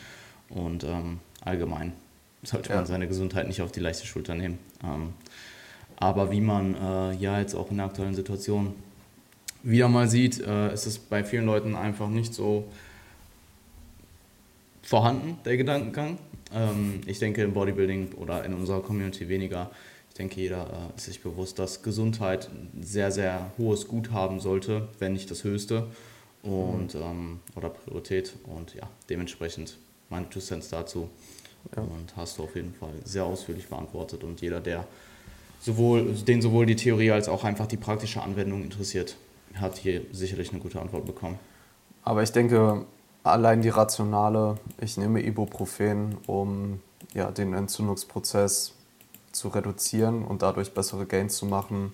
Und 0.49 0.85
ähm, 0.85 1.21
allgemein 1.43 1.93
sollte 2.43 2.71
ja. 2.71 2.77
man 2.77 2.87
seine 2.87 3.07
Gesundheit 3.07 3.47
nicht 3.47 3.63
auf 3.63 3.71
die 3.71 3.81
leichte 3.81 4.07
Schulter 4.07 4.35
nehmen. 4.35 4.59
Ähm, 4.83 5.15
aber 5.97 6.33
wie 6.33 6.41
man 6.41 6.75
äh, 6.75 7.15
ja 7.17 7.39
jetzt 7.39 7.55
auch 7.55 7.71
in 7.71 7.77
der 7.77 7.87
aktuellen 7.87 8.15
Situation 8.15 8.75
wieder 9.63 9.89
mal 9.89 10.09
sieht, 10.09 10.41
äh, 10.41 10.73
ist 10.73 10.87
es 10.87 10.99
bei 10.99 11.23
vielen 11.23 11.45
Leuten 11.45 11.77
einfach 11.77 12.09
nicht 12.09 12.35
so 12.35 12.67
vorhanden, 14.83 15.39
der 15.45 15.57
Gedankengang. 15.57 16.19
Ähm, 16.53 17.01
ich 17.07 17.19
denke 17.19 17.43
im 17.43 17.53
Bodybuilding 17.53 18.13
oder 18.15 18.45
in 18.45 18.55
unserer 18.55 18.83
Community 18.83 19.29
weniger. 19.29 19.71
Ich 20.09 20.15
denke, 20.15 20.41
jeder 20.41 20.67
äh, 20.67 20.97
ist 20.97 21.07
sich 21.07 21.23
bewusst, 21.23 21.59
dass 21.59 21.83
Gesundheit 21.83 22.49
ein 22.49 22.83
sehr, 22.83 23.11
sehr 23.13 23.53
hohes 23.59 23.87
Gut 23.87 24.11
haben 24.11 24.41
sollte, 24.41 24.89
wenn 24.99 25.13
nicht 25.13 25.31
das 25.31 25.45
höchste. 25.45 25.87
Und, 26.43 26.95
mhm. 26.95 27.01
ähm, 27.03 27.41
oder 27.55 27.69
Priorität. 27.71 28.33
Und 28.45 28.75
ja, 28.75 28.89
dementsprechend 29.09 29.79
meine 30.09 30.29
Two 30.29 30.41
Cents 30.41 30.69
dazu. 30.69 31.09
Ja. 31.77 31.83
Und 31.83 32.17
hast 32.17 32.39
du 32.39 32.45
auf 32.45 32.57
jeden 32.57 32.75
Fall 32.75 32.95
sehr 33.05 33.25
ausführlich 33.25 33.69
beantwortet. 33.69 34.25
Und 34.25 34.41
jeder, 34.41 34.61
der 34.61 34.87
sowohl, 35.61 36.15
den 36.15 36.43
sowohl 36.43 36.67
die 36.67 36.77
Theorie 36.77 37.11
als 37.11 37.29
auch 37.29 37.45
einfach 37.45 37.67
die 37.67 37.77
praktische 37.77 38.23
Anwendung 38.23 38.63
interessiert, 38.63 39.17
hat 39.55 39.77
hier 39.77 40.03
sicherlich 40.13 40.51
eine 40.51 40.61
gute 40.61 40.81
Antwort 40.81 41.05
bekommen. 41.05 41.39
Aber 42.03 42.23
ich 42.23 42.31
denke, 42.31 42.87
allein 43.23 43.63
die 43.63 43.69
rationale, 43.69 44.59
ich 44.81 44.97
nehme 44.97 45.23
Ibuprofen, 45.23 46.17
um 46.27 46.81
ja, 47.15 47.31
den 47.31 47.55
Entzündungsprozess 47.55 48.75
zu 49.33 49.49
reduzieren 49.49 50.25
und 50.25 50.43
dadurch 50.43 50.73
bessere 50.73 51.07
Gains 51.07 51.37
zu 51.37 51.47
machen. 51.47 51.93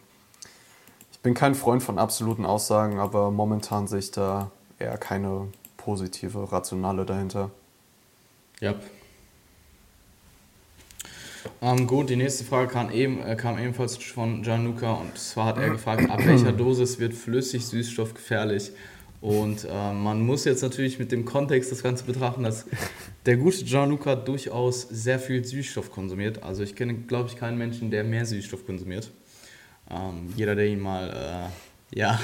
Ich 1.12 1.20
bin 1.20 1.34
kein 1.34 1.54
Freund 1.54 1.82
von 1.82 1.98
absoluten 1.98 2.46
Aussagen, 2.46 2.98
aber 2.98 3.30
momentan 3.30 3.86
sehe 3.86 3.98
ich 3.98 4.10
da 4.10 4.50
eher 4.78 4.96
keine 4.98 5.48
positive, 5.76 6.52
rationale 6.52 7.04
dahinter. 7.04 7.50
Ja, 8.60 8.74
Ähm, 11.62 11.86
gut, 11.86 12.10
die 12.10 12.16
nächste 12.16 12.44
Frage 12.44 12.68
kam, 12.68 12.90
eben, 12.90 13.22
äh, 13.22 13.36
kam 13.36 13.58
ebenfalls 13.58 13.96
von 13.96 14.42
Gianluca 14.42 14.94
und 14.94 15.16
zwar 15.18 15.46
hat 15.46 15.58
er 15.58 15.70
gefragt, 15.70 16.10
ab 16.10 16.20
welcher 16.24 16.52
Dosis 16.52 16.98
wird 16.98 17.14
Flüssig-Süßstoff 17.14 18.14
gefährlich? 18.14 18.72
Und 19.20 19.64
äh, 19.64 19.92
man 19.92 20.20
muss 20.20 20.44
jetzt 20.44 20.62
natürlich 20.62 20.98
mit 20.98 21.10
dem 21.10 21.24
Kontext 21.24 21.72
das 21.72 21.82
Ganze 21.82 22.04
betrachten, 22.04 22.42
dass 22.42 22.66
der 23.24 23.36
gute 23.36 23.64
Gianluca 23.64 24.14
durchaus 24.14 24.82
sehr 24.82 25.18
viel 25.18 25.44
Süßstoff 25.44 25.90
konsumiert. 25.90 26.42
Also 26.42 26.62
ich 26.62 26.76
kenne, 26.76 26.94
glaube 26.94 27.28
ich, 27.28 27.36
keinen 27.36 27.58
Menschen, 27.58 27.90
der 27.90 28.04
mehr 28.04 28.26
Süßstoff 28.26 28.66
konsumiert. 28.66 29.10
Ähm, 29.90 30.32
jeder, 30.36 30.54
der 30.54 30.66
ihn 30.66 30.80
mal 30.80 31.50
äh, 31.92 31.98
ja, 31.98 32.20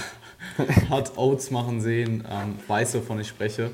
hat 0.90 1.16
Oats 1.16 1.51
machen 1.51 1.80
sehen, 1.80 2.24
ähm, 2.28 2.55
weiß, 2.66 2.95
wovon 2.95 3.20
ich 3.20 3.28
spreche. 3.28 3.70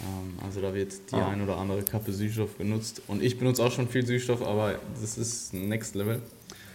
Ähm, 0.00 0.38
also 0.44 0.60
da 0.60 0.74
wird 0.74 0.92
die 1.10 1.16
ah. 1.16 1.28
ein 1.28 1.42
oder 1.42 1.56
andere 1.56 1.82
Kappe 1.82 2.12
Süßstoff 2.12 2.58
genutzt. 2.58 3.02
Und 3.08 3.22
ich 3.22 3.38
benutze 3.38 3.62
auch 3.64 3.72
schon 3.72 3.88
viel 3.88 4.06
Süßstoff, 4.06 4.42
aber 4.42 4.76
das 5.00 5.18
ist 5.18 5.52
Next 5.54 5.94
Level. 5.94 6.22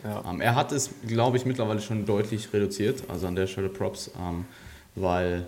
Ja. 0.04 0.24
Ähm, 0.30 0.42
er 0.42 0.56
hat 0.56 0.72
es, 0.72 0.90
glaube 1.08 1.38
ich, 1.38 1.46
mittlerweile 1.46 1.82
schon 1.82 2.06
deutlich 2.06 2.52
reduziert. 2.54 3.04
Also 3.08 3.28
an 3.28 3.36
der 3.36 3.48
Stelle 3.48 3.70
Props, 3.70 4.12
ähm, 4.20 4.46
weil 4.96 5.48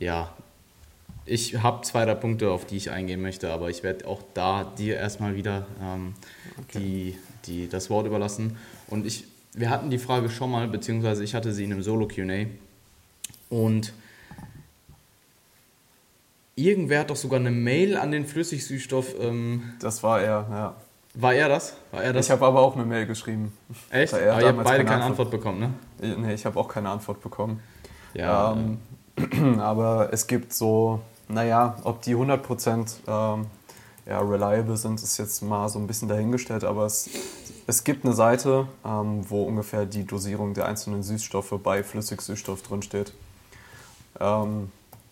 ja, 0.00 0.32
ich 1.26 1.62
habe 1.62 1.82
zwei, 1.82 2.04
drei 2.04 2.14
Punkte, 2.14 2.50
auf 2.50 2.66
die 2.66 2.76
ich 2.76 2.90
eingehen 2.90 3.22
möchte, 3.22 3.52
aber 3.52 3.70
ich 3.70 3.84
werde 3.84 4.08
auch 4.08 4.22
da 4.34 4.64
dir 4.64 4.96
erstmal 4.96 5.36
wieder 5.36 5.66
ähm, 5.80 6.14
okay. 6.58 6.78
die, 6.78 7.18
die, 7.46 7.68
das 7.68 7.88
Wort 7.88 8.06
überlassen. 8.06 8.56
Und 8.88 9.06
ich, 9.06 9.24
wir 9.52 9.70
hatten 9.70 9.90
die 9.90 9.98
Frage 9.98 10.28
schon 10.28 10.50
mal, 10.50 10.66
beziehungsweise 10.66 11.22
ich 11.22 11.36
hatte 11.36 11.52
sie 11.52 11.62
in 11.62 11.72
einem 11.72 11.82
Solo-QA. 11.82 12.46
Und 13.48 13.92
Irgendwer 16.60 17.00
hat 17.00 17.10
doch 17.10 17.16
sogar 17.16 17.40
eine 17.40 17.50
Mail 17.50 17.96
an 17.96 18.10
den 18.10 18.26
Flüssigsüßstoff. 18.26 19.14
Ähm, 19.18 19.72
das 19.80 20.02
war 20.02 20.20
er, 20.20 20.46
ja. 20.50 20.74
War 21.14 21.34
er 21.34 21.48
das? 21.48 21.76
War 21.90 22.02
er 22.04 22.12
das? 22.12 22.26
Ich 22.26 22.30
habe 22.30 22.44
aber 22.44 22.60
auch 22.60 22.76
eine 22.76 22.84
Mail 22.84 23.06
geschrieben. 23.06 23.52
Echt? 23.88 24.12
Aber 24.12 24.40
ihr 24.40 24.48
habt 24.48 24.64
beide 24.64 24.84
keine, 24.84 25.04
Antwort. 25.04 25.28
Antwort. 25.28 25.30
bekommen, 25.30 25.74
ne? 26.00 26.16
Nee, 26.18 26.34
ich 26.34 26.44
habe 26.44 26.58
auch 26.58 26.68
keine 26.68 26.90
Antwort 26.90 27.22
bekommen. 27.22 27.62
Ja. 28.14 28.52
Ähm, 28.52 28.78
aber 29.60 30.12
es 30.12 30.26
gibt 30.26 30.52
so, 30.52 31.00
naja, 31.28 31.76
ob 31.84 32.02
die 32.02 32.14
100% 32.14 32.96
ähm, 33.06 33.46
ja, 34.06 34.20
reliable 34.20 34.76
sind, 34.76 35.02
ist 35.02 35.18
jetzt 35.18 35.42
mal 35.42 35.68
so 35.68 35.78
ein 35.78 35.86
bisschen 35.86 36.08
dahingestellt, 36.08 36.64
aber 36.64 36.86
es, 36.86 37.08
es 37.66 37.84
gibt 37.84 38.04
eine 38.04 38.14
Seite, 38.14 38.66
ähm, 38.84 39.24
wo 39.28 39.44
ungefähr 39.44 39.86
die 39.86 40.04
Dosierung 40.04 40.54
der 40.54 40.66
einzelnen 40.66 41.02
Süßstoffe 41.02 41.54
bei 41.62 41.82
Flüssigsüßstoff 41.82 42.62
drinsteht. 42.62 43.12
Ähm, 44.18 44.70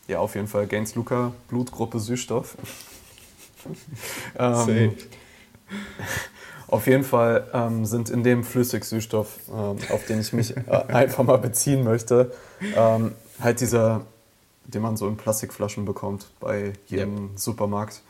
ja, 0.09 0.19
auf 0.19 0.35
jeden 0.35 0.49
Fall 0.49 0.67
Gaines 0.67 0.95
Luca, 0.95 1.33
Blutgruppe 1.49 2.01
Süßstoff. 2.01 2.57
ähm, 4.39 4.95
auf 6.67 6.87
jeden 6.87 7.05
Fall 7.05 7.47
ähm, 7.53 7.85
sind 7.85 8.11
in 8.11 8.23
dem 8.23 8.43
Flüssigsüßstoff, 8.45 9.29
ähm, 9.49 9.77
auf 9.91 10.07
den 10.09 10.21
ich 10.21 10.33
mich 10.33 10.57
äh, 10.57 10.63
einfach 10.89 11.25
mal 11.25 11.39
beziehen 11.39 11.85
möchte, 11.85 12.33
ähm, 12.75 13.13
halt 13.41 13.61
dieser, 13.61 14.03
den 14.65 14.83
man 14.83 14.97
so 14.97 15.09
in 15.09 15.17
Plastikflaschen 15.17 15.85
bekommt 15.85 16.29
bei 16.41 16.73
jedem 16.87 17.31
yep. 17.31 17.39
Supermarkt, 17.39 18.03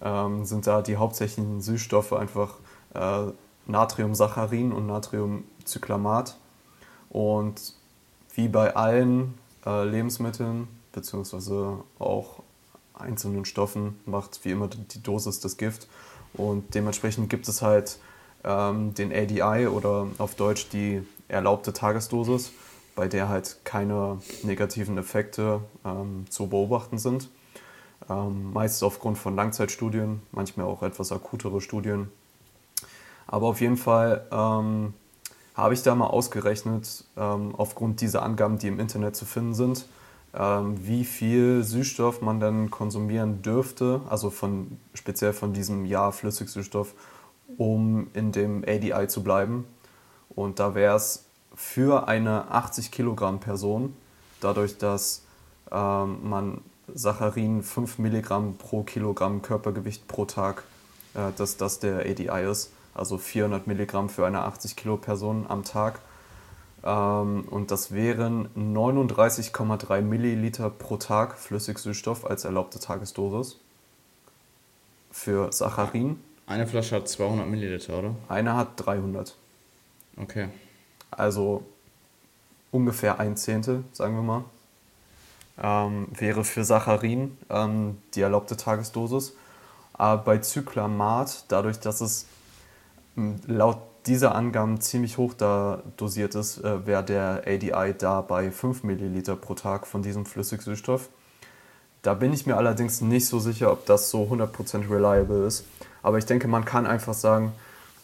ähm, 0.00 0.44
sind 0.44 0.66
da 0.66 0.82
die 0.82 0.96
hauptsächlichen 0.96 1.60
Süßstoffe 1.60 2.12
einfach 2.12 2.54
äh, 2.94 3.32
Natriumsaccharin 3.66 4.72
und 4.72 4.86
Natriumcyclamat. 4.86 6.36
Und 7.10 7.74
wie 8.34 8.48
bei 8.48 8.76
allen 8.76 9.34
äh, 9.64 9.84
Lebensmitteln 9.84 10.68
beziehungsweise 10.92 11.78
auch 11.98 12.42
einzelnen 12.94 13.44
Stoffen 13.44 13.98
macht 14.06 14.44
wie 14.44 14.50
immer 14.50 14.68
die 14.68 15.02
Dosis 15.02 15.40
das 15.40 15.56
Gift. 15.56 15.86
Und 16.34 16.74
dementsprechend 16.74 17.30
gibt 17.30 17.48
es 17.48 17.62
halt 17.62 17.98
ähm, 18.44 18.94
den 18.94 19.12
ADI 19.12 19.66
oder 19.66 20.06
auf 20.18 20.34
Deutsch 20.34 20.68
die 20.70 21.02
erlaubte 21.28 21.72
Tagesdosis, 21.72 22.52
bei 22.96 23.06
der 23.06 23.28
halt 23.28 23.60
keine 23.62 24.18
negativen 24.42 24.98
Effekte 24.98 25.60
ähm, 25.84 26.24
zu 26.28 26.48
beobachten 26.48 26.98
sind. 26.98 27.28
Ähm, 28.10 28.52
meist 28.52 28.82
aufgrund 28.82 29.18
von 29.18 29.36
Langzeitstudien, 29.36 30.22
manchmal 30.32 30.66
auch 30.66 30.82
etwas 30.82 31.12
akutere 31.12 31.60
Studien. 31.60 32.10
Aber 33.26 33.48
auf 33.48 33.60
jeden 33.60 33.76
Fall 33.76 34.26
ähm, 34.32 34.94
habe 35.54 35.74
ich 35.74 35.82
da 35.82 35.94
mal 35.94 36.06
ausgerechnet, 36.06 37.04
ähm, 37.16 37.54
aufgrund 37.56 38.00
dieser 38.00 38.22
Angaben, 38.22 38.58
die 38.58 38.68
im 38.68 38.80
Internet 38.80 39.14
zu 39.14 39.26
finden 39.26 39.54
sind, 39.54 39.86
ähm, 40.34 40.76
wie 40.86 41.04
viel 41.04 41.62
Süßstoff 41.64 42.22
man 42.22 42.40
dann 42.40 42.70
konsumieren 42.70 43.42
dürfte, 43.42 44.00
also 44.08 44.30
von, 44.30 44.78
speziell 44.94 45.32
von 45.32 45.52
diesem 45.52 45.84
Jahr 45.84 46.12
Flüssigsüßstoff, 46.12 46.94
um 47.58 48.08
in 48.14 48.32
dem 48.32 48.64
ADI 48.66 49.08
zu 49.08 49.22
bleiben. 49.22 49.66
Und 50.28 50.60
da 50.60 50.74
wäre 50.74 50.96
es 50.96 51.25
für 51.56 52.06
eine 52.06 52.50
80 52.50 52.92
Kilogramm 52.92 53.40
Person, 53.40 53.96
dadurch, 54.40 54.78
dass 54.78 55.24
ähm, 55.72 56.28
man 56.28 56.60
Saccharin 56.94 57.62
5 57.62 57.98
Milligramm 57.98 58.56
pro 58.56 58.82
Kilogramm 58.84 59.42
Körpergewicht 59.42 60.06
pro 60.06 60.26
Tag, 60.26 60.62
äh, 61.14 61.32
dass 61.36 61.56
das 61.56 61.80
der 61.80 62.00
ADI 62.00 62.48
ist, 62.48 62.72
also 62.94 63.18
400 63.18 63.66
Milligramm 63.66 64.08
für 64.08 64.26
eine 64.26 64.42
80 64.42 64.76
Kilo 64.76 64.96
Person 64.96 65.46
am 65.48 65.64
Tag 65.64 66.00
ähm, 66.86 67.44
und 67.50 67.70
das 67.70 67.92
wären 67.92 68.48
39,3 68.56 70.02
Milliliter 70.02 70.70
pro 70.70 70.96
Tag 70.96 71.38
Flüssigsüßstoff 71.38 72.24
als 72.24 72.44
erlaubte 72.44 72.78
Tagesdosis 72.78 73.58
für 75.10 75.52
Saccharin. 75.52 76.20
Eine 76.46 76.66
Flasche 76.66 76.96
hat 76.96 77.08
200 77.08 77.48
Milliliter, 77.48 77.98
oder? 77.98 78.14
Eine 78.28 78.54
hat 78.54 78.68
300. 78.76 79.34
Okay. 80.16 80.48
Also 81.10 81.64
ungefähr 82.70 83.18
ein 83.18 83.36
Zehntel, 83.36 83.84
sagen 83.92 84.14
wir 84.16 84.22
mal, 84.22 84.44
ähm, 85.62 86.08
wäre 86.12 86.44
für 86.44 86.64
Saccharin 86.64 87.36
ähm, 87.48 87.98
die 88.14 88.20
erlaubte 88.20 88.56
Tagesdosis. 88.56 89.34
Aber 89.94 90.22
bei 90.22 90.38
Zyklamat, 90.38 91.44
dadurch, 91.48 91.80
dass 91.80 92.00
es 92.00 92.26
laut 93.46 93.78
diese 94.06 94.32
Angaben 94.32 94.80
ziemlich 94.80 95.18
hoch 95.18 95.34
da 95.34 95.82
dosiert 95.96 96.34
ist, 96.34 96.58
äh, 96.62 96.86
wäre 96.86 97.02
der 97.02 97.42
ADI 97.46 97.94
da 97.98 98.20
bei 98.20 98.50
5 98.50 98.84
Milliliter 98.84 99.34
pro 99.36 99.54
Tag 99.54 99.86
von 99.86 100.02
diesem 100.02 100.26
Flüssigsüßstoff. 100.26 101.08
Da 102.02 102.14
bin 102.14 102.32
ich 102.32 102.46
mir 102.46 102.56
allerdings 102.56 103.00
nicht 103.00 103.26
so 103.26 103.40
sicher, 103.40 103.72
ob 103.72 103.86
das 103.86 104.10
so 104.10 104.24
100% 104.24 104.88
reliable 104.88 105.44
ist. 105.46 105.64
Aber 106.02 106.18
ich 106.18 106.26
denke, 106.26 106.46
man 106.46 106.64
kann 106.64 106.86
einfach 106.86 107.14
sagen, 107.14 107.52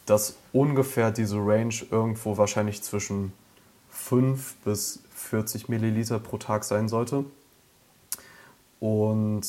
dass 0.06 0.36
ungefähr 0.52 1.10
diese 1.10 1.36
Range 1.36 1.74
irgendwo 1.90 2.36
wahrscheinlich 2.36 2.82
zwischen 2.82 3.32
5 3.90 4.56
bis 4.64 5.02
40 5.14 5.68
Milliliter 5.68 6.18
pro 6.18 6.38
Tag 6.38 6.64
sein 6.64 6.88
sollte. 6.88 7.24
Und 8.80 9.42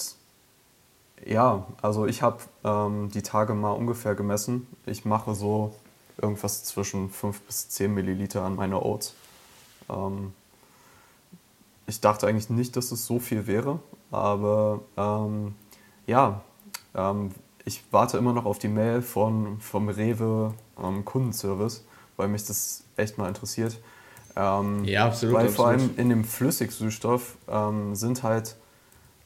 ja, 1.25 1.65
also 1.81 2.05
ich 2.05 2.21
habe 2.21 2.39
ähm, 2.63 3.09
die 3.11 3.23
Tage 3.23 3.53
mal 3.53 3.71
ungefähr 3.71 4.15
gemessen. 4.15 4.67
Ich 4.85 5.05
mache 5.05 5.33
so 5.33 5.73
irgendwas 6.21 6.63
zwischen 6.63 7.09
5 7.09 7.41
bis 7.41 7.69
10 7.69 7.93
Milliliter 7.93 8.43
an 8.43 8.55
meine 8.55 8.83
Oats. 8.83 9.15
Ähm, 9.89 10.33
ich 11.87 11.99
dachte 11.99 12.27
eigentlich 12.27 12.49
nicht, 12.49 12.75
dass 12.75 12.91
es 12.91 13.05
so 13.05 13.19
viel 13.19 13.47
wäre, 13.47 13.79
aber 14.11 14.81
ähm, 14.97 15.55
ja, 16.07 16.41
ähm, 16.95 17.31
ich 17.65 17.83
warte 17.91 18.17
immer 18.17 18.33
noch 18.33 18.45
auf 18.45 18.59
die 18.59 18.67
Mail 18.67 19.01
von, 19.01 19.59
vom 19.59 19.89
Rewe 19.89 20.53
ähm, 20.81 21.05
Kundenservice, 21.05 21.83
weil 22.17 22.27
mich 22.27 22.45
das 22.45 22.83
echt 22.97 23.17
mal 23.17 23.27
interessiert. 23.27 23.79
Ähm, 24.35 24.83
ja, 24.85 25.05
absolut. 25.05 25.35
Weil 25.35 25.47
absolut. 25.47 25.55
vor 25.55 25.67
allem 25.67 25.97
in 25.97 26.09
dem 26.09 26.23
Flüssigsüßstoff 26.23 27.37
ähm, 27.47 27.95
sind 27.95 28.23
halt 28.23 28.55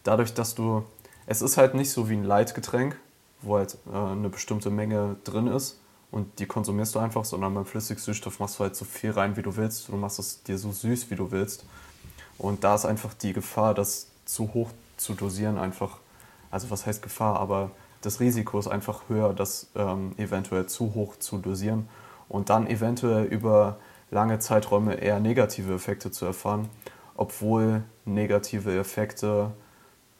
dadurch, 0.03 0.33
dass 0.33 0.55
du, 0.55 0.83
es 1.25 1.41
ist 1.41 1.57
halt 1.57 1.73
nicht 1.73 1.91
so 1.91 2.09
wie 2.09 2.13
ein 2.15 2.23
Leitgetränk, 2.23 2.97
wo 3.41 3.57
halt 3.57 3.77
äh, 3.91 3.95
eine 3.95 4.29
bestimmte 4.29 4.69
Menge 4.69 5.15
drin 5.23 5.47
ist, 5.47 5.79
und 6.09 6.39
die 6.39 6.45
konsumierst 6.45 6.95
du 6.95 6.99
einfach, 6.99 7.25
sondern 7.25 7.53
beim 7.53 7.65
Flüssigsüßstoff 7.65 8.39
machst 8.39 8.59
du 8.59 8.63
halt 8.63 8.75
so 8.75 8.85
viel 8.85 9.11
rein, 9.11 9.35
wie 9.35 9.41
du 9.41 9.55
willst. 9.57 9.89
Du 9.89 9.97
machst 9.97 10.19
es 10.19 10.41
dir 10.43 10.57
so 10.57 10.71
süß, 10.71 11.09
wie 11.09 11.15
du 11.15 11.31
willst. 11.31 11.65
Und 12.37 12.63
da 12.63 12.75
ist 12.75 12.85
einfach 12.85 13.13
die 13.13 13.33
Gefahr, 13.33 13.73
das 13.73 14.07
zu 14.25 14.53
hoch 14.53 14.69
zu 14.95 15.13
dosieren, 15.13 15.57
einfach, 15.57 15.97
also 16.49 16.69
was 16.69 16.85
heißt 16.85 17.01
Gefahr, 17.01 17.39
aber 17.39 17.71
das 18.07 18.21
Risiko 18.21 18.57
ist 18.57 18.69
einfach 18.69 19.09
höher, 19.09 19.33
das 19.33 19.67
ähm, 19.75 20.13
eventuell 20.17 20.65
zu 20.65 20.93
hoch 20.93 21.17
zu 21.17 21.39
dosieren 21.39 21.89
und 22.29 22.49
dann 22.49 22.65
eventuell 22.65 23.25
über 23.25 23.79
lange 24.11 24.39
Zeiträume 24.39 24.95
eher 24.95 25.19
negative 25.19 25.73
Effekte 25.73 26.09
zu 26.09 26.25
erfahren, 26.25 26.69
obwohl 27.17 27.83
negative 28.05 28.79
Effekte 28.79 29.51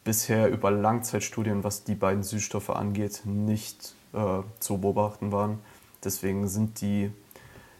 bisher 0.04 0.50
über 0.50 0.70
Langzeitstudien, 0.70 1.64
was 1.64 1.84
die 1.84 1.94
beiden 1.94 2.22
Süßstoffe 2.22 2.68
angeht, 2.68 3.22
nicht 3.24 3.94
äh, 4.12 4.42
zu 4.60 4.76
beobachten 4.76 5.32
waren. 5.32 5.58
Deswegen 6.04 6.46
sind 6.46 6.82
die 6.82 7.10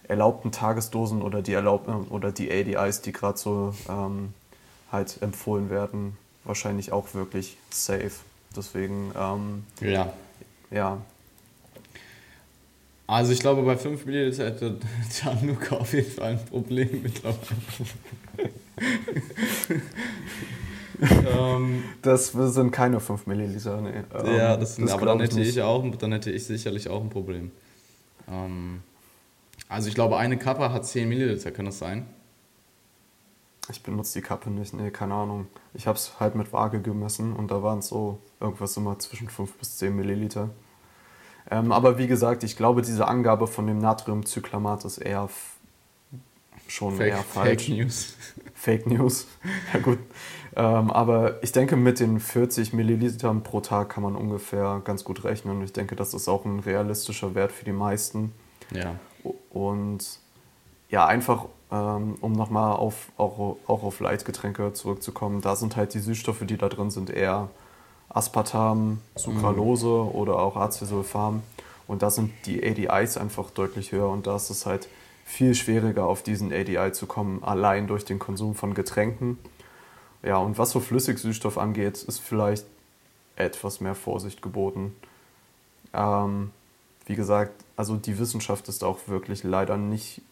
erlaubten 0.05 0.53
Tagesdosen 0.53 1.21
oder 1.21 1.43
die, 1.43 1.53
erlaubten, 1.53 2.09
oder 2.09 2.33
die 2.33 2.51
ADIs, 2.51 3.03
die 3.03 3.13
gerade 3.13 3.37
so 3.37 3.75
ähm, 3.91 4.33
halt 4.91 5.21
empfohlen 5.21 5.69
werden, 5.69 6.17
wahrscheinlich 6.45 6.93
auch 6.93 7.13
wirklich 7.13 7.59
safe. 7.69 8.13
Deswegen, 8.57 9.13
ähm, 9.17 9.65
ja. 9.81 10.13
ja. 10.71 10.99
Also 13.07 13.33
ich 13.33 13.41
glaube, 13.41 13.63
bei 13.63 13.77
5 13.77 14.05
Milliliter 14.05 14.47
hätte 14.47 14.79
Gianluca 15.11 15.77
auf 15.77 15.93
jeden 15.95 16.11
Fall 16.11 16.33
ein 16.33 16.45
Problem 16.45 16.89
mittlerweile. 17.03 17.39
ähm, 21.31 21.85
das 22.03 22.33
sind 22.33 22.71
keine 22.71 23.01
5 23.01 23.27
Milliliter, 23.27 23.81
nee. 23.81 24.03
Ja, 24.13 24.55
ähm, 24.55 24.61
das 24.61 24.77
sind, 24.77 24.85
das 24.87 24.95
aber 24.95 25.07
dann 25.07 25.21
hätte, 25.21 25.41
ich 25.41 25.63
auch, 25.63 25.85
dann 25.97 26.13
hätte 26.13 26.31
ich 26.31 26.45
sicherlich 26.45 26.89
auch 26.89 27.03
ein 27.03 27.11
Problem. 27.11 27.51
Ähm, 28.31 28.83
also 29.69 29.89
ich 29.89 29.95
glaube, 29.95 30.19
eine 30.19 30.37
Kappe 30.37 30.73
hat 30.73 30.87
10 30.87 31.09
Milliliter, 31.09 31.51
kann 31.51 31.65
das 31.67 31.79
sein? 31.79 32.07
Ich 33.71 33.83
benutze 33.83 34.19
die 34.19 34.27
Kappe 34.27 34.51
nicht, 34.51 34.73
nee, 34.73 34.91
keine 34.91 35.15
Ahnung. 35.15 35.47
Ich 35.75 35.87
habe 35.87 35.97
es 35.97 36.19
halt 36.21 36.35
mit 36.35 36.53
Waage 36.53 36.81
gemessen 36.81 37.35
und 37.35 37.51
da 37.51 37.63
waren 37.63 37.81
es 37.81 37.89
so 37.89 38.19
irgendwas 38.41 38.77
immer 38.77 38.99
zwischen 38.99 39.29
5 39.29 39.53
bis 39.55 39.77
10 39.79 39.95
Milliliter. 39.95 40.51
Ähm, 41.51 41.73
aber 41.73 41.99
wie 41.99 42.07
gesagt, 42.07 42.45
ich 42.45 42.57
glaube, 42.57 42.83
diese 42.83 43.07
Angabe 43.07 43.47
von 43.47 43.67
dem 43.67 43.79
Natriumcyklamat 43.79 44.85
ist 44.85 44.99
eher 44.99 45.29
schon 46.67 46.97
Fake, 46.97 47.13
eher 47.13 47.23
falsch. 47.23 47.65
Fake 47.67 47.77
News. 47.77 48.17
Fake 48.55 48.87
News, 48.87 49.27
ja 49.73 49.81
gut. 49.81 49.99
Ähm, 50.57 50.91
aber 50.91 51.43
ich 51.43 51.53
denke, 51.53 51.77
mit 51.77 52.01
den 52.01 52.21
40 52.21 52.73
Millilitern 52.73 53.43
pro 53.43 53.61
Tag 53.61 53.91
kann 53.91 54.03
man 54.03 54.17
ungefähr 54.17 54.83
ganz 54.85 55.05
gut 55.05 55.25
rechnen. 55.25 55.59
Und 55.59 55.65
ich 55.65 55.73
denke, 55.73 55.95
das 55.95 56.15
ist 56.15 56.29
auch 56.29 56.45
ein 56.45 56.61
realistischer 56.61 57.35
Wert 57.35 57.53
für 57.53 57.65
die 57.65 57.73
meisten. 57.73 58.33
Ja. 58.73 58.97
Und 59.51 60.19
ja, 60.91 61.07
einfach 61.07 61.47
um 61.71 62.33
nochmal 62.33 62.77
auf, 62.77 63.13
auch, 63.17 63.57
auch 63.67 63.83
auf 63.83 64.01
Leitgetränke 64.01 64.73
zurückzukommen, 64.73 65.41
da 65.43 65.55
sind 65.55 65.77
halt 65.77 65.95
die 65.95 66.01
Süßstoffe, 66.01 66.45
die 66.47 66.57
da 66.57 66.69
drin 66.69 66.91
sind, 66.91 67.11
eher 67.11 67.51
Aspartam, 68.09 69.01
Sucralose 69.17 69.87
mhm. 69.87 70.09
oder 70.09 70.39
auch 70.39 70.57
Acesulfam. 70.57 71.43
Und 71.87 72.03
da 72.03 72.11
sind 72.11 72.33
die 72.47 72.63
ADIs 72.63 73.17
einfach 73.17 73.51
deutlich 73.51 73.93
höher 73.93 74.09
und 74.09 74.27
da 74.27 74.37
ist 74.37 74.51
es 74.51 74.67
halt 74.67 74.89
viel 75.25 75.55
schwieriger, 75.55 76.07
auf 76.07 76.23
diesen 76.23 76.53
ADI 76.53 76.93
zu 76.93 77.07
kommen, 77.07 77.43
allein 77.45 77.87
durch 77.87 78.05
den 78.05 78.19
Konsum 78.19 78.55
von 78.55 78.73
Getränken. 78.73 79.39
Ja, 80.23 80.39
und 80.39 80.59
was 80.59 80.71
so 80.71 80.81
Flüssigsüßstoff 80.81 81.59
angeht, 81.59 82.03
ist 82.03 82.19
vielleicht 82.19 82.67
etwas 83.37 83.81
mehr 83.81 83.95
Vorsicht 83.95 84.43
geboten. 84.43 84.97
Ähm, 85.93 86.51
wie 87.07 87.15
gesagt, 87.15 87.65
also 87.77 87.97
die 87.97 88.19
Wissenschaft 88.19 88.69
ist 88.69 88.85
auch 88.85 89.01
wirklich 89.07 89.45
leider 89.45 89.77
nicht 89.77 90.23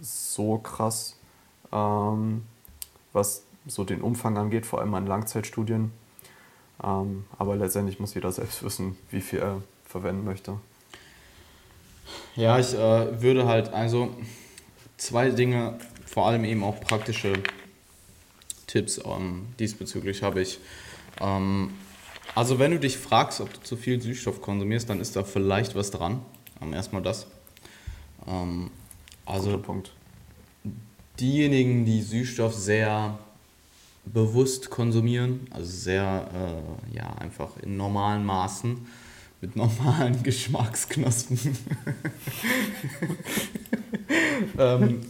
so 0.00 0.58
krass, 0.58 1.16
ähm, 1.72 2.44
was 3.12 3.42
so 3.66 3.84
den 3.84 4.00
Umfang 4.00 4.36
angeht, 4.36 4.66
vor 4.66 4.80
allem 4.80 4.94
an 4.94 5.06
Langzeitstudien. 5.06 5.92
Ähm, 6.82 7.24
aber 7.38 7.56
letztendlich 7.56 7.98
muss 7.98 8.14
jeder 8.14 8.32
selbst 8.32 8.62
wissen, 8.64 8.96
wie 9.10 9.20
viel 9.20 9.40
er 9.40 9.62
verwenden 9.84 10.24
möchte. 10.24 10.58
Ja, 12.36 12.58
ich 12.58 12.74
äh, 12.74 13.22
würde 13.22 13.46
halt 13.46 13.72
also 13.72 14.14
zwei 14.96 15.30
Dinge, 15.30 15.78
vor 16.06 16.26
allem 16.26 16.44
eben 16.44 16.62
auch 16.62 16.80
praktische 16.80 17.32
Tipps 18.66 19.00
ähm, 19.04 19.48
diesbezüglich 19.58 20.22
habe 20.22 20.42
ich. 20.42 20.58
Ähm, 21.20 21.70
also 22.34 22.58
wenn 22.58 22.72
du 22.72 22.78
dich 22.78 22.98
fragst, 22.98 23.40
ob 23.40 23.52
du 23.52 23.60
zu 23.60 23.76
viel 23.76 24.00
Süßstoff 24.00 24.42
konsumierst, 24.42 24.90
dann 24.90 25.00
ist 25.00 25.16
da 25.16 25.24
vielleicht 25.24 25.74
was 25.74 25.90
dran. 25.90 26.20
Ähm, 26.60 26.74
erstmal 26.74 27.02
das. 27.02 27.26
Also 29.26 29.62
diejenigen, 31.18 31.84
die 31.84 32.00
Süßstoff 32.00 32.54
sehr 32.54 33.18
bewusst 34.04 34.70
konsumieren, 34.70 35.46
also 35.50 35.68
sehr, 35.68 36.28
äh, 36.32 36.96
ja, 36.96 37.12
einfach 37.18 37.56
in 37.62 37.76
normalen 37.76 38.24
Maßen, 38.24 38.86
mit 39.40 39.56
normalen 39.56 40.22
Geschmacksknospen. 40.22 41.38
ähm, 44.58 45.00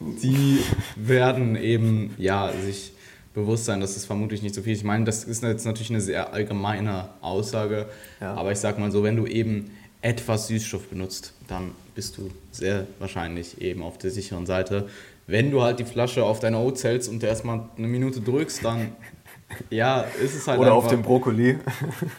die 0.00 0.58
werden 0.96 1.56
eben, 1.56 2.14
ja, 2.16 2.50
sich 2.52 2.92
bewusst 3.34 3.66
sein, 3.66 3.80
dass 3.80 3.96
es 3.96 4.06
vermutlich 4.06 4.42
nicht 4.42 4.54
so 4.54 4.62
viel 4.62 4.72
ist. 4.72 4.78
Ich 4.78 4.84
meine, 4.84 5.04
das 5.04 5.24
ist 5.24 5.42
jetzt 5.42 5.66
natürlich 5.66 5.90
eine 5.90 6.00
sehr 6.00 6.32
allgemeine 6.32 7.10
Aussage, 7.20 7.86
ja. 8.20 8.32
aber 8.34 8.52
ich 8.52 8.58
sag 8.58 8.78
mal 8.78 8.90
so, 8.90 9.02
wenn 9.02 9.16
du 9.16 9.26
eben 9.26 9.70
etwas 10.06 10.46
Süßstoff 10.46 10.86
benutzt, 10.88 11.32
dann 11.48 11.72
bist 11.96 12.16
du 12.16 12.30
sehr 12.52 12.86
wahrscheinlich 13.00 13.60
eben 13.60 13.82
auf 13.82 13.98
der 13.98 14.12
sicheren 14.12 14.46
Seite. 14.46 14.88
Wenn 15.26 15.50
du 15.50 15.62
halt 15.62 15.80
die 15.80 15.84
Flasche 15.84 16.24
auf 16.24 16.38
deine 16.38 16.58
Oats 16.58 16.84
hältst 16.84 17.08
und 17.08 17.24
erstmal 17.24 17.68
eine 17.76 17.88
Minute 17.88 18.20
drückst, 18.20 18.64
dann 18.64 18.92
ja, 19.70 20.02
ist 20.02 20.36
es 20.36 20.46
halt 20.46 20.60
Oder 20.60 20.74
einfach, 20.74 20.84
auf 20.84 20.90
dem 20.90 21.02
Brokkoli. 21.02 21.58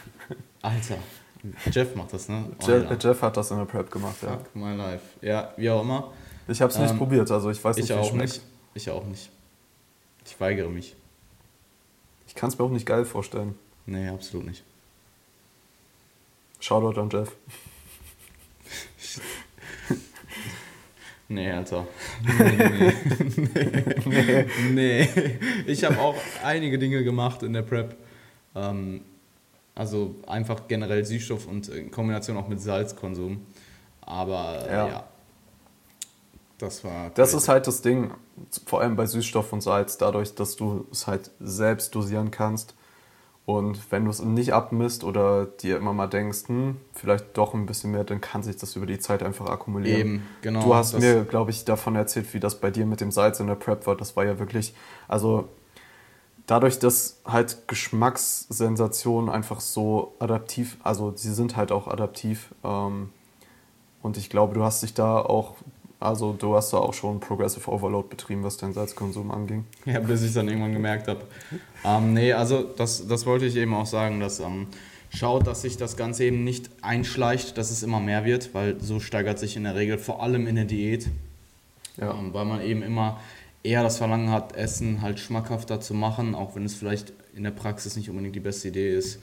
Alter, 0.62 0.98
Jeff 1.72 1.94
macht 1.94 2.12
das, 2.12 2.28
ne? 2.28 2.44
Oh, 2.60 2.68
Jeff, 2.68 3.02
Jeff, 3.02 3.22
hat 3.22 3.38
das 3.38 3.50
in 3.52 3.56
der 3.56 3.64
Prep 3.64 3.90
gemacht, 3.90 4.16
ja. 4.20 4.36
Fuck 4.36 4.54
my 4.54 4.74
life. 4.74 5.04
Ja, 5.22 5.54
wie 5.56 5.70
auch 5.70 5.80
immer. 5.80 6.12
Ich 6.46 6.60
habe 6.60 6.70
es 6.70 6.78
nicht 6.78 6.90
ähm, 6.90 6.98
probiert, 6.98 7.30
also 7.30 7.50
ich 7.50 7.64
weiß 7.64 7.76
nicht, 7.76 7.88
ich 7.88 7.96
wie 7.96 8.00
auch 8.00 8.10
schmeckt. 8.10 8.34
Nicht. 8.34 8.42
Ich 8.74 8.90
auch 8.90 9.06
nicht. 9.06 9.30
Ich 10.26 10.38
weigere 10.38 10.68
mich. 10.68 10.94
Ich 12.26 12.34
kann 12.34 12.50
es 12.50 12.58
mir 12.58 12.66
auch 12.66 12.70
nicht 12.70 12.84
geil 12.84 13.06
vorstellen. 13.06 13.54
Nee, 13.86 14.08
absolut 14.08 14.46
nicht. 14.46 14.62
Shoutout 16.60 17.00
an 17.00 17.08
Jeff. 17.08 17.34
Nee, 21.28 21.50
Alter. 21.50 21.86
Nee, 22.22 22.94
nee. 24.06 24.46
nee. 24.70 25.08
nee. 25.14 25.38
Ich 25.66 25.84
habe 25.84 25.98
auch 25.98 26.16
einige 26.42 26.78
Dinge 26.78 27.04
gemacht 27.04 27.42
in 27.42 27.52
der 27.52 27.62
Prep. 27.62 27.96
Ähm, 28.54 29.02
also 29.74 30.16
einfach 30.26 30.66
generell 30.68 31.04
Süßstoff 31.04 31.46
und 31.46 31.68
in 31.68 31.90
Kombination 31.90 32.36
auch 32.36 32.48
mit 32.48 32.60
Salzkonsum. 32.60 33.46
Aber 34.00 34.66
ja. 34.66 34.88
ja 34.88 35.04
das 36.58 36.82
war. 36.82 37.10
Das 37.10 37.34
ist 37.34 37.48
halt 37.48 37.66
das 37.66 37.82
Ding, 37.82 38.10
vor 38.66 38.80
allem 38.80 38.96
bei 38.96 39.06
Süßstoff 39.06 39.52
und 39.52 39.60
Salz, 39.60 39.96
dadurch, 39.96 40.34
dass 40.34 40.56
du 40.56 40.86
es 40.90 41.06
halt 41.06 41.30
selbst 41.38 41.94
dosieren 41.94 42.30
kannst 42.30 42.74
und 43.48 43.90
wenn 43.90 44.04
du 44.04 44.10
es 44.10 44.20
nicht 44.20 44.52
abmisst 44.52 45.04
oder 45.04 45.46
dir 45.46 45.78
immer 45.78 45.94
mal 45.94 46.06
denkst, 46.06 46.48
hm, 46.48 46.76
vielleicht 46.92 47.38
doch 47.38 47.54
ein 47.54 47.64
bisschen 47.64 47.92
mehr, 47.92 48.04
dann 48.04 48.20
kann 48.20 48.42
sich 48.42 48.58
das 48.58 48.76
über 48.76 48.84
die 48.84 48.98
Zeit 48.98 49.22
einfach 49.22 49.46
akkumulieren. 49.46 50.00
Eben, 50.00 50.22
genau. 50.42 50.60
Du 50.60 50.74
hast 50.74 50.98
mir, 50.98 51.24
glaube 51.24 51.50
ich, 51.50 51.64
davon 51.64 51.96
erzählt, 51.96 52.34
wie 52.34 52.40
das 52.40 52.60
bei 52.60 52.70
dir 52.70 52.84
mit 52.84 53.00
dem 53.00 53.10
Salz 53.10 53.40
in 53.40 53.46
der 53.46 53.54
Prep 53.54 53.86
war. 53.86 53.96
Das 53.96 54.16
war 54.16 54.26
ja 54.26 54.38
wirklich, 54.38 54.74
also 55.08 55.48
dadurch, 56.44 56.78
dass 56.78 57.22
halt 57.24 57.66
Geschmackssensationen 57.68 59.30
einfach 59.30 59.60
so 59.60 60.14
adaptiv, 60.18 60.76
also 60.82 61.14
sie 61.16 61.32
sind 61.32 61.56
halt 61.56 61.72
auch 61.72 61.88
adaptiv. 61.88 62.54
Ähm, 62.62 63.08
und 64.02 64.18
ich 64.18 64.28
glaube, 64.28 64.52
du 64.52 64.62
hast 64.62 64.82
dich 64.82 64.92
da 64.92 65.16
auch 65.16 65.54
also 66.00 66.32
du 66.32 66.54
hast 66.54 66.72
da 66.72 66.78
auch 66.78 66.94
schon 66.94 67.18
Progressive 67.18 67.68
Overload 67.70 68.08
betrieben, 68.08 68.44
was 68.44 68.56
deinen 68.56 68.72
Salzkonsum 68.72 69.30
anging. 69.30 69.64
Ja, 69.84 69.98
bis 70.00 70.22
ich 70.22 70.28
es 70.28 70.34
dann 70.34 70.48
irgendwann 70.48 70.72
gemerkt 70.72 71.08
habe. 71.08 71.22
Ähm, 71.84 72.12
nee, 72.12 72.32
also 72.32 72.62
das, 72.62 73.06
das 73.08 73.26
wollte 73.26 73.46
ich 73.46 73.56
eben 73.56 73.74
auch 73.74 73.86
sagen, 73.86 74.20
dass 74.20 74.38
ähm, 74.38 74.68
schaut, 75.10 75.46
dass 75.46 75.62
sich 75.62 75.76
das 75.76 75.96
Ganze 75.96 76.24
eben 76.24 76.44
nicht 76.44 76.70
einschleicht, 76.82 77.58
dass 77.58 77.70
es 77.70 77.82
immer 77.82 77.98
mehr 77.98 78.24
wird, 78.24 78.54
weil 78.54 78.80
so 78.80 79.00
steigert 79.00 79.38
sich 79.38 79.56
in 79.56 79.64
der 79.64 79.74
Regel 79.74 79.98
vor 79.98 80.22
allem 80.22 80.46
in 80.46 80.54
der 80.54 80.66
Diät. 80.66 81.08
Ja. 81.96 82.12
Ähm, 82.12 82.32
weil 82.32 82.44
man 82.44 82.60
eben 82.60 82.82
immer 82.82 83.20
eher 83.64 83.82
das 83.82 83.98
Verlangen 83.98 84.30
hat, 84.30 84.54
Essen 84.54 85.02
halt 85.02 85.18
schmackhafter 85.18 85.80
zu 85.80 85.94
machen, 85.94 86.34
auch 86.34 86.54
wenn 86.54 86.64
es 86.64 86.74
vielleicht 86.74 87.12
in 87.34 87.42
der 87.42 87.50
Praxis 87.50 87.96
nicht 87.96 88.08
unbedingt 88.08 88.36
die 88.36 88.40
beste 88.40 88.68
Idee 88.68 88.96
ist. 88.96 89.20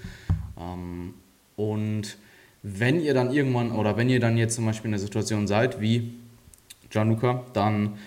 Ähm, 0.60 1.14
und 1.56 2.18
wenn 2.64 3.00
ihr 3.00 3.14
dann 3.14 3.32
irgendwann 3.32 3.72
oder 3.72 3.96
wenn 3.96 4.10
ihr 4.10 4.20
dann 4.20 4.38
jetzt 4.38 4.56
zum 4.56 4.66
Beispiel 4.66 4.88
in 4.88 4.94
der 4.94 5.00
Situation 5.00 5.48
seid, 5.48 5.80
wie 5.80 6.16
Gianluca, 6.96 7.44
dann 7.54 7.98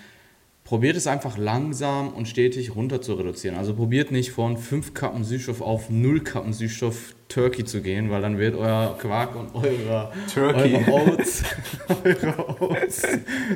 probiert 0.63 0.97
es 0.97 1.07
einfach 1.07 1.37
langsam 1.37 2.09
und 2.09 2.27
stetig 2.27 2.75
runter 2.75 3.01
zu 3.01 3.13
reduzieren. 3.13 3.55
Also 3.55 3.73
probiert 3.73 4.11
nicht 4.11 4.31
von 4.31 4.57
5 4.57 4.93
Kappen 4.93 5.23
Süßstoff 5.23 5.61
auf 5.61 5.89
0 5.89 6.21
Kappen 6.21 6.53
Süßstoff 6.53 7.15
Turkey 7.27 7.63
zu 7.63 7.81
gehen, 7.81 8.09
weil 8.09 8.21
dann 8.21 8.37
wird 8.37 8.55
euer 8.55 8.97
Quark 8.99 9.35
und 9.35 9.53
eure, 9.55 10.11
eure 10.35 10.91
Oats, 10.91 11.43
eure 12.03 12.61
Oats 12.61 13.07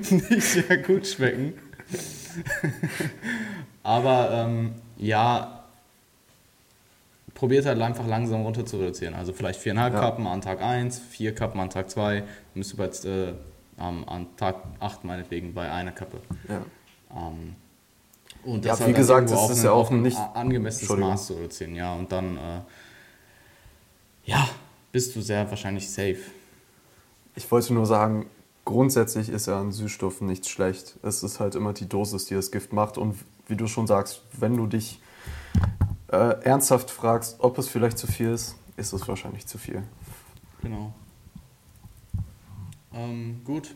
nicht 0.10 0.44
sehr 0.44 0.78
gut 0.78 1.06
schmecken. 1.06 1.54
Aber 3.84 4.30
ähm, 4.32 4.72
ja, 4.98 5.66
probiert 7.36 7.66
halt 7.66 7.82
einfach 7.82 8.08
langsam 8.08 8.42
runter 8.42 8.66
zu 8.66 8.78
reduzieren. 8.78 9.14
Also 9.14 9.34
vielleicht 9.34 9.60
4,5 9.60 9.76
ja. 9.76 9.90
Kappen 9.90 10.26
an 10.26 10.42
Tag 10.42 10.62
1, 10.62 11.00
4 11.12 11.36
Kappen 11.36 11.60
an 11.60 11.70
Tag 11.70 11.90
2. 11.90 12.24
Müsst 12.56 12.78
ihr 12.80 12.84
jetzt 12.86 13.06
äh, 13.06 13.34
ähm, 13.80 14.08
an 14.08 14.28
Tag 14.38 14.58
8 14.80 15.04
meinetwegen 15.04 15.54
bei 15.54 15.72
einer 15.72 15.92
Kappe. 15.92 16.20
Ja. 16.48 16.62
Ähm, 17.16 17.56
und 18.44 18.66
das 18.66 18.80
ja, 18.80 18.88
wie 18.88 18.94
gesagt, 18.94 19.30
das 19.30 19.50
ist 19.50 19.64
ja 19.64 19.72
auch 19.72 19.90
ein 19.90 20.02
nicht 20.02 20.18
angemessenes 20.18 20.98
Maß 20.98 21.28
zu 21.28 21.34
reduzieren, 21.34 21.76
ja. 21.76 21.94
Und 21.94 22.12
dann, 22.12 22.38
äh, 22.38 22.62
ja, 24.26 24.48
bist 24.92 25.16
du 25.16 25.22
sehr 25.22 25.50
wahrscheinlich 25.50 25.90
safe. 25.90 26.18
Ich 27.36 27.50
wollte 27.50 27.74
nur 27.74 27.86
sagen, 27.86 28.26
grundsätzlich 28.66 29.30
ist 29.30 29.48
ja 29.48 29.60
ein 29.60 29.72
Süßstoff 29.72 30.22
nicht 30.22 30.48
schlecht. 30.48 30.98
Es 31.04 31.24
ist 31.24 31.40
halt 31.40 31.56
immer 31.56 31.74
die 31.74 31.88
Dosis, 31.88 32.26
die 32.26 32.36
das 32.36 32.52
Gift 32.52 32.74
macht. 32.74 32.98
Und 32.98 33.18
wie 33.48 33.56
du 33.56 33.68
schon 33.68 33.88
sagst, 33.88 34.22
wenn 34.34 34.58
du 34.58 34.68
dich 34.68 35.00
äh, 36.12 36.42
ernsthaft 36.44 36.92
fragst, 36.92 37.38
ob 37.40 37.58
es 37.58 37.68
vielleicht 37.68 37.98
zu 37.98 38.08
viel 38.08 38.32
ist, 38.32 38.56
ist 38.78 38.94
es 38.94 39.08
wahrscheinlich 39.08 39.48
zu 39.48 39.58
viel. 39.58 39.84
Genau. 40.62 40.94
Ähm, 42.96 43.42
gut. 43.44 43.76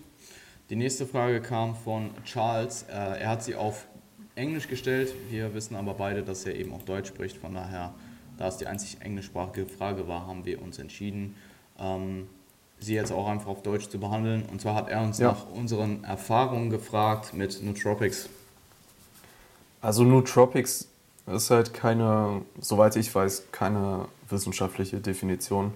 Die 0.70 0.76
nächste 0.76 1.06
Frage 1.06 1.42
kam 1.42 1.76
von 1.76 2.12
Charles. 2.26 2.84
Äh, 2.84 3.22
er 3.22 3.30
hat 3.30 3.44
sie 3.44 3.56
auf 3.56 3.88
Englisch 4.36 4.68
gestellt. 4.68 5.14
Wir 5.30 5.54
wissen 5.54 5.76
aber 5.76 5.94
beide, 5.94 6.24
dass 6.24 6.46
er 6.46 6.56
eben 6.56 6.74
auch 6.74 6.84
Deutsch 6.84 7.08
spricht. 7.08 7.38
Von 7.38 7.54
daher, 7.54 7.94
da 8.38 8.48
es 8.48 8.58
die 8.58 8.68
einzig 8.68 8.98
englischsprachige 9.02 9.66
Frage 9.66 10.08
war, 10.08 10.28
haben 10.28 10.46
wir 10.46 10.62
uns 10.62 10.78
entschieden, 10.78 11.36
ähm, 11.80 12.28
sie 12.80 12.94
jetzt 12.94 13.12
auch 13.12 13.28
einfach 13.28 13.48
auf 13.48 13.64
Deutsch 13.64 13.90
zu 13.90 14.00
behandeln. 14.00 14.44
Und 14.52 14.62
zwar 14.62 14.76
hat 14.76 14.90
er 14.90 15.02
uns 15.02 15.20
ja. 15.20 15.30
nach 15.32 15.50
unseren 15.50 16.04
Erfahrungen 16.04 16.70
gefragt 16.70 17.34
mit 17.34 17.64
Nootropics. 17.64 18.30
Also 19.82 20.04
Nootropics 20.04 20.88
ist 21.28 21.50
halt 21.50 21.74
keine, 21.74 22.42
soweit 22.60 22.96
ich 22.96 23.14
weiß, 23.14 23.46
keine 23.52 24.06
wissenschaftliche 24.30 25.00
Definition. 25.00 25.74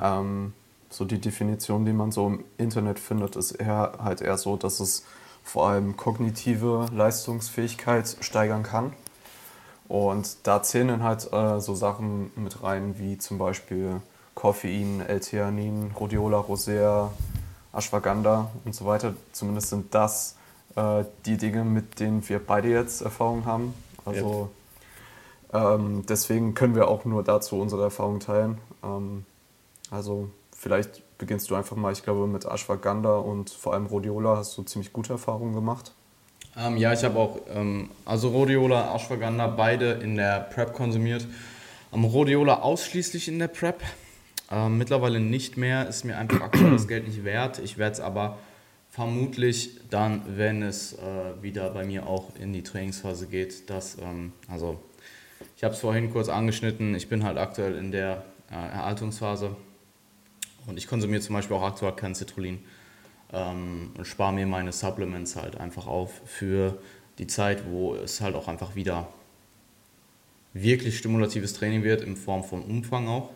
Ähm, 0.00 0.52
so 0.94 1.04
die 1.04 1.20
Definition, 1.20 1.84
die 1.84 1.92
man 1.92 2.12
so 2.12 2.28
im 2.28 2.44
Internet 2.56 3.00
findet, 3.00 3.34
ist 3.34 3.50
eher 3.50 3.94
halt 3.98 4.20
eher 4.20 4.38
so, 4.38 4.56
dass 4.56 4.78
es 4.78 5.04
vor 5.42 5.68
allem 5.68 5.96
kognitive 5.96 6.86
Leistungsfähigkeit 6.92 8.16
steigern 8.20 8.62
kann. 8.62 8.92
Und 9.88 10.46
da 10.46 10.62
zählen 10.62 10.88
dann 10.88 11.02
halt 11.02 11.30
äh, 11.32 11.60
so 11.60 11.74
Sachen 11.74 12.30
mit 12.36 12.62
rein 12.62 12.94
wie 12.98 13.18
zum 13.18 13.38
Beispiel 13.38 14.00
Koffein, 14.34 15.00
L-Theanin, 15.00 15.90
Rhodiola 15.98 16.38
rosea, 16.38 17.10
Ashwagandha 17.72 18.52
und 18.64 18.74
so 18.74 18.86
weiter. 18.86 19.14
Zumindest 19.32 19.70
sind 19.70 19.92
das 19.94 20.36
äh, 20.76 21.04
die 21.26 21.36
Dinge, 21.36 21.64
mit 21.64 21.98
denen 21.98 22.26
wir 22.28 22.38
beide 22.38 22.68
jetzt 22.68 23.02
Erfahrung 23.02 23.46
haben. 23.46 23.74
Also 24.04 24.48
yep. 25.52 25.80
ähm, 25.80 26.06
deswegen 26.08 26.54
können 26.54 26.76
wir 26.76 26.86
auch 26.86 27.04
nur 27.04 27.24
dazu 27.24 27.60
unsere 27.60 27.82
Erfahrung 27.82 28.20
teilen. 28.20 28.58
Ähm, 28.84 29.26
also 29.90 30.30
vielleicht 30.64 31.02
beginnst 31.18 31.50
du 31.50 31.54
einfach 31.54 31.76
mal, 31.76 31.92
ich 31.92 32.02
glaube, 32.02 32.26
mit 32.26 32.46
Ashwagandha 32.46 33.16
und 33.18 33.50
vor 33.50 33.74
allem 33.74 33.84
Rhodiola 33.84 34.38
hast 34.38 34.56
du 34.56 34.62
ziemlich 34.62 34.94
gute 34.94 35.12
Erfahrungen 35.12 35.54
gemacht. 35.54 35.92
Ähm, 36.56 36.78
ja, 36.78 36.94
ich 36.94 37.04
habe 37.04 37.18
auch, 37.18 37.38
ähm, 37.54 37.90
also 38.06 38.28
Rhodiola, 38.28 38.94
Ashwagandha, 38.94 39.48
beide 39.48 39.92
in 39.92 40.16
der 40.16 40.40
Prep 40.40 40.72
konsumiert. 40.72 41.26
Ähm, 41.92 42.04
Rhodiola 42.04 42.60
ausschließlich 42.60 43.28
in 43.28 43.38
der 43.38 43.48
Prep. 43.48 43.82
Ähm, 44.50 44.78
mittlerweile 44.78 45.20
nicht 45.20 45.58
mehr, 45.58 45.86
ist 45.86 46.04
mir 46.04 46.16
einfach 46.16 46.40
aktuell 46.40 46.70
das 46.70 46.88
Geld 46.88 47.06
nicht 47.06 47.24
wert. 47.24 47.58
Ich 47.58 47.76
werde 47.76 47.92
es 47.92 48.00
aber 48.00 48.38
vermutlich 48.88 49.80
dann, 49.90 50.22
wenn 50.38 50.62
es 50.62 50.94
äh, 50.94 51.42
wieder 51.42 51.68
bei 51.70 51.84
mir 51.84 52.06
auch 52.06 52.30
in 52.40 52.54
die 52.54 52.62
Trainingsphase 52.62 53.26
geht, 53.26 53.68
dass, 53.68 53.98
ähm, 53.98 54.32
also 54.48 54.80
ich 55.58 55.62
habe 55.62 55.74
es 55.74 55.80
vorhin 55.80 56.10
kurz 56.10 56.30
angeschnitten, 56.30 56.94
ich 56.94 57.10
bin 57.10 57.22
halt 57.22 57.36
aktuell 57.36 57.76
in 57.76 57.92
der 57.92 58.24
äh, 58.50 58.54
Erhaltungsphase 58.54 59.56
und 60.66 60.76
ich 60.76 60.86
konsumiere 60.86 61.20
zum 61.20 61.34
Beispiel 61.34 61.56
auch 61.56 61.62
aktuell 61.62 61.92
kein 61.92 62.14
Citrullin 62.14 62.60
ähm, 63.32 63.92
und 63.96 64.06
spare 64.06 64.32
mir 64.32 64.46
meine 64.46 64.72
Supplements 64.72 65.36
halt 65.36 65.58
einfach 65.58 65.86
auf 65.86 66.22
für 66.24 66.78
die 67.18 67.26
Zeit, 67.26 67.64
wo 67.70 67.94
es 67.94 68.20
halt 68.20 68.34
auch 68.34 68.48
einfach 68.48 68.74
wieder 68.74 69.08
wirklich 70.52 70.98
stimulatives 70.98 71.52
Training 71.52 71.82
wird, 71.82 72.02
in 72.02 72.16
Form 72.16 72.44
von 72.44 72.62
Umfang 72.62 73.08
auch. 73.08 73.30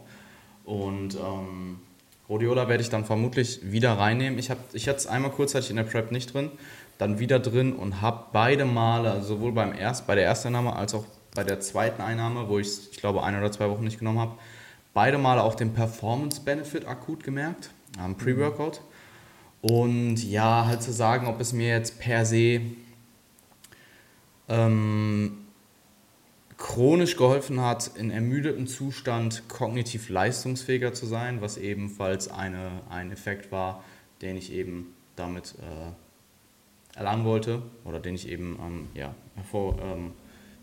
Und 0.65 1.15
ähm, 1.17 1.81
Rhodiola 2.29 2.69
werde 2.69 2.83
ich 2.83 2.91
dann 2.91 3.05
vermutlich 3.05 3.61
wieder 3.63 3.93
reinnehmen. 3.95 4.39
Ich, 4.39 4.51
ich 4.73 4.89
hatte 4.89 4.99
es 4.99 5.07
einmal 5.07 5.31
kurzzeitig 5.31 5.71
in 5.71 5.77
der 5.77 5.85
Prep 5.85 6.13
nicht 6.13 6.33
drin, 6.33 6.51
dann 6.99 7.19
wieder 7.19 7.39
drin 7.39 7.73
und 7.73 8.01
habe 8.01 8.27
beide 8.33 8.65
Male, 8.65 9.11
also 9.11 9.37
sowohl 9.37 9.53
beim 9.53 9.73
erst, 9.73 10.07
bei 10.07 10.15
der 10.15 10.25
ersten 10.25 10.49
Einnahme 10.49 10.77
als 10.77 10.95
auch 10.95 11.05
bei 11.35 11.45
der 11.45 11.61
zweiten 11.61 12.03
Einnahme, 12.03 12.49
wo 12.49 12.59
ich 12.59 12.67
es, 12.67 12.89
ich 12.91 12.99
glaube, 12.99 13.23
ein 13.23 13.37
oder 13.37 13.51
zwei 13.51 13.69
Wochen 13.71 13.85
nicht 13.85 13.99
genommen 13.99 14.19
habe, 14.19 14.35
beide 14.95 15.19
Male 15.19 15.43
auch 15.43 15.55
den 15.55 15.73
Performance-Benefit 15.73 16.87
akut 16.87 17.25
gemerkt, 17.25 17.71
am 17.99 18.17
Pre-Workout. 18.17 18.81
Und 19.61 20.23
ja, 20.25 20.67
halt 20.67 20.83
zu 20.83 20.93
sagen, 20.93 21.27
ob 21.27 21.41
es 21.41 21.53
mir 21.53 21.69
jetzt 21.69 21.99
per 21.99 22.25
se 22.25 22.61
ähm, 24.49 25.39
chronisch 26.57 27.17
geholfen 27.17 27.61
hat, 27.61 27.93
in 27.97 28.11
ermüdetem 28.11 28.67
Zustand 28.67 29.49
kognitiv 29.49 30.09
leistungsfähiger 30.09 30.93
zu 30.93 31.07
sein, 31.07 31.41
was 31.41 31.57
ebenfalls 31.57 32.29
eine, 32.29 32.83
ein 32.91 33.13
Effekt 33.13 33.53
war, 33.53 33.85
den 34.23 34.37
ich 34.37 34.53
eben 34.53 34.95
damit 35.17 35.55
äh, 35.61 36.99
erlangen 36.99 37.25
wollte 37.25 37.63
oder 37.85 38.01
den 38.01 38.15
ich 38.15 38.29
eben, 38.29 38.59
ähm, 38.61 38.89
ja, 38.95 39.15
hervor, 39.37 39.79
ähm, 39.81 40.13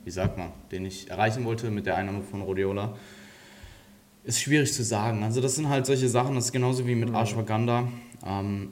wie 0.04 0.12
sagt 0.12 0.38
man, 0.38 0.52
den 0.72 0.86
ich 0.86 1.10
erreichen 1.10 1.46
wollte 1.46 1.72
mit 1.72 1.86
der 1.86 1.96
Einnahme 1.96 2.22
von 2.22 2.42
Rhodiola 2.42 2.96
ist 4.26 4.42
schwierig 4.42 4.74
zu 4.74 4.84
sagen. 4.84 5.24
Also 5.24 5.40
das 5.40 5.56
sind 5.56 5.70
halt 5.70 5.86
solche 5.86 6.10
Sachen, 6.10 6.36
das 6.36 6.46
ist 6.46 6.52
genauso 6.52 6.88
wie 6.88 6.96
mit 6.96 7.10
mhm. 7.10 7.16
Ashwagandha. 7.16 7.88
Ähm, 8.26 8.70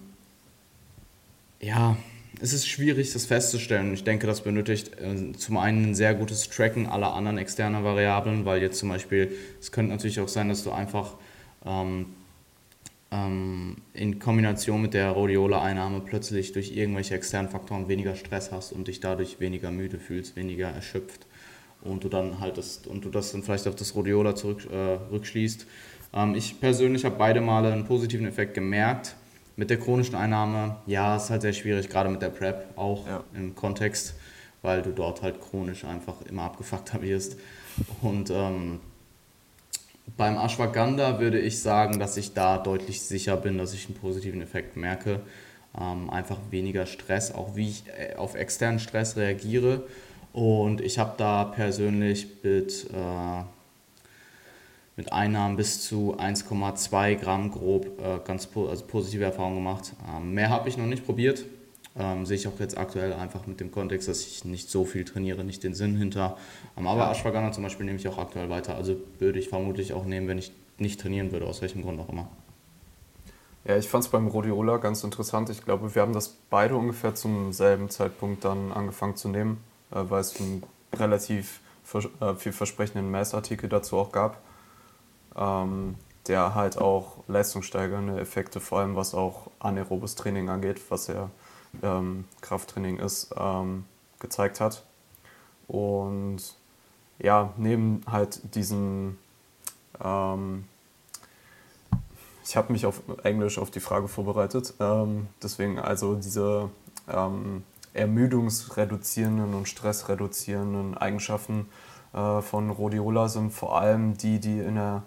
ja, 1.62 1.96
es 2.42 2.54
ist 2.54 2.68
schwierig, 2.68 3.14
das 3.14 3.26
festzustellen. 3.26 3.94
Ich 3.94 4.04
denke, 4.04 4.28
das 4.28 4.42
benötigt 4.42 5.00
äh, 5.00 5.32
zum 5.34 5.58
einen 5.58 5.92
ein 5.92 5.96
sehr 5.96 6.16
gutes 6.16 6.50
Tracken 6.50 6.88
aller 6.88 7.14
anderen 7.14 7.38
externen 7.38 7.84
Variablen, 7.84 8.46
weil 8.46 8.62
jetzt 8.62 8.80
zum 8.80 8.90
Beispiel, 8.90 9.32
es 9.62 9.72
könnte 9.72 9.92
natürlich 9.92 10.20
auch 10.20 10.28
sein, 10.28 10.50
dass 10.50 10.64
du 10.64 10.72
einfach 10.72 11.14
ähm, 11.66 12.08
ähm, 13.12 13.78
in 13.94 14.18
Kombination 14.18 14.82
mit 14.82 14.96
der 14.96 15.12
Rhodiola-Einnahme 15.12 16.02
plötzlich 16.02 16.52
durch 16.52 16.76
irgendwelche 16.76 17.14
externen 17.14 17.52
Faktoren 17.52 17.88
weniger 17.88 18.16
Stress 18.16 18.52
hast 18.52 18.74
und 18.74 18.88
dich 18.88 19.00
dadurch 19.00 19.40
weniger 19.40 19.70
müde 19.70 20.00
fühlst, 20.00 20.36
weniger 20.36 20.70
erschöpft 20.70 21.28
und 21.84 22.04
du 22.04 22.10
dann 22.10 22.40
halt 22.40 22.58
das, 22.58 22.82
und 22.88 23.04
du 23.06 23.10
das 23.10 23.32
dann 23.32 23.44
vielleicht 23.44 23.68
auf 23.68 23.76
das 23.76 23.96
Rhodiola 23.96 24.36
zurückschließt. 24.36 25.62
Äh, 26.14 26.24
ähm, 26.24 26.36
ich 26.36 26.60
persönlich 26.60 27.06
habe 27.06 27.16
beide 27.18 27.42
Male 27.42 27.72
einen 27.72 27.86
positiven 27.86 28.26
Effekt 28.26 28.54
gemerkt. 28.54 29.16
Mit 29.56 29.70
der 29.70 29.78
chronischen 29.78 30.16
Einnahme, 30.16 30.78
ja, 30.88 31.16
ist 31.16 31.30
halt 31.30 31.44
sehr 31.44 31.54
schwierig, 31.54 31.88
gerade 31.88 32.10
mit 32.10 32.24
der 32.24 32.30
PrEP 32.30 32.76
auch 32.76 33.06
ja. 33.06 33.24
im 33.36 33.54
Kontext, 33.54 34.16
weil 34.64 34.82
du 34.82 34.90
dort 34.90 35.22
halt 35.22 35.40
chronisch 35.42 35.84
einfach 35.84 36.16
immer 36.28 36.44
abgefuckter 36.44 37.02
wirst. 37.04 37.38
Und 38.02 38.32
ähm, 38.32 38.80
beim 40.18 40.38
Ashwagandha 40.38 41.20
würde 41.20 41.40
ich 41.40 41.62
sagen, 41.62 42.00
dass 42.00 42.18
ich 42.18 42.34
da 42.34 42.58
deutlich 42.58 43.02
sicher 43.02 43.38
bin, 43.38 43.58
dass 43.58 43.74
ich 43.74 43.86
einen 43.86 43.96
positiven 43.96 44.42
Effekt 44.42 44.76
merke. 44.76 45.22
Ähm, 45.80 46.10
einfach 46.10 46.38
weniger 46.50 46.86
Stress, 46.86 47.32
auch 47.32 47.56
wie 47.56 47.70
ich 47.70 47.84
äh, 47.88 48.16
auf 48.16 48.36
externen 48.36 48.80
Stress 48.80 49.18
reagiere 49.18 49.84
und 50.34 50.82
ich 50.82 50.98
habe 50.98 51.14
da 51.18 51.46
persönlich 51.46 52.28
mit, 52.42 52.88
äh, 52.92 53.44
mit 54.96 55.14
Einnahmen 55.14 55.56
bis 55.56 55.84
zu 55.84 56.18
1,2 56.18 57.16
Gramm 57.16 57.52
grob 57.52 57.86
äh, 58.02 58.20
ganz 58.26 58.48
po 58.48 58.68
also 58.68 58.84
positive 58.86 59.24
Erfahrungen 59.24 59.58
gemacht. 59.58 59.94
Ähm, 60.10 60.34
mehr 60.34 60.50
habe 60.50 60.68
ich 60.68 60.78
noch 60.78 60.88
nicht 60.88 61.06
probiert. 61.06 61.46
Ähm, 61.96 62.26
sehe 62.26 62.38
ich 62.38 62.48
auch 62.48 62.60
jetzt 62.60 62.76
aktuell 62.76 63.14
einfach 63.14 63.46
mit 63.46 63.60
dem 63.60 63.72
Kontext, 63.72 64.08
dass 64.08 64.26
ich 64.26 64.44
nicht 64.44 64.72
so 64.72 64.84
viel 64.84 65.06
trainiere, 65.06 65.44
nicht 65.44 65.64
den 65.64 65.76
Sinn 65.76 65.96
hinter. 65.96 66.36
Ähm, 66.76 66.88
aber 66.88 67.02
ja. 67.02 67.12
Ashwagandha 67.12 67.52
zum 67.52 67.62
Beispiel 67.62 67.86
nehme 67.86 68.00
ich 68.00 68.08
auch 68.08 68.18
aktuell 68.18 68.50
weiter. 68.50 68.76
Also 68.76 68.96
würde 69.20 69.38
ich 69.38 69.50
vermutlich 69.50 69.94
auch 69.94 70.06
nehmen, 70.06 70.28
wenn 70.28 70.40
ich 70.40 70.52
nicht 70.80 71.00
trainieren 71.00 71.32
würde, 71.32 71.46
aus 71.46 71.62
welchem 71.62 71.84
Grund 71.84 72.00
auch 72.00 72.10
immer. 72.10 72.28
Ja, 73.66 73.78
ich 73.78 73.88
fand 73.88 74.04
es 74.04 74.10
beim 74.10 74.28
Rhodiola 74.28 74.78
ganz 74.78 75.04
interessant. 75.04 75.52
Ich 75.52 75.64
glaube, 75.64 75.94
wir 75.94 76.02
haben 76.02 76.14
das 76.14 76.36
beide 76.50 76.76
ungefähr 76.76 77.14
zum 77.14 77.54
selben 77.54 77.92
Zeitpunkt 77.92 78.44
dann 78.44 78.72
angefangen 78.72 79.16
zu 79.16 79.30
nehmen. 79.30 79.60
Äh, 79.94 80.10
weil 80.10 80.22
es 80.22 80.40
einen 80.40 80.64
relativ 80.94 81.60
äh, 81.94 82.36
vielversprechenden 82.36 83.10
Messartikel 83.10 83.70
dazu 83.70 83.98
auch 83.98 84.12
gab, 84.12 84.42
ähm, 85.36 85.96
der 86.28 86.56
halt 86.56 86.78
auch 86.78 87.18
leistungssteigernde 87.28 88.20
Effekte, 88.20 88.60
vor 88.60 88.80
allem 88.80 88.96
was 88.96 89.14
auch 89.14 89.48
anaerobes 89.60 90.16
Training 90.16 90.50
angeht, 90.50 90.82
was 90.90 91.08
ja 91.08 91.30
ähm, 91.82 92.26
Krafttraining 92.42 93.00
ist, 93.00 93.34
ähm, 93.38 93.86
gezeigt 94.20 94.60
hat. 94.60 94.84
Und 95.68 96.42
ja, 97.20 97.54
neben 97.58 98.02
halt 98.10 98.56
diesen, 98.56 99.18
ähm, 100.04 100.66
ich 102.44 102.56
habe 102.56 102.72
mich 102.72 102.86
auf 102.86 103.02
Englisch 103.24 103.58
auf 103.58 103.72
die 103.72 103.80
Frage 103.80 104.08
vorbereitet, 104.08 104.74
ähm, 104.80 105.28
deswegen 105.42 105.80
also 105.80 106.16
diese 106.16 106.70
ähm, 107.08 107.64
ermüdungsreduzierenden 107.94 109.54
und 109.54 109.68
stressreduzierenden 109.68 110.98
Eigenschaften 110.98 111.68
äh, 112.14 112.42
von 112.42 112.70
Rhodiola 112.70 113.28
sind 113.30 113.52
vor 113.52 113.78
allem 113.80 114.18
die, 114.18 114.40
die 114.40 114.60
in 114.60 114.76
der 114.76 115.04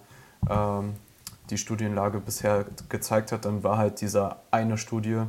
ähm, 0.49 0.95
die 1.51 1.59
Studienlage 1.59 2.21
bisher 2.21 2.67
gezeigt 2.89 3.33
hat. 3.33 3.45
Dann 3.45 3.63
war 3.63 3.79
halt 3.79 4.01
diese 4.01 4.37
eine 4.51 4.79
Studie, 4.79 5.23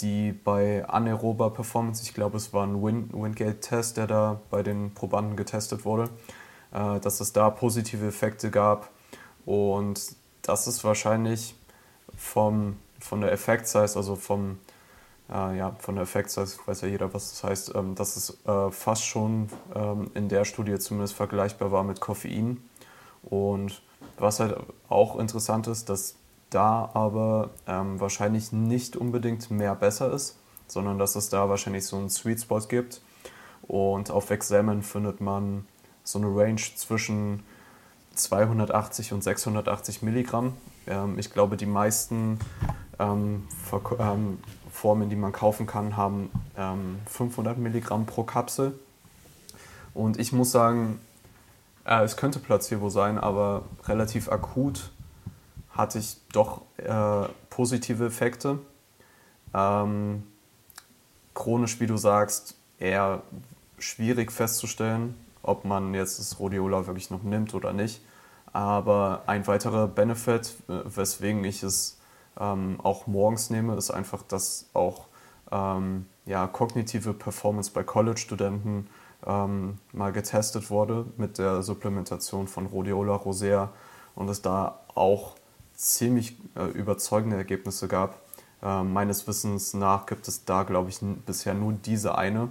die 0.00 0.32
bei 0.32 0.88
anaerober 0.88 1.50
Performance, 1.50 2.02
ich 2.02 2.14
glaube 2.14 2.36
es 2.36 2.52
war 2.52 2.66
ein 2.66 2.82
Win 2.82 3.10
Wingate-Test, 3.12 3.96
der 3.96 4.06
da 4.06 4.40
bei 4.50 4.62
den 4.62 4.94
Probanden 4.94 5.36
getestet 5.36 5.84
wurde, 5.84 6.10
äh, 6.72 7.00
dass 7.00 7.20
es 7.20 7.32
da 7.32 7.50
positive 7.50 8.06
Effekte 8.06 8.50
gab 8.50 8.90
und 9.44 10.16
das 10.42 10.66
ist 10.66 10.84
wahrscheinlich 10.84 11.54
vom, 12.16 12.76
von 13.00 13.20
der 13.20 13.32
Effect 13.32 13.66
Size, 13.66 13.96
also 13.96 14.16
vom 14.16 14.58
äh, 15.30 15.58
ja, 15.58 15.76
von 15.78 15.98
Effect 15.98 16.30
Size 16.30 16.56
weiß 16.64 16.82
ja 16.82 16.88
jeder, 16.88 17.12
was 17.12 17.30
das 17.30 17.44
heißt, 17.44 17.74
ähm, 17.74 17.94
dass 17.94 18.16
es 18.16 18.38
äh, 18.46 18.70
fast 18.70 19.04
schon 19.04 19.48
ähm, 19.74 20.10
in 20.14 20.28
der 20.28 20.44
Studie 20.44 20.78
zumindest 20.78 21.14
vergleichbar 21.14 21.70
war 21.72 21.84
mit 21.84 22.00
Koffein. 22.00 22.62
Und 23.22 23.82
was 24.16 24.40
halt 24.40 24.56
auch 24.88 25.18
interessant 25.18 25.66
ist, 25.66 25.88
dass 25.88 26.16
da 26.50 26.90
aber 26.94 27.50
ähm, 27.66 28.00
wahrscheinlich 28.00 28.52
nicht 28.52 28.96
unbedingt 28.96 29.50
mehr 29.50 29.74
besser 29.74 30.12
ist, 30.12 30.38
sondern 30.66 30.98
dass 30.98 31.14
es 31.14 31.28
da 31.28 31.48
wahrscheinlich 31.48 31.84
so 31.84 31.96
einen 31.96 32.08
Sweet 32.08 32.40
Spot 32.40 32.60
gibt. 32.60 33.02
Und 33.62 34.10
auf 34.10 34.30
Examen 34.30 34.82
findet 34.82 35.20
man 35.20 35.66
so 36.04 36.18
eine 36.18 36.28
Range 36.28 36.60
zwischen 36.76 37.42
280 38.14 39.12
und 39.12 39.22
680 39.22 40.02
Milligramm. 40.02 40.54
Ähm, 40.86 41.18
ich 41.18 41.30
glaube, 41.32 41.56
die 41.56 41.66
meisten 41.66 42.38
ähm, 42.98 43.46
ähm, 43.98 44.38
Formen, 44.78 45.10
die 45.10 45.16
man 45.16 45.32
kaufen 45.32 45.66
kann, 45.66 45.96
haben 45.96 46.30
500 47.06 47.56
ähm, 47.56 47.62
Milligramm 47.62 48.06
pro 48.06 48.22
Kapsel. 48.22 48.78
Und 49.92 50.20
ich 50.20 50.32
muss 50.32 50.52
sagen, 50.52 51.00
äh, 51.84 52.04
es 52.04 52.16
könnte 52.16 52.38
Placebo 52.38 52.88
sein, 52.88 53.18
aber 53.18 53.64
relativ 53.86 54.30
akut 54.30 54.92
hatte 55.70 55.98
ich 55.98 56.18
doch 56.32 56.62
äh, 56.76 57.28
positive 57.50 58.06
Effekte. 58.06 58.60
Ähm, 59.52 60.22
chronisch, 61.34 61.80
wie 61.80 61.86
du 61.88 61.96
sagst, 61.96 62.54
eher 62.78 63.22
schwierig 63.78 64.30
festzustellen, 64.30 65.16
ob 65.42 65.64
man 65.64 65.92
jetzt 65.92 66.20
das 66.20 66.38
Rhodiola 66.38 66.86
wirklich 66.86 67.10
noch 67.10 67.24
nimmt 67.24 67.52
oder 67.54 67.72
nicht. 67.72 68.00
Aber 68.52 69.24
ein 69.26 69.46
weiterer 69.48 69.88
Benefit, 69.88 70.54
weswegen 70.68 71.42
ich 71.44 71.64
es 71.64 71.97
ähm, 72.38 72.78
auch 72.82 73.06
morgens 73.06 73.50
nehme, 73.50 73.76
ist 73.76 73.90
einfach, 73.90 74.22
dass 74.22 74.68
auch 74.74 75.06
ähm, 75.50 76.06
ja, 76.26 76.46
kognitive 76.46 77.14
Performance 77.14 77.70
bei 77.72 77.82
College-Studenten 77.82 78.88
ähm, 79.26 79.78
mal 79.92 80.12
getestet 80.12 80.70
wurde 80.70 81.06
mit 81.16 81.38
der 81.38 81.62
Supplementation 81.62 82.48
von 82.48 82.66
Rhodiola 82.66 83.14
rosea 83.14 83.70
und 84.14 84.28
es 84.28 84.42
da 84.42 84.80
auch 84.94 85.34
ziemlich 85.74 86.36
äh, 86.56 86.66
überzeugende 86.66 87.36
Ergebnisse 87.36 87.88
gab. 87.88 88.20
Äh, 88.62 88.82
meines 88.82 89.26
Wissens 89.26 89.74
nach 89.74 90.06
gibt 90.06 90.28
es 90.28 90.44
da, 90.44 90.64
glaube 90.64 90.90
ich, 90.90 90.98
bisher 91.26 91.54
nur 91.54 91.72
diese 91.72 92.18
eine, 92.18 92.48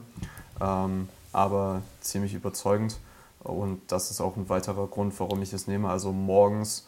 ähm, 0.61 1.09
aber 1.33 1.81
ziemlich 2.01 2.33
überzeugend. 2.33 2.97
Und 3.43 3.81
das 3.91 4.11
ist 4.11 4.19
auch 4.19 4.35
ein 4.35 4.49
weiterer 4.49 4.87
Grund, 4.87 5.17
warum 5.19 5.41
ich 5.41 5.53
es 5.53 5.67
nehme. 5.67 5.89
Also 5.89 6.11
morgens 6.11 6.87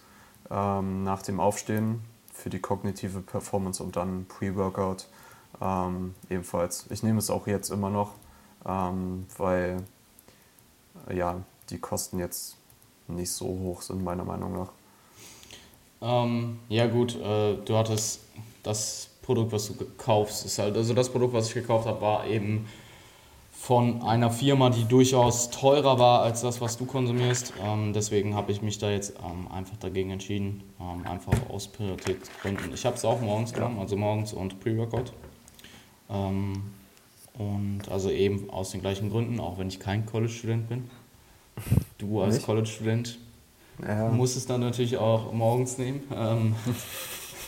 ähm, 0.49 1.03
nach 1.03 1.21
dem 1.21 1.39
Aufstehen 1.39 2.01
für 2.39 2.49
die 2.49 2.59
kognitive 2.59 3.21
Performance 3.21 3.83
und 3.83 3.95
dann 3.95 4.25
Pre-Workout 4.27 5.07
ähm, 5.61 6.15
ebenfalls. 6.29 6.85
Ich 6.89 7.03
nehme 7.03 7.19
es 7.19 7.29
auch 7.29 7.47
jetzt 7.47 7.69
immer 7.69 7.89
noch, 7.89 8.13
ähm, 8.65 9.25
weil 9.37 9.83
ja, 11.13 11.41
die 11.69 11.79
Kosten 11.79 12.19
jetzt 12.19 12.57
nicht 13.07 13.31
so 13.31 13.45
hoch 13.47 13.81
sind, 13.81 14.03
meiner 14.03 14.23
Meinung 14.23 14.53
nach. 14.53 14.71
Ähm, 16.01 16.59
ja 16.69 16.87
gut, 16.87 17.15
äh, 17.15 17.55
du 17.55 17.77
hattest 17.77 18.21
das 18.63 19.09
Produkt, 19.21 19.51
was 19.51 19.67
du 19.67 19.73
kaufst, 19.97 20.45
ist 20.45 20.59
halt, 20.59 20.75
also 20.75 20.93
das 20.93 21.09
Produkt, 21.09 21.33
was 21.33 21.47
ich 21.47 21.53
gekauft 21.53 21.87
habe, 21.87 22.01
war 22.01 22.25
eben 22.25 22.67
von 23.59 24.01
einer 24.03 24.31
Firma, 24.31 24.69
die 24.69 24.85
durchaus 24.85 25.49
teurer 25.51 25.99
war 25.99 26.21
als 26.21 26.41
das, 26.41 26.61
was 26.61 26.77
du 26.77 26.85
konsumierst. 26.85 27.53
Ähm, 27.61 27.91
deswegen 27.93 28.33
habe 28.33 28.53
ich 28.53 28.61
mich 28.61 28.79
da 28.79 28.89
jetzt 28.89 29.15
ähm, 29.19 29.51
einfach 29.51 29.75
dagegen 29.77 30.11
entschieden, 30.11 30.63
ähm, 30.79 31.05
einfach 31.05 31.33
aus 31.49 31.67
Prioritätsgründen. 31.67 32.73
Ich 32.73 32.85
habe 32.85 32.95
es 32.95 33.03
auch 33.03 33.19
morgens 33.19 33.53
genommen, 33.53 33.77
also 33.77 33.97
morgens 33.97 34.31
und 34.31 34.61
Pre-Workout. 34.61 35.11
Ähm, 36.09 36.63
und 37.33 37.81
also 37.91 38.09
eben 38.09 38.49
aus 38.49 38.71
den 38.71 38.79
gleichen 38.79 39.11
Gründen, 39.11 39.41
auch 39.41 39.59
wenn 39.59 39.67
ich 39.67 39.79
kein 39.79 40.05
College-Student 40.05 40.69
bin. 40.69 40.89
Du 41.97 42.21
als 42.21 42.41
College-Student 42.41 43.19
ja. 43.85 44.07
musst 44.07 44.37
es 44.37 44.47
dann 44.47 44.61
natürlich 44.61 44.97
auch 44.97 45.33
morgens 45.33 45.77
nehmen. 45.77 46.01
Ähm, 46.15 46.55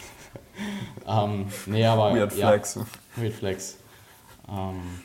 ähm, 1.08 1.46
nee, 1.68 1.86
aber. 1.86 2.14
Weird 2.14 2.36
ja, 2.36 2.50
Flex. 2.50 2.80
Weird 3.16 3.34
Flex. 3.34 3.78
Ähm, 4.50 5.00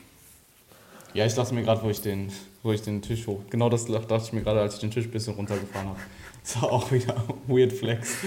ja, 1.13 1.25
ich 1.25 1.33
dachte 1.33 1.53
mir 1.53 1.63
gerade, 1.63 1.81
wo 1.83 1.89
ich 1.89 2.01
den, 2.01 2.31
wo 2.63 2.71
ich 2.71 2.81
den 2.81 3.01
Tisch 3.01 3.27
hoch. 3.27 3.39
Genau 3.49 3.69
das 3.69 3.85
dachte 3.85 4.21
ich 4.23 4.33
mir 4.33 4.41
gerade, 4.41 4.61
als 4.61 4.75
ich 4.75 4.81
den 4.81 4.91
Tisch 4.91 5.05
ein 5.05 5.11
bisschen 5.11 5.35
runtergefahren 5.35 5.89
habe. 5.89 5.99
Das 6.43 6.61
war 6.61 6.71
auch 6.71 6.89
wieder 6.93 7.13
weird 7.47 7.73
Flex. 7.73 8.19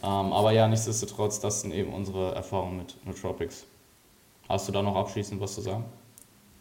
Ähm, 0.00 0.32
aber 0.32 0.52
ja, 0.52 0.68
nichtsdestotrotz, 0.68 1.40
das 1.40 1.62
sind 1.62 1.74
eben 1.74 1.92
unsere 1.92 2.32
Erfahrungen 2.32 2.76
mit 2.76 2.96
Nootropics. 3.04 3.64
Hast 4.48 4.68
du 4.68 4.72
da 4.72 4.82
noch 4.82 4.94
abschließend 4.94 5.40
was 5.40 5.56
zu 5.56 5.62
sagen? 5.62 5.84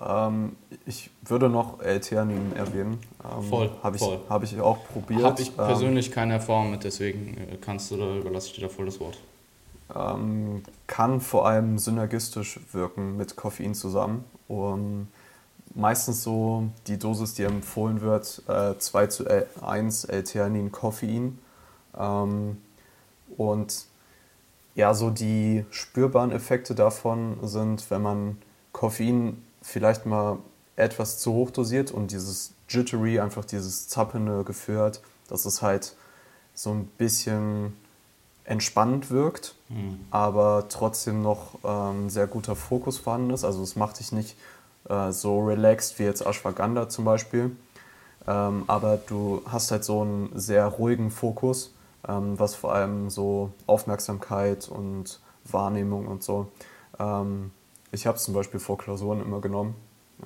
Ähm, 0.01 0.55
ich 0.85 1.09
würde 1.23 1.47
noch 1.47 1.79
L-Theanin 1.79 2.53
erwähnen. 2.55 2.99
Ähm, 3.23 3.43
voll. 3.43 3.71
Habe 3.81 3.97
ich, 3.97 4.03
hab 4.29 4.43
ich 4.43 4.59
auch 4.59 4.79
probiert. 4.91 5.23
Habe 5.23 5.41
ich 5.41 5.55
persönlich 5.55 6.07
ähm, 6.07 6.13
keine 6.13 6.33
Erfahrung 6.33 6.71
mit, 6.71 6.83
deswegen 6.83 7.37
äh, 7.37 7.57
kannst 7.61 7.91
du 7.91 7.97
da 7.97 8.17
überlasse 8.17 8.47
ich 8.47 8.53
dir 8.53 8.61
da 8.61 8.69
voll 8.69 8.85
das 8.85 8.99
Wort. 8.99 9.17
Ähm, 9.95 10.63
kann 10.87 11.21
vor 11.21 11.47
allem 11.47 11.77
synergistisch 11.77 12.59
wirken 12.71 13.15
mit 13.17 13.35
Koffein 13.35 13.75
zusammen. 13.75 14.23
Um, 14.47 15.07
meistens 15.75 16.23
so 16.23 16.69
die 16.87 16.97
Dosis, 16.97 17.33
die 17.33 17.43
empfohlen 17.43 18.01
wird, 18.01 18.41
äh, 18.47 18.77
2 18.77 19.07
zu 19.07 19.25
1 19.61 20.05
L-Theanin 20.05 20.71
Koffein. 20.71 21.37
Ähm, 21.97 22.57
und 23.37 23.85
ja, 24.73 24.93
so 24.93 25.09
die 25.09 25.65
spürbaren 25.69 26.31
Effekte 26.31 26.75
davon 26.75 27.37
sind, 27.43 27.89
wenn 27.91 28.01
man 28.01 28.37
Koffein 28.71 29.41
vielleicht 29.61 30.05
mal 30.05 30.39
etwas 30.75 31.19
zu 31.19 31.33
hoch 31.33 31.51
dosiert 31.51 31.91
und 31.91 32.11
dieses 32.11 32.53
Jittery, 32.67 33.19
einfach 33.19 33.45
dieses 33.45 33.87
zappende 33.87 34.43
Gefühl 34.43 34.79
hat, 34.79 35.01
dass 35.29 35.45
es 35.45 35.61
halt 35.61 35.95
so 36.53 36.71
ein 36.71 36.85
bisschen 36.97 37.73
entspannend 38.43 39.09
wirkt, 39.09 39.55
mhm. 39.69 39.99
aber 40.11 40.65
trotzdem 40.69 41.21
noch 41.21 41.57
ähm, 41.63 42.09
sehr 42.09 42.27
guter 42.27 42.55
Fokus 42.55 42.97
vorhanden 42.97 43.31
ist. 43.31 43.43
Also 43.43 43.63
es 43.63 43.75
macht 43.75 43.99
dich 43.99 44.11
nicht 44.11 44.35
äh, 44.89 45.11
so 45.11 45.39
relaxed 45.39 45.99
wie 45.99 46.03
jetzt 46.03 46.25
Ashwagandha 46.25 46.89
zum 46.89 47.05
Beispiel, 47.05 47.55
ähm, 48.27 48.63
aber 48.67 48.97
du 48.97 49.41
hast 49.45 49.71
halt 49.71 49.83
so 49.83 50.01
einen 50.01 50.31
sehr 50.33 50.65
ruhigen 50.67 51.11
Fokus, 51.11 51.73
ähm, 52.07 52.39
was 52.39 52.55
vor 52.55 52.73
allem 52.73 53.09
so 53.09 53.51
Aufmerksamkeit 53.67 54.67
und 54.67 55.19
Wahrnehmung 55.45 56.07
und 56.07 56.23
so. 56.23 56.47
Ähm, 56.99 57.51
ich 57.91 58.07
habe 58.07 58.17
es 58.17 58.23
zum 58.23 58.33
Beispiel 58.33 58.59
vor 58.59 58.77
Klausuren 58.77 59.21
immer 59.21 59.41
genommen. 59.41 59.75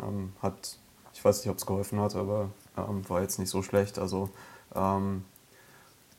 Ähm, 0.01 0.33
hat, 0.41 0.77
ich 1.13 1.23
weiß 1.23 1.39
nicht, 1.39 1.49
ob 1.49 1.57
es 1.57 1.65
geholfen 1.65 1.99
hat, 1.99 2.15
aber 2.15 2.49
ähm, 2.77 3.07
war 3.09 3.21
jetzt 3.21 3.39
nicht 3.39 3.49
so 3.49 3.61
schlecht. 3.61 3.99
Also, 3.99 4.29
ähm, 4.75 5.25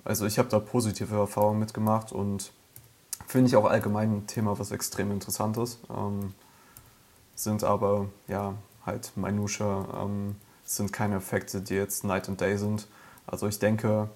also 0.05 0.27
ich 0.27 0.39
habe 0.39 0.49
da 0.49 0.59
positive 0.59 1.15
Erfahrungen 1.15 1.59
mitgemacht 1.59 2.13
und 2.13 2.53
finde 3.27 3.49
ich 3.49 3.57
auch 3.57 3.67
allgemein 3.67 4.19
ein 4.19 4.27
Thema, 4.27 4.59
was 4.59 4.71
extrem 4.71 5.11
interessant 5.11 5.57
ist. 5.57 5.79
Sind 7.41 7.65
aber 7.65 8.11
ja 8.29 8.55
halt 8.85 9.17
Minusha, 9.17 9.89
ähm, 10.03 10.37
sind 10.63 10.93
keine 10.93 11.17
Effekte, 11.17 11.63
die 11.63 11.73
jetzt 11.73 12.05
Night 12.05 12.29
and 12.29 12.39
Day 12.39 12.59
sind. 12.59 12.87
Also 13.27 13.49
ich 13.49 13.59
denke, 13.59 14.11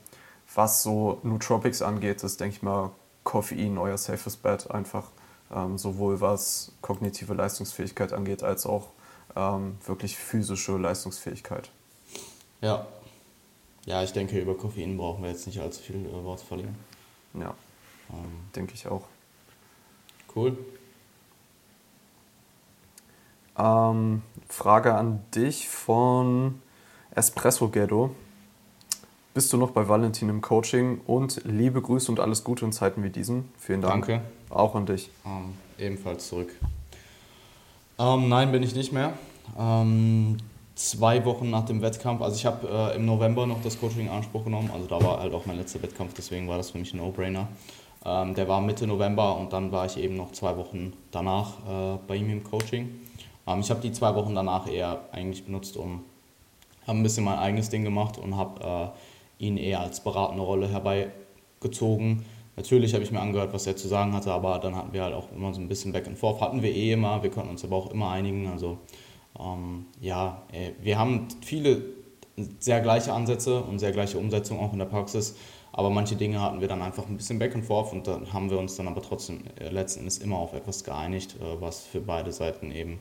was 0.55 0.83
so 0.83 1.21
Nootropics 1.23 1.81
angeht, 1.81 2.23
ist, 2.23 2.39
denke 2.39 2.57
ich 2.57 2.63
mal, 2.63 2.91
Koffein 3.23 3.79
euer 3.79 3.97
safest 3.97 4.43
bet. 4.43 4.71
Einfach 4.71 5.09
ähm, 5.51 5.79
sowohl 5.79 6.21
was 6.21 6.73
kognitive 6.83 7.33
Leistungsfähigkeit 7.33 8.13
angeht, 8.13 8.43
als 8.43 8.67
auch 8.67 8.89
ähm, 9.35 9.79
wirklich 9.87 10.19
physische 10.19 10.77
Leistungsfähigkeit. 10.77 11.71
Ja. 12.61 12.87
Ja, 13.87 14.03
ich 14.03 14.13
denke, 14.13 14.39
über 14.39 14.55
Koffein 14.55 14.99
brauchen 14.99 15.23
wir 15.23 15.31
jetzt 15.31 15.47
nicht 15.47 15.61
allzu 15.61 15.81
viel 15.81 16.05
äh, 16.05 16.25
Wort 16.25 16.43
verlieren. 16.43 16.77
Ja, 17.33 17.55
ähm, 18.11 18.51
denke 18.55 18.75
ich 18.75 18.87
auch. 18.87 19.07
Cool. 20.37 20.59
Ähm, 23.59 24.23
Frage 24.49 24.95
an 24.95 25.21
dich 25.35 25.69
von 25.69 26.61
Espresso 27.11 27.69
Ghetto. 27.69 28.11
Bist 29.33 29.53
du 29.53 29.57
noch 29.57 29.71
bei 29.71 29.89
Valentin 29.89 30.29
im 30.29 30.41
Coaching? 30.41 31.01
Und 31.07 31.43
liebe 31.45 31.83
Grüße 31.83 32.11
und 32.11 32.21
alles 32.21 32.45
Gute 32.45 32.65
in 32.65 32.73
Zeiten 32.73 33.03
wie 33.03 33.11
diesen. 33.11 33.51
Vielen 33.59 33.81
Dank. 33.81 34.07
Danke. 34.07 34.25
Auch 34.51 34.75
an 34.75 34.87
dich. 34.87 35.11
Ähm, 35.27 35.55
ebenfalls 35.79 36.29
zurück. 36.29 36.53
Ähm, 37.99 38.29
nein, 38.29 38.53
bin 38.53 38.63
ich 38.63 38.75
nicht 38.75 38.93
mehr. 38.93 39.15
Ähm, 39.59 40.39
zwei 40.75 41.25
Wochen 41.25 41.51
nach 41.51 41.65
dem 41.65 41.83
Wettkampf, 41.83 42.23
also 42.23 42.37
ich 42.37 42.47
habe 42.47 42.69
äh, 42.69 42.97
im 42.97 43.05
November 43.05 43.47
noch 43.47 43.63
das 43.63 43.79
Coaching 43.79 44.03
in 44.03 44.09
Anspruch 44.09 44.45
genommen, 44.45 44.71
also 44.73 44.87
da 44.87 45.01
war 45.03 45.21
halt 45.21 45.35
auch 45.35 45.47
mein 45.47 45.57
letzter 45.57 45.83
Wettkampf, 45.83 46.15
deswegen 46.15 46.49
war 46.49 46.57
das 46.57 46.71
für 46.71 46.79
mich 46.79 46.93
ein 46.95 46.97
No-Brainer. 46.97 47.49
Ähm, 48.05 48.35
der 48.35 48.49
war 48.49 48.61
Mitte 48.61 48.87
November 48.87 49.37
und 49.37 49.53
dann 49.53 49.73
war 49.73 49.87
ich 49.87 49.97
eben 49.97 50.17
noch 50.17 50.33
zwei 50.33 50.57
Wochen 50.57 50.93
danach 51.11 51.59
äh, 51.69 51.99
bei 52.07 52.17
ihm 52.17 52.31
im 52.31 52.45
Coaching. 52.45 53.01
Ähm, 53.47 53.61
ich 53.61 53.71
habe 53.71 53.81
die 53.81 53.93
zwei 53.93 54.15
Wochen 54.15 54.35
danach 54.35 54.71
eher 54.71 55.01
eigentlich 55.13 55.45
benutzt, 55.45 55.77
um 55.77 56.05
ein 56.87 57.03
bisschen 57.03 57.25
mein 57.25 57.39
eigenes 57.39 57.71
Ding 57.71 57.85
gemacht 57.85 58.19
und 58.19 58.37
habe 58.37 58.93
äh, 59.39 59.45
ihn 59.45 59.57
eher 59.57 59.81
als 59.81 60.03
beratende 60.03 60.43
Rolle 60.43 60.69
herbeigezogen. 60.69 62.25
Natürlich 62.57 62.95
habe 62.95 63.03
ich 63.03 63.11
mir 63.11 63.21
angehört, 63.21 63.53
was 63.53 63.67
er 63.67 63.77
zu 63.77 63.89
sagen 63.89 64.13
hatte, 64.13 64.33
aber 64.33 64.59
dann 64.59 64.77
hatten 64.77 64.93
wir 64.93 65.03
halt 65.03 65.15
auch 65.15 65.33
immer 65.33 65.53
so 65.53 65.61
ein 65.61 65.69
bisschen 65.69 65.93
Back 65.93 66.07
and 66.07 66.19
Forth. 66.19 66.41
Hatten 66.41 66.63
wir 66.63 66.71
eh 66.71 66.93
immer, 66.93 67.23
wir 67.23 67.31
konnten 67.31 67.51
uns 67.51 67.65
aber 67.65 67.77
auch 67.77 67.91
immer 67.91 68.11
einigen. 68.11 68.47
Also 68.47 68.79
ähm, 69.41 69.87
ja, 70.01 70.43
wir 70.81 70.99
haben 70.99 71.27
viele 71.43 71.83
sehr 72.61 72.81
gleiche 72.81 73.13
Ansätze 73.13 73.61
und 73.63 73.79
sehr 73.79 73.93
gleiche 73.93 74.19
Umsetzung 74.19 74.61
auch 74.61 74.73
in 74.73 74.79
der 74.79 74.87
Praxis. 74.87 75.37
Aber 75.77 75.91
manche 75.91 76.15
Dinge 76.15 76.41
hatten 76.41 76.61
wir 76.61 76.69
dann 76.69 76.83
einfach 76.83 77.07
ein 77.09 77.17
bisschen 77.17 77.41
back 77.41 77.55
and 77.57 77.65
forth 77.65 77.93
und 77.93 78.07
dann 78.07 78.33
haben 78.33 78.49
wir 78.49 78.59
uns 78.59 78.77
dann 78.77 78.87
aber 78.87 79.03
trotzdem 79.03 79.41
äh, 79.59 79.71
letzten 79.71 80.01
Endes 80.01 80.19
immer 80.19 80.37
auf 80.37 80.53
etwas 80.55 80.85
geeinigt, 80.85 81.35
äh, 81.41 81.61
was 81.61 81.85
für 81.85 82.01
beide 82.01 82.33
Seiten 82.33 82.71
eben, 82.71 83.01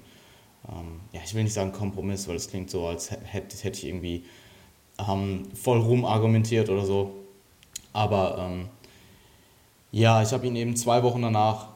ähm, 0.69 1.01
ja, 1.11 1.21
ich 1.23 1.33
will 1.33 1.43
nicht 1.43 1.53
sagen 1.53 1.71
Kompromiss, 1.71 2.27
weil 2.27 2.35
es 2.35 2.49
klingt 2.49 2.69
so, 2.69 2.87
als 2.87 3.11
hätte, 3.11 3.57
hätte 3.63 3.77
ich 3.77 3.85
irgendwie 3.85 4.25
ähm, 5.07 5.43
voll 5.53 5.79
rum 5.79 6.05
argumentiert 6.05 6.69
oder 6.69 6.85
so. 6.85 7.11
Aber 7.91 8.37
ähm, 8.39 8.69
ja, 9.91 10.21
ich 10.23 10.33
habe 10.33 10.47
ihn 10.47 10.55
eben 10.55 10.75
zwei 10.75 11.03
Wochen 11.03 11.21
danach 11.21 11.67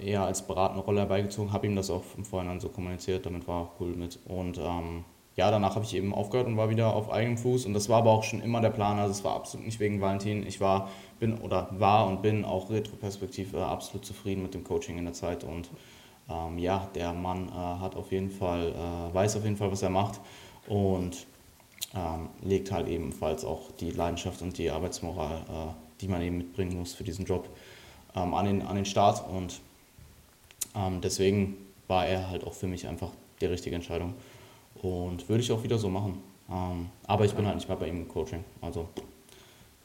äh, 0.00 0.10
eher 0.10 0.22
als 0.22 0.46
beratende 0.46 0.84
Rolle 0.84 1.00
herbeigezogen, 1.00 1.52
habe 1.52 1.66
ihm 1.66 1.74
das 1.74 1.90
auch 1.90 2.04
im 2.16 2.24
Vorhinein 2.24 2.60
so 2.60 2.68
kommuniziert, 2.68 3.26
damit 3.26 3.48
war 3.48 3.62
er 3.62 3.70
cool 3.80 3.96
mit. 3.96 4.18
Und 4.26 4.58
ähm, 4.58 5.04
ja, 5.34 5.50
danach 5.50 5.74
habe 5.76 5.84
ich 5.84 5.94
eben 5.94 6.14
aufgehört 6.14 6.48
und 6.48 6.56
war 6.56 6.68
wieder 6.68 6.94
auf 6.94 7.10
eigenem 7.10 7.38
Fuß. 7.38 7.66
Und 7.66 7.74
das 7.74 7.88
war 7.88 7.98
aber 7.98 8.10
auch 8.10 8.24
schon 8.24 8.42
immer 8.42 8.60
der 8.60 8.70
Plan. 8.70 8.98
Also 8.98 9.12
es 9.12 9.24
war 9.24 9.34
absolut 9.36 9.66
nicht 9.66 9.80
wegen 9.80 10.00
Valentin. 10.00 10.44
Ich 10.46 10.60
war, 10.60 10.88
bin 11.20 11.38
oder 11.38 11.68
war 11.72 12.08
und 12.08 12.22
bin 12.22 12.44
auch 12.44 12.70
retroperspektiv 12.70 13.54
äh, 13.54 13.58
absolut 13.58 14.04
zufrieden 14.04 14.42
mit 14.42 14.54
dem 14.54 14.64
Coaching 14.64 14.98
in 14.98 15.04
der 15.04 15.14
Zeit. 15.14 15.44
Und 15.44 15.70
ähm, 16.28 16.58
ja, 16.58 16.88
der 16.94 17.12
Mann 17.12 17.48
äh, 17.48 17.52
hat 17.52 17.96
auf 17.96 18.12
jeden 18.12 18.30
Fall, 18.30 18.72
äh, 18.72 19.14
weiß 19.14 19.36
auf 19.36 19.44
jeden 19.44 19.56
Fall, 19.56 19.70
was 19.70 19.82
er 19.82 19.90
macht. 19.90 20.20
Und 20.66 21.26
ähm, 21.94 22.28
legt 22.42 22.70
halt 22.70 22.88
ebenfalls 22.88 23.44
auch 23.44 23.70
die 23.80 23.90
Leidenschaft 23.90 24.42
und 24.42 24.58
die 24.58 24.70
Arbeitsmoral 24.70 25.38
äh, 25.48 25.88
die 26.00 26.08
man 26.08 26.22
eben 26.22 26.38
mitbringen 26.38 26.78
muss 26.78 26.94
für 26.94 27.04
diesen 27.04 27.24
Job, 27.24 27.48
ähm, 28.14 28.34
an, 28.34 28.46
den, 28.46 28.62
an 28.62 28.76
den 28.76 28.84
Start. 28.84 29.28
Und 29.28 29.60
ähm, 30.74 31.00
deswegen 31.00 31.56
war 31.86 32.06
er 32.06 32.28
halt 32.30 32.44
auch 32.44 32.54
für 32.54 32.66
mich 32.66 32.86
einfach 32.86 33.10
die 33.40 33.46
richtige 33.46 33.76
Entscheidung. 33.76 34.14
Und 34.82 35.28
würde 35.28 35.42
ich 35.42 35.50
auch 35.50 35.62
wieder 35.62 35.78
so 35.78 35.88
machen. 35.88 36.22
Ähm, 36.50 36.88
aber 37.06 37.24
ich 37.24 37.34
bin 37.34 37.46
halt 37.46 37.56
nicht 37.56 37.68
mehr 37.68 37.76
bei 37.76 37.88
ihm 37.88 37.96
im 37.96 38.08
Coaching. 38.08 38.44
Also, 38.60 38.88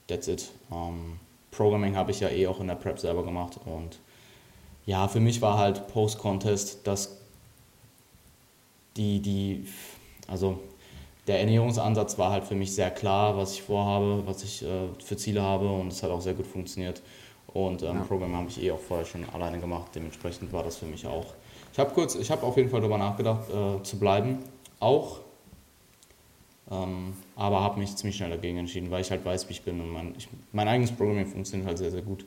that's 0.07 0.27
it. 0.27 0.51
Ähm, 0.71 1.19
Programming 1.51 1.95
habe 1.95 2.11
ich 2.11 2.19
ja 2.19 2.29
eh 2.29 2.47
auch 2.47 2.59
in 2.59 2.67
der 2.67 2.75
Prep 2.75 2.99
selber 2.99 3.23
gemacht. 3.23 3.59
Und 3.65 3.99
ja, 4.85 5.07
für 5.07 5.19
mich 5.19 5.41
war 5.41 5.57
halt 5.57 5.87
Post-Contest 5.87 6.85
das 6.85 7.17
die, 8.97 9.19
die, 9.19 9.65
also 10.27 10.59
der 11.27 11.39
Ernährungsansatz 11.39 12.17
war 12.17 12.31
halt 12.31 12.43
für 12.43 12.55
mich 12.55 12.73
sehr 12.75 12.91
klar, 12.91 13.37
was 13.37 13.53
ich 13.53 13.63
vorhabe, 13.63 14.23
was 14.25 14.43
ich 14.43 14.63
äh, 14.63 14.87
für 15.03 15.17
Ziele 15.17 15.41
habe 15.41 15.69
und 15.69 15.87
es 15.87 16.03
hat 16.03 16.11
auch 16.11 16.21
sehr 16.21 16.33
gut 16.33 16.47
funktioniert. 16.47 17.01
Und 17.47 17.83
ähm, 17.83 17.97
ja. 17.97 18.03
Programm 18.03 18.35
habe 18.35 18.49
ich 18.49 18.61
eh 18.61 18.71
auch 18.71 18.79
vorher 18.79 19.05
schon 19.05 19.27
alleine 19.29 19.59
gemacht, 19.59 19.91
dementsprechend 19.95 20.51
war 20.51 20.63
das 20.63 20.77
für 20.77 20.85
mich 20.85 21.05
auch. 21.05 21.25
Ich 21.71 21.79
habe 21.79 21.93
kurz, 21.93 22.15
ich 22.15 22.29
habe 22.29 22.43
auf 22.43 22.57
jeden 22.57 22.69
Fall 22.69 22.81
darüber 22.81 22.97
nachgedacht, 22.97 23.49
äh, 23.49 23.81
zu 23.83 23.97
bleiben, 23.97 24.39
auch, 24.79 25.19
ähm, 26.71 27.13
aber 27.35 27.61
habe 27.61 27.79
mich 27.79 27.95
ziemlich 27.95 28.17
schnell 28.17 28.31
dagegen 28.31 28.57
entschieden, 28.57 28.91
weil 28.91 29.01
ich 29.01 29.11
halt 29.11 29.23
weiß, 29.23 29.47
wie 29.49 29.53
ich 29.53 29.61
bin 29.61 29.79
und 29.79 29.91
mein, 29.91 30.15
ich, 30.17 30.27
mein 30.51 30.67
eigenes 30.67 30.91
Programming 30.91 31.27
funktioniert 31.27 31.67
halt 31.67 31.77
sehr, 31.77 31.91
sehr 31.91 32.01
gut. 32.01 32.25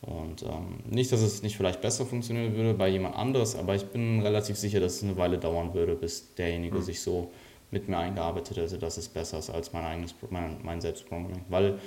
Und 0.00 0.42
ähm, 0.42 0.78
nicht, 0.88 1.10
dass 1.10 1.20
es 1.20 1.42
nicht 1.42 1.56
vielleicht 1.56 1.80
besser 1.80 2.06
funktionieren 2.06 2.54
würde 2.54 2.74
bei 2.74 2.88
jemand 2.88 3.16
anderes, 3.16 3.56
aber 3.56 3.74
ich 3.74 3.84
bin 3.86 4.20
relativ 4.20 4.56
sicher, 4.56 4.78
dass 4.78 4.96
es 4.96 5.02
eine 5.02 5.16
Weile 5.16 5.38
dauern 5.38 5.74
würde, 5.74 5.94
bis 5.96 6.34
derjenige 6.34 6.78
mhm. 6.78 6.82
sich 6.82 7.00
so 7.00 7.30
mit 7.70 7.88
mir 7.88 7.98
eingearbeitet 7.98 8.56
hätte, 8.56 8.78
dass 8.78 8.96
es 8.96 9.08
besser 9.08 9.38
ist 9.38 9.50
als 9.50 9.72
mein 9.72 9.84
eigenes 9.84 10.14
mein, 10.30 10.56
mein 10.62 10.80
Selbstprogramming. 10.80 11.44
Weil 11.48 11.78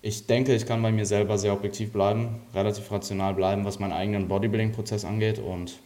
ich 0.00 0.26
denke, 0.26 0.54
ich 0.54 0.64
kann 0.64 0.80
bei 0.80 0.90
mir 0.90 1.04
selber 1.04 1.38
sehr 1.38 1.52
objektiv 1.52 1.92
bleiben, 1.92 2.40
relativ 2.54 2.90
rational 2.90 3.34
bleiben, 3.34 3.64
was 3.64 3.78
meinen 3.78 3.92
eigenen 3.92 4.28
Bodybuilding-Prozess 4.28 5.04
angeht 5.04 5.38
und 5.38 5.78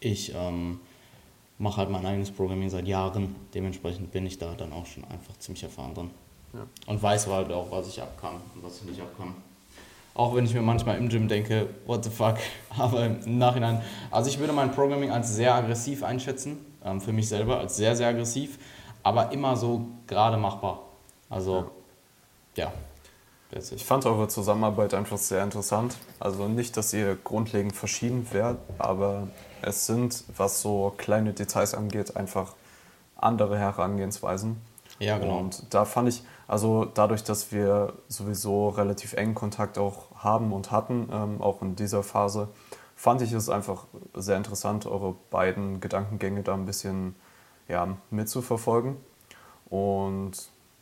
ich 0.00 0.32
ähm, 0.34 0.80
mache 1.58 1.78
halt 1.78 1.90
mein 1.90 2.04
eigenes 2.06 2.30
Programming 2.30 2.70
seit 2.70 2.86
Jahren. 2.86 3.34
Dementsprechend 3.54 4.12
bin 4.12 4.26
ich 4.26 4.38
da 4.38 4.54
dann 4.54 4.72
auch 4.72 4.86
schon 4.86 5.04
einfach 5.04 5.36
ziemlich 5.38 5.62
erfahren 5.62 5.94
drin. 5.94 6.10
Ja. 6.54 6.66
Und 6.86 7.02
weiß 7.02 7.26
halt 7.26 7.52
auch, 7.52 7.70
was 7.70 7.88
ich 7.88 8.00
abkann 8.00 8.36
und 8.54 8.62
was 8.62 8.80
ich 8.80 8.84
nicht 8.84 9.00
abkann. 9.00 9.34
Auch 10.18 10.34
wenn 10.34 10.44
ich 10.44 10.52
mir 10.52 10.60
manchmal 10.60 10.98
im 10.98 11.08
Gym 11.08 11.28
denke, 11.28 11.68
what 11.86 12.04
the 12.04 12.10
fuck, 12.10 12.36
aber 12.78 13.06
im 13.06 13.38
Nachhinein, 13.38 13.80
also 14.10 14.28
ich 14.28 14.38
würde 14.38 14.52
mein 14.52 14.72
Programming 14.72 15.10
als 15.10 15.34
sehr 15.34 15.54
aggressiv 15.54 16.02
einschätzen 16.02 16.58
ähm, 16.84 17.00
für 17.00 17.12
mich 17.12 17.28
selber 17.28 17.58
als 17.58 17.76
sehr, 17.76 17.96
sehr 17.96 18.08
aggressiv, 18.08 18.58
aber 19.02 19.32
immer 19.32 19.56
so 19.56 19.86
gerade 20.06 20.36
machbar. 20.36 20.82
Also, 21.30 21.70
ja. 22.54 22.72
ja. 23.52 23.60
Ich 23.70 23.84
fand 23.84 24.04
eure 24.06 24.28
Zusammenarbeit 24.28 24.92
einfach 24.92 25.18
sehr 25.18 25.42
interessant. 25.42 25.96
Also 26.20 26.48
nicht, 26.48 26.76
dass 26.76 26.92
ihr 26.92 27.16
grundlegend 27.16 27.74
verschieden 27.74 28.26
wärt, 28.32 28.58
aber 28.78 29.28
es 29.62 29.86
sind, 29.86 30.24
was 30.36 30.60
so 30.60 30.92
kleine 30.96 31.32
Details 31.32 31.74
angeht, 31.74 32.16
einfach 32.16 32.54
andere 33.16 33.58
Herangehensweisen. 33.58 34.60
Ja, 34.98 35.18
genau. 35.18 35.38
Und 35.38 35.62
da 35.70 35.84
fand 35.84 36.08
ich, 36.08 36.22
also 36.46 36.84
dadurch, 36.84 37.24
dass 37.24 37.52
wir 37.52 37.94
sowieso 38.08 38.70
relativ 38.70 39.12
engen 39.14 39.34
Kontakt 39.34 39.78
auch 39.78 40.07
haben 40.18 40.52
und 40.52 40.70
hatten, 40.70 41.08
ähm, 41.12 41.40
auch 41.40 41.62
in 41.62 41.76
dieser 41.76 42.02
Phase, 42.02 42.48
fand 42.94 43.22
ich 43.22 43.32
es 43.32 43.48
einfach 43.48 43.86
sehr 44.14 44.36
interessant, 44.36 44.86
eure 44.86 45.14
beiden 45.30 45.80
Gedankengänge 45.80 46.42
da 46.42 46.54
ein 46.54 46.66
bisschen 46.66 47.14
ja, 47.68 47.96
mitzuverfolgen. 48.10 48.96
Und 49.70 50.32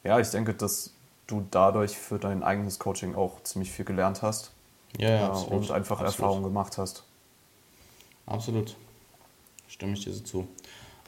ja, 0.05 0.19
ich 0.19 0.31
denke, 0.31 0.55
dass 0.55 0.95
du 1.27 1.45
dadurch 1.51 1.99
für 1.99 2.19
dein 2.19 2.43
eigenes 2.43 2.79
Coaching 2.79 3.15
auch 3.15 3.43
ziemlich 3.43 3.71
viel 3.71 3.85
gelernt 3.85 4.23
hast. 4.23 4.53
Ja, 4.99 5.11
ja, 5.11 5.27
absolut. 5.29 5.53
Und 5.53 5.71
einfach 5.73 6.01
absolut. 6.01 6.15
Erfahrungen 6.15 6.45
gemacht 6.45 6.79
hast. 6.79 7.05
Absolut. 8.27 8.77
Stimme 9.69 9.93
ich 9.95 10.05
dir 10.05 10.13
so 10.13 10.23
zu. 10.23 10.49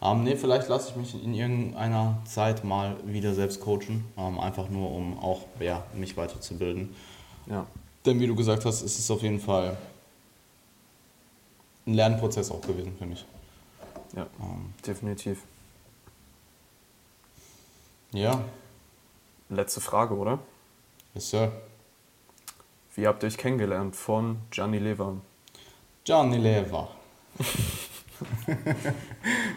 Ähm, 0.02 0.24
nee, 0.24 0.36
vielleicht 0.36 0.68
lasse 0.68 0.90
ich 0.90 0.96
mich 0.96 1.24
in 1.24 1.34
irgendeiner 1.34 2.18
Zeit 2.24 2.64
mal 2.64 2.96
wieder 3.04 3.34
selbst 3.34 3.60
coachen. 3.60 4.04
Ähm, 4.16 4.38
einfach 4.38 4.68
nur, 4.68 4.90
um 4.90 5.18
auch 5.18 5.42
ja, 5.58 5.84
mich 5.94 6.16
weiterzubilden. 6.16 6.94
Ja. 7.46 7.66
Denn 8.08 8.18
wie 8.20 8.26
du 8.26 8.34
gesagt 8.34 8.64
hast, 8.64 8.80
ist 8.80 8.98
es 8.98 9.10
auf 9.10 9.20
jeden 9.20 9.38
Fall 9.38 9.76
ein 11.86 11.92
Lernprozess 11.92 12.50
auch 12.50 12.62
gewesen 12.62 12.96
für 12.98 13.04
mich. 13.04 13.26
Ja, 14.16 14.26
ähm, 14.40 14.72
definitiv. 14.86 15.42
Ja. 18.12 18.42
Letzte 19.50 19.82
Frage, 19.82 20.16
oder? 20.16 20.38
Yes, 21.12 21.28
Sir. 21.28 21.52
Wie 22.94 23.06
habt 23.06 23.22
ihr 23.22 23.26
euch 23.26 23.36
kennengelernt 23.36 23.94
von 23.94 24.38
Gianni 24.50 24.78
Lever? 24.78 25.18
Gianni 26.04 26.38
Lever. 26.38 26.88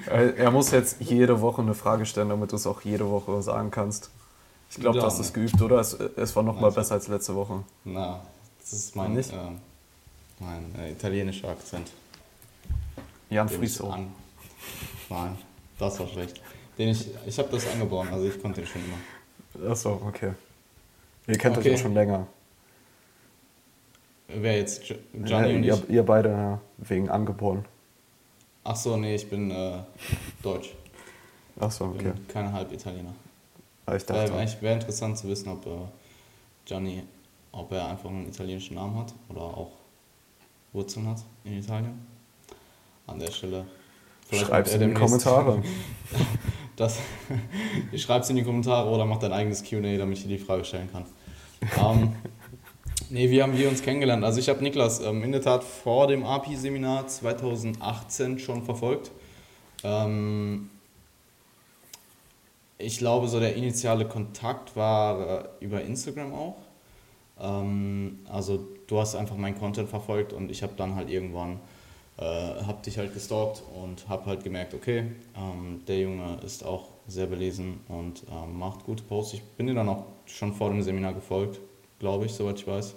er 0.08 0.52
muss 0.52 0.72
jetzt 0.72 1.00
jede 1.00 1.40
Woche 1.40 1.62
eine 1.62 1.74
Frage 1.74 2.06
stellen, 2.06 2.28
damit 2.28 2.52
du 2.52 2.58
es 2.58 2.68
auch 2.68 2.82
jede 2.82 3.10
Woche 3.10 3.42
sagen 3.44 3.72
kannst. 3.72 4.12
Ich 4.70 4.76
glaube, 4.76 5.00
du 5.00 5.06
hast 5.06 5.20
es 5.20 5.32
geübt, 5.32 5.62
oder? 5.62 5.80
Es, 5.80 5.94
es 5.94 6.36
war 6.36 6.44
noch 6.44 6.60
mal 6.60 6.72
besser 6.72 6.96
als 6.96 7.08
letzte 7.08 7.34
Woche. 7.34 7.64
Na, 7.86 8.22
das 8.62 8.74
ist 8.74 8.96
mein, 8.96 9.18
äh, 9.18 9.24
mein 10.40 10.76
äh, 10.76 10.92
italienischer 10.92 11.50
Akzent. 11.50 11.92
Jan 13.30 13.50
Frieso. 13.50 13.90
Nein, 15.10 15.38
das 15.78 16.00
war 16.00 16.08
schlecht. 16.08 16.42
Den 16.78 16.90
ich 16.90 17.08
ich 17.26 17.38
habe 17.38 17.50
das 17.50 17.68
angeboren, 17.68 18.08
also 18.12 18.26
ich 18.28 18.42
konnte 18.42 18.62
den 18.62 18.68
schon 18.68 18.82
immer. 18.86 19.70
Achso, 19.70 20.02
okay. 20.06 20.34
Ihr 21.28 21.38
kennt 21.38 21.58
okay. 21.58 21.70
euch 21.70 21.78
ja 21.78 21.84
schon 21.84 21.94
länger. 21.94 22.28
Wer 24.28 24.58
jetzt? 24.58 24.84
Gianni 25.14 25.50
ja, 25.50 25.56
und 25.56 25.64
ihr, 25.64 25.74
ich? 25.74 25.90
Ihr 25.90 26.04
beide, 26.04 26.30
ja, 26.30 26.62
wegen 26.78 27.10
angeboren. 27.10 27.66
Ach 28.64 28.76
so, 28.76 28.96
nee, 28.96 29.16
ich 29.16 29.30
bin 29.30 29.52
äh, 29.52 29.80
Deutsch. 30.42 30.74
Ach 31.60 31.72
so, 31.72 31.86
okay. 31.86 32.12
Bin 32.14 32.28
keine 32.28 32.54
Halb-Italiener. 32.54 33.14
Ah, 33.86 33.96
ich 33.96 34.06
dachte. 34.06 34.34
Wäre 34.62 34.74
interessant 34.74 35.18
zu 35.18 35.28
wissen, 35.28 35.50
ob 35.50 35.66
äh, 35.66 35.70
Gianni, 36.66 37.04
ob 37.52 37.72
er 37.72 37.88
einfach 37.88 38.10
einen 38.10 38.28
italienischen 38.28 38.76
Namen 38.76 38.98
hat 38.98 39.14
oder 39.30 39.42
auch 39.42 39.72
Wurzeln 40.74 41.08
hat 41.08 41.24
in 41.44 41.58
Italien 41.58 42.06
an 43.08 43.20
der 43.20 43.32
Stelle. 43.32 43.66
Schreib 44.32 44.66
es 44.66 44.76
in 44.76 44.90
die 44.90 44.94
Kommentare. 44.94 45.62
das, 46.76 47.00
ich 47.92 48.02
schreibe 48.02 48.24
es 48.24 48.30
in 48.30 48.38
die 48.38 48.44
Kommentare 48.44 48.90
oder 48.90 49.06
mach 49.06 49.20
dein 49.20 49.34
eigenes 49.34 49.64
QA, 49.64 49.98
damit 49.98 50.18
ich 50.18 50.24
dir 50.24 50.38
die 50.38 50.44
Frage 50.44 50.64
stellen 50.64 50.90
kann. 50.92 51.06
ähm, 51.78 52.16
nee, 53.10 53.30
wie 53.30 53.44
haben 53.44 53.58
wir 53.58 53.68
uns 53.68 53.82
kennengelernt? 53.82 54.24
Also 54.24 54.40
ich 54.40 54.48
habe 54.48 54.64
Niklas 54.64 55.02
ähm, 55.02 55.24
in 55.24 55.34
der 55.34 55.42
Tat 55.42 55.64
vor 55.64 56.08
dem 56.08 56.24
API-Seminar 56.24 57.08
2018 57.08 58.40
schon 58.40 58.64
verfolgt. 58.64 59.12
Ähm, 59.84 60.70
ich 62.78 62.98
glaube, 62.98 63.28
so 63.28 63.40
der 63.40 63.56
initiale 63.56 64.08
Kontakt 64.08 64.76
war 64.76 65.44
äh, 65.60 65.66
über 65.66 65.82
Instagram 65.82 66.34
auch. 66.34 66.56
Ähm, 67.42 68.20
also 68.30 68.68
du 68.88 69.00
hast 69.00 69.16
einfach 69.16 69.36
meinen 69.36 69.58
Content 69.58 69.90
verfolgt 69.90 70.34
und 70.34 70.52
ich 70.52 70.64
habe 70.64 70.74
dann 70.78 70.96
halt 70.96 71.10
irgendwann 71.10 71.60
äh, 72.18 72.24
habe 72.24 72.82
dich 72.86 72.98
halt 72.98 73.14
gestalkt 73.14 73.64
und 73.82 74.08
habe 74.08 74.28
halt 74.28 74.44
gemerkt, 74.44 74.74
okay, 74.74 75.06
ähm, 75.36 75.82
der 75.88 76.00
Junge 76.00 76.38
ist 76.46 76.64
auch 76.64 76.90
sehr 77.08 77.26
belesen 77.26 77.80
und 77.88 78.24
ähm, 78.32 78.60
macht 78.60 78.84
gute 78.86 79.04
Posts. 79.04 79.36
Ich 79.36 79.44
bin 79.44 79.68
dir 79.68 79.74
dann 79.74 79.90
auch 79.90 80.06
schon 80.26 80.54
vor 80.54 80.70
dem 80.70 80.82
Seminar 80.82 81.14
gefolgt, 81.14 81.60
glaube 82.00 82.26
ich, 82.26 82.34
soweit 82.34 82.60
ich 82.60 82.68
weiß. 82.68 82.96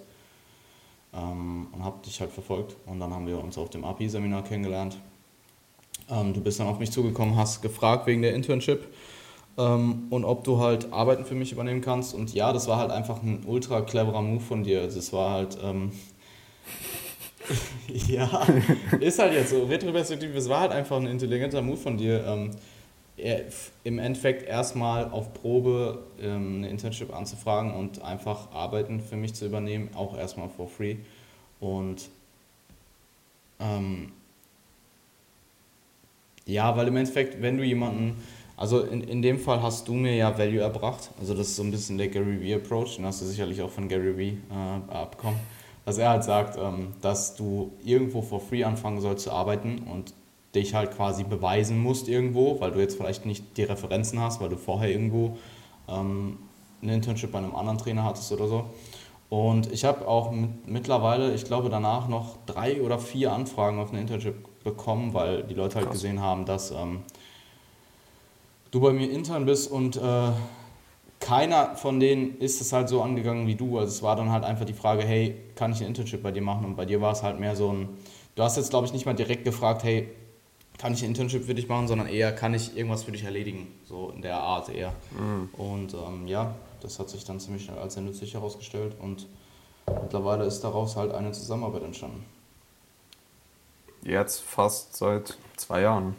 Ähm, 1.14 1.68
und 1.72 1.84
habe 1.84 2.04
dich 2.04 2.20
halt 2.20 2.32
verfolgt 2.32 2.76
und 2.86 3.00
dann 3.00 3.12
haben 3.14 3.26
wir 3.26 3.42
uns 3.42 3.56
auf 3.56 3.70
dem 3.70 3.84
API-Seminar 3.84 4.44
kennengelernt. 4.44 4.98
Ähm, 6.10 6.34
du 6.34 6.40
bist 6.40 6.60
dann 6.60 6.66
auf 6.66 6.78
mich 6.78 6.90
zugekommen, 6.90 7.36
hast 7.36 7.62
gefragt 7.62 8.06
wegen 8.06 8.20
der 8.20 8.34
Internship 8.34 8.86
Ähm, 9.56 10.06
und 10.10 10.24
ob 10.24 10.44
du 10.44 10.58
halt 10.58 10.92
Arbeiten 10.92 11.24
für 11.24 11.34
mich 11.34 11.52
übernehmen 11.52 11.80
kannst. 11.80 12.14
Und 12.14 12.34
ja, 12.34 12.52
das 12.52 12.66
war 12.68 12.78
halt 12.78 12.90
einfach 12.90 13.22
ein 13.22 13.44
ultra 13.46 13.82
cleverer 13.82 14.22
Move 14.22 14.40
von 14.40 14.64
dir. 14.64 14.82
Es 14.82 15.12
war 15.12 15.30
halt, 15.30 15.58
ähm, 15.62 15.92
ja, 18.08 18.46
ist 19.00 19.18
halt 19.18 19.34
jetzt 19.34 19.50
so, 19.50 19.64
Retroperspektive, 19.64 20.36
es 20.36 20.48
war 20.48 20.60
halt 20.60 20.72
einfach 20.72 20.96
ein 20.96 21.06
intelligenter 21.06 21.62
Move 21.62 21.76
von 21.76 21.96
dir. 21.96 22.24
Ähm, 22.26 22.50
im 23.84 23.98
Endeffekt 24.00 24.48
erstmal 24.48 25.08
auf 25.10 25.32
Probe 25.34 26.02
ähm, 26.20 26.56
eine 26.56 26.68
Internship 26.68 27.14
anzufragen 27.14 27.72
und 27.72 28.02
einfach 28.02 28.50
Arbeiten 28.52 29.00
für 29.00 29.16
mich 29.16 29.34
zu 29.34 29.46
übernehmen, 29.46 29.90
auch 29.94 30.16
erstmal 30.18 30.48
for 30.48 30.66
free. 30.66 30.96
Und 31.60 32.10
ähm, 33.60 34.10
ja, 36.44 36.76
weil 36.76 36.88
im 36.88 36.96
Endeffekt, 36.96 37.40
wenn 37.40 37.56
du 37.56 37.64
jemanden, 37.64 38.16
also 38.56 38.80
in, 38.80 39.02
in 39.02 39.22
dem 39.22 39.38
Fall 39.38 39.62
hast 39.62 39.88
du 39.88 39.94
mir 39.94 40.14
ja 40.14 40.36
Value 40.38 40.60
erbracht, 40.60 41.10
also 41.18 41.34
das 41.34 41.48
ist 41.48 41.56
so 41.56 41.62
ein 41.62 41.70
bisschen 41.70 41.98
der 41.98 42.08
Gary 42.08 42.40
Vee 42.40 42.54
Approach, 42.54 42.96
den 42.96 43.06
hast 43.06 43.20
du 43.20 43.26
sicherlich 43.26 43.60
auch 43.62 43.70
von 43.70 43.88
Gary 43.88 44.16
Vee 44.16 44.38
äh, 44.50 44.92
abbekommen, 44.92 45.38
dass 45.84 45.98
er 45.98 46.10
halt 46.10 46.24
sagt, 46.24 46.58
ähm, 46.58 46.92
dass 47.00 47.34
du 47.34 47.72
irgendwo 47.84 48.22
for 48.22 48.40
free 48.40 48.64
anfangen 48.64 49.00
sollst 49.00 49.24
zu 49.24 49.32
arbeiten 49.32 49.82
und 49.90 50.14
dich 50.54 50.74
halt 50.74 50.92
quasi 50.92 51.24
beweisen 51.24 51.78
musst 51.82 52.08
irgendwo, 52.08 52.60
weil 52.60 52.70
du 52.70 52.78
jetzt 52.78 52.96
vielleicht 52.96 53.26
nicht 53.26 53.56
die 53.56 53.64
Referenzen 53.64 54.20
hast, 54.20 54.40
weil 54.40 54.48
du 54.48 54.56
vorher 54.56 54.88
irgendwo 54.90 55.36
ähm, 55.88 56.38
ein 56.82 56.88
Internship 56.88 57.32
bei 57.32 57.38
einem 57.38 57.56
anderen 57.56 57.78
Trainer 57.78 58.04
hattest 58.04 58.30
oder 58.32 58.46
so. 58.46 58.64
Und 59.30 59.72
ich 59.72 59.84
habe 59.84 60.06
auch 60.06 60.30
mit, 60.30 60.68
mittlerweile, 60.68 61.34
ich 61.34 61.44
glaube 61.44 61.70
danach 61.70 62.08
noch 62.08 62.36
drei 62.46 62.80
oder 62.80 62.98
vier 62.98 63.32
Anfragen 63.32 63.80
auf 63.80 63.92
ein 63.92 63.98
Internship 63.98 64.36
bekommen, 64.62 65.12
weil 65.12 65.42
die 65.42 65.54
Leute 65.54 65.76
halt 65.76 65.86
Krass. 65.86 65.94
gesehen 65.94 66.20
haben, 66.20 66.44
dass 66.44 66.70
ähm, 66.70 67.00
du 68.74 68.80
bei 68.80 68.92
mir 68.92 69.08
intern 69.10 69.46
bist 69.46 69.70
und 69.70 69.96
äh, 69.96 70.32
keiner 71.20 71.76
von 71.76 72.00
denen 72.00 72.38
ist 72.38 72.60
es 72.60 72.72
halt 72.72 72.88
so 72.88 73.02
angegangen 73.02 73.46
wie 73.46 73.54
du. 73.54 73.78
Also 73.78 73.90
es 73.90 74.02
war 74.02 74.16
dann 74.16 74.30
halt 74.30 74.44
einfach 74.44 74.64
die 74.64 74.74
Frage, 74.74 75.04
hey, 75.04 75.36
kann 75.54 75.72
ich 75.72 75.80
ein 75.80 75.86
Internship 75.86 76.22
bei 76.22 76.32
dir 76.32 76.42
machen? 76.42 76.64
Und 76.64 76.76
bei 76.76 76.84
dir 76.84 77.00
war 77.00 77.12
es 77.12 77.22
halt 77.22 77.38
mehr 77.38 77.54
so 77.54 77.72
ein, 77.72 77.88
du 78.34 78.42
hast 78.42 78.56
jetzt 78.56 78.70
glaube 78.70 78.86
ich 78.86 78.92
nicht 78.92 79.06
mal 79.06 79.14
direkt 79.14 79.44
gefragt, 79.44 79.84
hey, 79.84 80.08
kann 80.76 80.92
ich 80.92 81.02
ein 81.02 81.10
Internship 81.10 81.44
für 81.44 81.54
dich 81.54 81.68
machen, 81.68 81.86
sondern 81.86 82.08
eher, 82.08 82.34
kann 82.34 82.52
ich 82.52 82.76
irgendwas 82.76 83.04
für 83.04 83.12
dich 83.12 83.22
erledigen, 83.22 83.68
so 83.84 84.10
in 84.10 84.22
der 84.22 84.38
Art 84.38 84.68
eher. 84.68 84.92
Mhm. 85.12 85.48
Und 85.56 85.94
ähm, 85.94 86.26
ja, 86.26 86.54
das 86.80 86.98
hat 86.98 87.08
sich 87.08 87.24
dann 87.24 87.38
ziemlich 87.38 87.64
schnell 87.64 87.78
als 87.78 87.94
sehr 87.94 88.02
nützlich 88.02 88.34
herausgestellt 88.34 88.96
und 89.00 89.28
mittlerweile 90.02 90.44
ist 90.44 90.62
daraus 90.62 90.96
halt 90.96 91.12
eine 91.12 91.30
Zusammenarbeit 91.30 91.84
entstanden. 91.84 92.24
Jetzt 94.02 94.42
fast 94.42 94.96
seit 94.96 95.38
zwei 95.56 95.82
Jahren. 95.82 96.16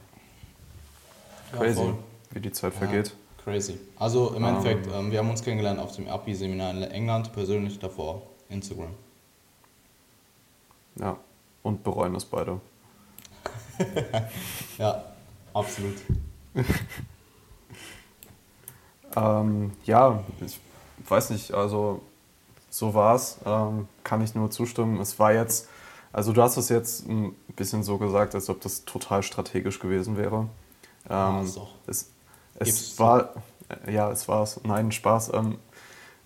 Crazy, 1.52 1.82
ja, 1.82 1.94
wie 2.32 2.40
die 2.40 2.52
Zeit 2.52 2.74
vergeht. 2.74 3.08
Ja, 3.08 3.44
crazy. 3.44 3.80
Also 3.98 4.34
im 4.34 4.44
Endeffekt, 4.44 4.88
ähm, 4.94 5.12
wir 5.12 5.20
haben 5.20 5.30
uns 5.30 5.44
kennengelernt 5.44 5.80
auf 5.80 5.96
dem 5.96 6.08
API-Seminar 6.08 6.72
in 6.72 6.84
England, 6.84 7.34
persönlich 7.34 7.80
davor 7.80 8.22
Instagram. 8.50 8.94
Ja, 11.00 11.18
und 11.64 11.84
bereuen 11.84 12.14
das 12.14 12.26
beide. 12.26 12.60
ja, 14.78 15.04
absolut. 15.54 15.96
ähm, 19.16 19.72
ja, 19.84 20.24
ich 20.46 20.60
weiß 21.10 21.32
nicht, 21.32 21.54
also 21.54 22.02
so 22.70 22.94
war 22.94 23.16
es, 23.16 23.40
ähm, 23.46 23.88
kann 24.04 24.22
ich 24.22 24.36
nur 24.36 24.52
zustimmen. 24.52 25.00
Es 25.00 25.18
war 25.20 25.34
jetzt, 25.34 25.68
also 26.12 26.34
du 26.34 26.42
hast 26.42 26.58
es 26.58 26.70
jetzt 26.70 27.08
ein 27.08 27.36
bisschen 27.56 27.84
so 27.84 27.98
gesagt, 27.98 28.36
als 28.36 28.50
ob 28.50 28.62
das 28.62 28.86
total 28.86 29.24
strategisch 29.24 29.80
gewesen 29.80 30.18
wäre. 30.18 30.48
Ähm, 31.10 31.46
ja, 31.46 31.68
es, 31.88 32.12
es 32.60 33.00
war, 33.00 33.34
äh, 33.86 33.94
ja, 33.94 34.12
es 34.12 34.28
war 34.28 34.44
es, 34.44 34.62
nein, 34.64 34.92
Spaß. 34.92 35.34
Ähm, 35.34 35.58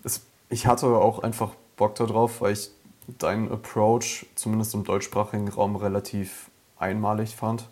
es, 0.04 0.22
ich 0.48 0.66
hatte 0.66 0.86
auch 0.86 1.20
einfach 1.20 1.52
Bock 1.76 1.94
darauf, 1.94 2.40
weil 2.40 2.52
ich 2.52 2.70
deinen 3.18 3.50
Approach, 3.50 4.26
zumindest 4.34 4.74
im 4.74 4.84
deutschsprachigen 4.84 5.48
Raum, 5.48 5.76
relativ 5.76 6.50
einmalig 6.78 7.36
fand. 7.36 7.68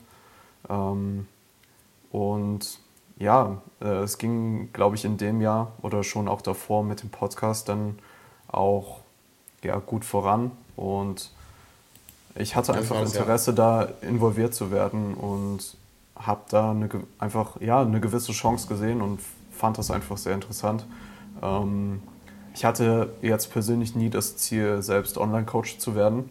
Ähm, 0.68 1.26
und 2.10 2.78
ja, 3.18 3.60
äh, 3.80 4.02
es 4.02 4.18
ging, 4.18 4.72
glaube 4.72 4.96
ich, 4.96 5.04
in 5.04 5.16
dem 5.16 5.40
Jahr 5.40 5.72
oder 5.82 6.04
schon 6.04 6.28
auch 6.28 6.40
davor 6.40 6.82
mit 6.84 7.02
dem 7.02 7.10
Podcast 7.10 7.68
dann 7.68 7.98
auch 8.48 9.00
ja, 9.62 9.78
gut 9.78 10.04
voran. 10.04 10.52
Und 10.76 11.30
ich 12.34 12.54
hatte 12.54 12.74
einfach 12.74 13.00
Interesse, 13.00 13.52
da 13.52 13.88
involviert 14.02 14.54
zu 14.54 14.70
werden 14.70 15.14
und 15.14 15.76
habe 16.18 16.42
da 16.50 16.70
eine, 16.70 16.88
einfach 17.18 17.60
ja, 17.60 17.80
eine 17.80 18.00
gewisse 18.00 18.32
Chance 18.32 18.68
gesehen 18.68 19.02
und 19.02 19.20
fand 19.50 19.78
das 19.78 19.90
einfach 19.90 20.16
sehr 20.16 20.34
interessant. 20.34 20.86
Ähm, 21.42 22.02
ich 22.54 22.64
hatte 22.64 23.14
jetzt 23.22 23.52
persönlich 23.52 23.94
nie 23.94 24.10
das 24.10 24.36
Ziel, 24.36 24.82
selbst 24.82 25.18
Online-Coach 25.18 25.78
zu 25.78 25.94
werden. 25.94 26.30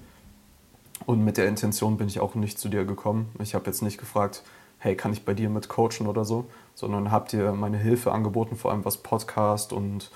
Und 1.06 1.24
mit 1.24 1.38
der 1.38 1.48
Intention 1.48 1.98
bin 1.98 2.08
ich 2.08 2.20
auch 2.20 2.36
nicht 2.36 2.60
zu 2.60 2.70
dir 2.70 2.84
gekommen. 2.84 3.30
Ich 3.40 3.56
habe 3.56 3.66
jetzt 3.68 3.82
nicht 3.82 3.98
gefragt, 3.98 4.44
hey, 4.80 4.96
kann 4.96 5.14
ich 5.14 5.24
bei 5.24 5.34
dir 5.34 5.50
mit 5.50 5.70
coachen 5.70 6.08
oder 6.08 6.26
so, 6.26 6.46
sondern 6.76 7.12
habe 7.12 7.30
dir 7.30 7.54
meine 7.54 7.78
Hilfe 7.78 8.12
angeboten, 8.12 8.56
vor 8.56 8.72
allem 8.72 8.84
was 8.84 8.98
Podcast 8.98 9.74
und 9.74 10.12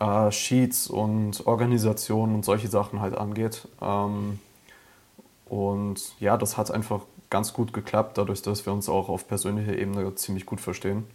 äh, 0.00 0.30
Sheets 0.30 0.86
und 0.86 1.46
Organisation 1.46 2.34
und 2.34 2.44
solche 2.44 2.68
Sachen 2.68 3.00
halt 3.00 3.16
angeht. 3.16 3.68
Ähm, 3.80 4.38
und 5.46 6.20
ja, 6.20 6.36
das 6.36 6.56
hat 6.56 6.70
einfach 6.70 7.00
ganz 7.30 7.52
gut 7.52 7.72
geklappt, 7.72 8.18
dadurch, 8.18 8.42
dass 8.42 8.64
wir 8.66 8.72
uns 8.72 8.88
auch 8.88 9.08
auf 9.08 9.26
persönlicher 9.28 9.76
Ebene 9.76 10.14
ziemlich 10.14 10.46
gut 10.46 10.60
verstehen. 10.60 11.06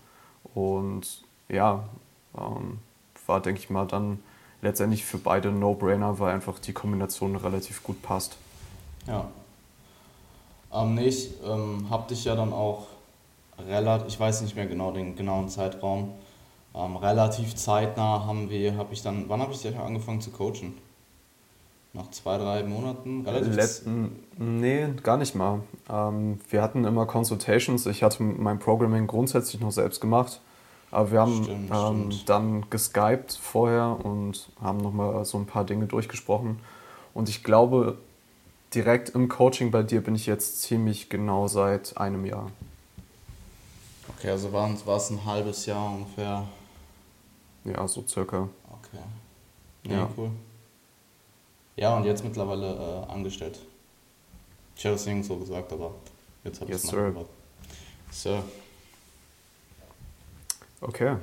Und 0.53 1.23
ja, 1.47 1.83
ähm, 2.37 2.79
war, 3.25 3.41
denke 3.41 3.61
ich 3.61 3.69
mal, 3.69 3.85
dann 3.85 4.19
letztendlich 4.61 5.05
für 5.05 5.17
beide 5.17 5.51
No-Brainer, 5.51 6.19
weil 6.19 6.33
einfach 6.33 6.59
die 6.59 6.73
Kombination 6.73 7.35
relativ 7.35 7.83
gut 7.83 8.01
passt. 8.01 8.35
Ja. 9.07 9.25
Ähm, 10.73 10.95
nee, 10.95 11.07
ich 11.07 11.31
ähm, 11.45 11.87
habe 11.89 12.09
dich 12.09 12.25
ja 12.25 12.35
dann 12.35 12.51
auch 12.51 12.87
relativ, 13.57 14.07
ich 14.07 14.19
weiß 14.19 14.41
nicht 14.41 14.55
mehr 14.55 14.67
genau 14.67 14.91
den 14.91 15.15
genauen 15.15 15.49
Zeitraum, 15.49 16.13
ähm, 16.75 16.97
relativ 16.97 17.55
zeitnah 17.55 18.25
haben 18.25 18.49
wir, 18.49 18.75
habe 18.77 18.93
ich 18.93 19.01
dann, 19.01 19.29
wann 19.29 19.41
habe 19.41 19.53
ich 19.53 19.61
dich 19.61 19.77
angefangen 19.77 20.21
zu 20.21 20.31
coachen? 20.31 20.77
Nach 21.93 22.09
zwei, 22.11 22.37
drei 22.37 22.63
Monaten? 22.63 23.25
Relativ 23.25 23.55
Letzten, 23.55 24.23
nee, 24.37 24.87
gar 25.01 25.17
nicht 25.17 25.33
mal. 25.33 25.61
Ähm, 25.89 26.39
wir 26.49 26.61
hatten 26.61 26.85
immer 26.85 27.07
Consultations. 27.07 27.85
Ich 27.87 28.03
hatte 28.03 28.21
mein 28.21 28.59
Programming 28.59 29.07
grundsätzlich 29.07 29.59
noch 29.59 29.71
selbst 29.71 29.99
gemacht. 29.99 30.39
Aber 30.91 31.11
wir 31.11 31.19
haben 31.19 31.43
stimmt, 31.43 31.71
ähm, 31.71 32.11
stimmt. 32.11 32.29
dann 32.29 32.69
geskypt 32.69 33.33
vorher 33.33 33.97
und 34.03 34.49
haben 34.61 34.77
nochmal 34.77 35.23
so 35.25 35.37
ein 35.37 35.45
paar 35.45 35.63
Dinge 35.63 35.85
durchgesprochen. 35.85 36.59
Und 37.13 37.29
ich 37.29 37.43
glaube, 37.43 37.97
direkt 38.73 39.09
im 39.09 39.27
Coaching 39.29 39.71
bei 39.71 39.83
dir 39.83 40.01
bin 40.01 40.15
ich 40.15 40.25
jetzt 40.25 40.61
ziemlich 40.61 41.09
genau 41.09 41.47
seit 41.47 41.97
einem 41.97 42.25
Jahr. 42.25 42.51
Okay, 44.17 44.29
also 44.29 44.51
war 44.51 44.69
es 44.69 45.09
ein 45.09 45.25
halbes 45.25 45.65
Jahr 45.65 45.91
ungefähr. 45.91 46.47
Ja, 47.63 47.87
so 47.87 48.03
circa. 48.07 48.49
Okay. 48.67 49.03
Ja, 49.83 49.91
ja. 49.91 50.09
cool. 50.17 50.31
Ja, 51.79 51.95
und 51.95 52.03
jetzt 52.03 52.25
mittlerweile 52.25 53.05
äh, 53.07 53.11
angestellt. 53.11 53.57
Ich 54.75 54.83
hätte 54.83 54.95
es 54.95 55.05
nicht 55.05 55.25
so 55.25 55.37
gesagt, 55.37 55.71
aber 55.71 55.93
jetzt 56.43 56.59
habe 56.59 56.71
ich 56.71 56.75
es 56.75 56.91
mal 56.91 57.11
gehört. 57.11 57.29
Sir. 58.11 58.43
Okay. 60.81 61.15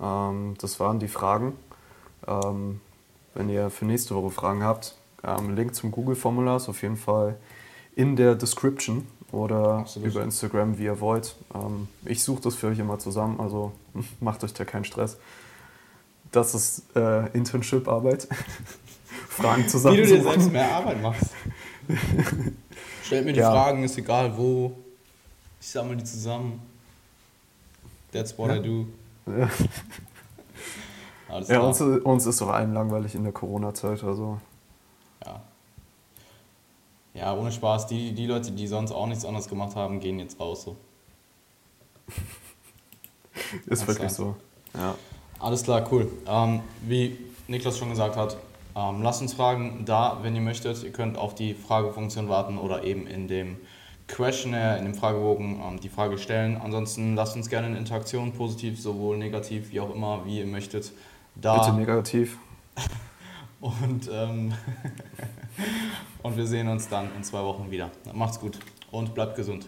Ähm, 0.00 0.54
das 0.60 0.78
waren 0.78 1.00
die 1.00 1.08
Fragen. 1.08 1.56
Ähm, 2.28 2.80
wenn 3.34 3.48
ihr 3.48 3.70
für 3.70 3.86
nächste 3.86 4.14
Woche 4.14 4.30
Fragen 4.30 4.62
habt, 4.62 4.94
ähm, 5.24 5.56
Link 5.56 5.74
zum 5.74 5.90
Google-Formular 5.90 6.58
ist 6.58 6.68
auf 6.68 6.82
jeden 6.82 6.96
Fall 6.96 7.36
in 7.96 8.14
der 8.14 8.36
Description 8.36 9.04
oder 9.32 9.78
Absolut. 9.78 10.10
über 10.10 10.22
Instagram, 10.22 10.78
wie 10.78 10.84
ihr 10.84 11.00
wollt. 11.00 11.34
Ähm, 11.52 11.88
ich 12.04 12.22
suche 12.22 12.42
das 12.42 12.54
für 12.54 12.68
euch 12.68 12.78
immer 12.78 13.00
zusammen, 13.00 13.40
also 13.40 13.72
macht 14.20 14.44
euch 14.44 14.54
da 14.54 14.64
keinen 14.64 14.84
Stress. 14.84 15.16
Das 16.30 16.54
ist 16.54 16.84
äh, 16.94 17.26
Internship-Arbeit. 17.32 18.28
Fragen 19.38 19.68
zusammen. 19.68 19.96
Wie 19.96 20.02
du 20.02 20.06
dir 20.06 20.22
selbst 20.22 20.52
mehr 20.52 20.70
Arbeit 20.70 21.02
machst. 21.02 21.30
Stellt 23.02 23.24
mir 23.24 23.32
die 23.32 23.40
ja. 23.40 23.50
Fragen, 23.50 23.82
ist 23.84 23.96
egal 23.96 24.36
wo. 24.36 24.72
Ich 25.60 25.68
sammle 25.68 25.96
die 25.96 26.04
zusammen. 26.04 26.60
That's 28.12 28.36
what 28.38 28.50
ja. 28.50 28.56
I 28.56 28.62
do. 28.62 28.86
Ja, 29.26 29.50
ja 31.40 31.60
uns, 31.60 31.80
uns, 31.80 32.26
ist 32.26 32.40
doch 32.40 32.48
allen 32.48 32.72
langweilig 32.72 33.14
in 33.14 33.22
der 33.22 33.32
Corona-Zeit. 33.32 34.02
Also 34.02 34.40
ja. 35.24 35.40
Ja, 37.14 37.34
ohne 37.34 37.52
Spaß, 37.52 37.86
die, 37.86 38.12
die 38.12 38.26
Leute, 38.26 38.52
die 38.52 38.66
sonst 38.66 38.92
auch 38.92 39.06
nichts 39.06 39.24
anderes 39.24 39.48
gemacht 39.48 39.76
haben, 39.76 40.00
gehen 40.00 40.18
jetzt 40.18 40.40
raus. 40.40 40.64
So. 40.64 40.76
Ist 43.66 43.86
wirklich 43.86 44.10
so. 44.10 44.36
Ja. 44.74 44.94
Alles 45.38 45.62
klar, 45.62 45.86
cool. 45.92 46.10
Ähm, 46.26 46.60
wie 46.82 47.18
Niklas 47.46 47.78
schon 47.78 47.90
gesagt 47.90 48.16
hat, 48.16 48.36
ähm, 48.76 49.02
lasst 49.02 49.22
uns 49.22 49.34
Fragen 49.34 49.84
da, 49.84 50.18
wenn 50.22 50.34
ihr 50.34 50.40
möchtet. 50.40 50.82
Ihr 50.82 50.92
könnt 50.92 51.18
auf 51.18 51.34
die 51.34 51.54
Fragefunktion 51.54 52.28
warten 52.28 52.58
oder 52.58 52.84
eben 52.84 53.06
in 53.06 53.28
dem 53.28 53.56
Questionnaire, 54.06 54.78
in 54.78 54.84
dem 54.84 54.94
Fragebogen 54.94 55.60
ähm, 55.60 55.80
die 55.80 55.88
Frage 55.88 56.18
stellen. 56.18 56.56
Ansonsten 56.56 57.14
lasst 57.14 57.36
uns 57.36 57.48
gerne 57.48 57.68
in 57.68 57.76
Interaktion, 57.76 58.32
positiv, 58.32 58.80
sowohl 58.80 59.18
negativ, 59.18 59.70
wie 59.70 59.80
auch 59.80 59.94
immer, 59.94 60.24
wie 60.24 60.38
ihr 60.38 60.46
möchtet. 60.46 60.92
Da. 61.34 61.58
Bitte 61.58 61.76
negativ. 61.76 62.38
Und, 63.60 64.08
ähm, 64.12 64.54
und 66.22 66.36
wir 66.36 66.46
sehen 66.46 66.68
uns 66.68 66.88
dann 66.88 67.08
in 67.16 67.24
zwei 67.24 67.42
Wochen 67.42 67.72
wieder. 67.72 67.90
Macht's 68.14 68.38
gut 68.38 68.60
und 68.92 69.14
bleibt 69.14 69.34
gesund. 69.34 69.66